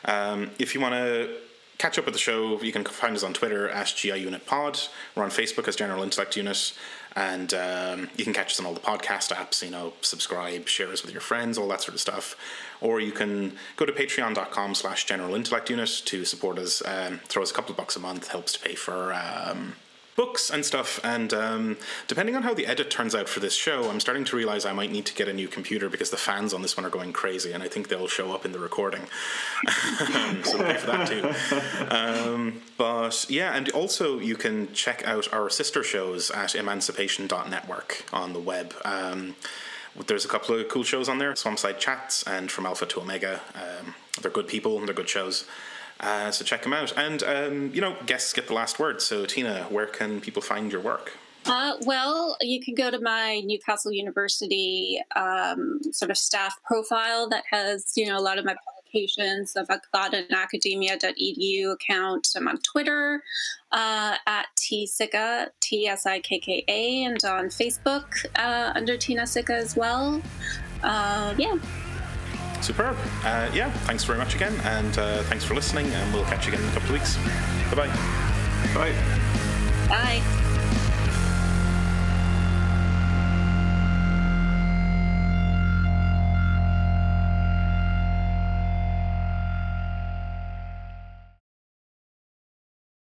Um, 0.04 0.52
if 0.60 0.72
you 0.72 0.80
want 0.80 0.94
to 0.94 1.36
catch 1.78 1.98
up 1.98 2.04
with 2.04 2.14
the 2.14 2.20
show, 2.20 2.62
you 2.62 2.70
can 2.70 2.84
find 2.84 3.16
us 3.16 3.24
on 3.24 3.32
Twitter 3.32 3.68
at 3.68 3.88
GI 3.88 4.18
Unit 4.18 4.46
Pod. 4.46 4.78
We're 5.16 5.24
on 5.24 5.30
Facebook 5.30 5.66
as 5.66 5.74
General 5.74 6.04
Intellect 6.04 6.36
Unit. 6.36 6.72
And 7.14 7.52
um, 7.54 8.10
you 8.16 8.24
can 8.24 8.32
catch 8.32 8.52
us 8.52 8.60
on 8.60 8.66
all 8.66 8.74
the 8.74 8.80
podcast 8.80 9.32
apps, 9.32 9.62
you 9.62 9.70
know, 9.70 9.92
subscribe, 10.00 10.66
share 10.68 10.88
us 10.88 11.02
with 11.02 11.12
your 11.12 11.20
friends, 11.20 11.58
all 11.58 11.68
that 11.68 11.82
sort 11.82 11.94
of 11.94 12.00
stuff. 12.00 12.36
Or 12.80 13.00
you 13.00 13.12
can 13.12 13.56
go 13.76 13.84
to 13.84 13.92
patreon.com 13.92 14.74
slash 14.74 15.04
general 15.04 15.34
intellect 15.34 15.70
unit 15.70 16.02
to 16.06 16.24
support 16.24 16.58
us, 16.58 16.82
um, 16.86 17.20
throw 17.28 17.42
us 17.42 17.50
a 17.50 17.54
couple 17.54 17.72
of 17.72 17.76
bucks 17.76 17.96
a 17.96 18.00
month, 18.00 18.28
helps 18.28 18.52
to 18.54 18.60
pay 18.60 18.74
for 18.74 19.12
um, 19.12 19.74
books 20.16 20.50
and 20.50 20.64
stuff. 20.64 21.00
And 21.02 21.32
um, 21.32 21.76
depending 22.06 22.36
on 22.36 22.42
how 22.42 22.54
the 22.54 22.66
edit 22.66 22.90
turns 22.90 23.14
out 23.14 23.28
for 23.28 23.40
this 23.40 23.54
show, 23.54 23.90
I'm 23.90 24.00
starting 24.00 24.24
to 24.24 24.36
realize 24.36 24.64
I 24.64 24.72
might 24.72 24.92
need 24.92 25.06
to 25.06 25.14
get 25.14 25.28
a 25.28 25.32
new 25.32 25.48
computer 25.48 25.88
because 25.88 26.10
the 26.10 26.16
fans 26.16 26.52
on 26.52 26.62
this 26.62 26.76
one 26.76 26.84
are 26.84 26.90
going 26.90 27.12
crazy, 27.12 27.52
and 27.52 27.62
I 27.62 27.68
think 27.68 27.88
they'll 27.88 28.08
show 28.08 28.32
up 28.32 28.44
in 28.44 28.52
the 28.52 28.58
recording. 28.58 29.02
So 30.44 30.58
pay 30.58 30.76
for 30.76 30.86
that 30.86 31.08
too. 31.08 31.94
Um, 31.94 32.62
but 32.76 33.26
yeah, 33.28 33.54
and 33.54 33.68
also 33.70 34.18
you 34.18 34.34
can 34.34 34.72
check 34.72 35.06
out 35.06 35.32
our 35.32 35.48
sister 35.48 35.84
shows 35.84 36.30
at 36.30 36.54
emancipation.network 36.54 38.04
on 38.12 38.32
the 38.32 38.40
web. 38.40 38.74
Um, 38.84 39.36
there's 40.06 40.24
a 40.24 40.28
couple 40.28 40.58
of 40.58 40.68
cool 40.68 40.82
shows 40.84 41.08
on 41.08 41.18
there 41.18 41.32
Swampside 41.34 41.78
Chats 41.78 42.22
and 42.24 42.50
From 42.50 42.66
Alpha 42.66 42.86
to 42.86 43.00
Omega. 43.00 43.40
Um, 43.54 43.94
they're 44.20 44.30
good 44.30 44.48
people, 44.48 44.78
they're 44.80 44.94
good 44.94 45.08
shows. 45.08 45.44
Uh, 46.02 46.30
so 46.32 46.44
check 46.44 46.62
them 46.62 46.72
out. 46.72 46.92
And, 46.96 47.22
um, 47.22 47.70
you 47.72 47.80
know, 47.80 47.96
guests 48.06 48.32
get 48.32 48.48
the 48.48 48.54
last 48.54 48.78
word. 48.78 49.00
So, 49.00 49.24
Tina, 49.24 49.66
where 49.70 49.86
can 49.86 50.20
people 50.20 50.42
find 50.42 50.72
your 50.72 50.80
work? 50.80 51.12
Uh, 51.46 51.74
well, 51.82 52.36
you 52.40 52.60
can 52.60 52.74
go 52.74 52.90
to 52.90 53.00
my 53.00 53.40
Newcastle 53.44 53.92
University 53.92 55.00
um, 55.16 55.80
sort 55.92 56.10
of 56.10 56.16
staff 56.16 56.56
profile 56.64 57.28
that 57.30 57.44
has, 57.50 57.92
you 57.96 58.06
know, 58.06 58.16
a 58.16 58.20
lot 58.20 58.38
of 58.38 58.44
my 58.44 58.54
publications. 58.64 59.56
I've 59.56 59.68
got 59.92 60.14
an 60.14 60.26
academia.edu 60.32 61.72
account. 61.72 62.28
I'm 62.36 62.46
on 62.46 62.58
Twitter 62.58 63.22
uh, 63.72 64.16
at 64.26 64.46
tsikka, 64.56 65.48
T 65.60 65.86
S 65.88 66.06
I 66.06 66.20
K 66.20 66.38
K 66.38 66.64
A, 66.68 67.04
and 67.04 67.24
on 67.24 67.46
Facebook 67.46 68.24
uh, 68.36 68.72
under 68.74 68.96
Tina 68.96 69.26
Sikka 69.26 69.54
as 69.54 69.76
well. 69.76 70.22
Uh, 70.82 71.34
yeah. 71.38 71.56
Superb. 72.62 72.96
Uh, 73.24 73.50
yeah, 73.52 73.70
thanks 73.86 74.04
very 74.04 74.18
much 74.18 74.34
again, 74.34 74.54
and 74.64 74.96
uh, 74.98 75.22
thanks 75.24 75.44
for 75.44 75.54
listening, 75.54 75.86
and 75.86 76.12
we'll 76.14 76.24
catch 76.24 76.46
you 76.46 76.52
again 76.52 76.64
in 76.64 76.70
a 76.70 76.72
couple 76.72 76.88
of 76.88 77.00
weeks. 77.00 77.16
Bye-bye. 77.74 77.88
Bye. 78.74 79.88
Bye. 79.88 80.41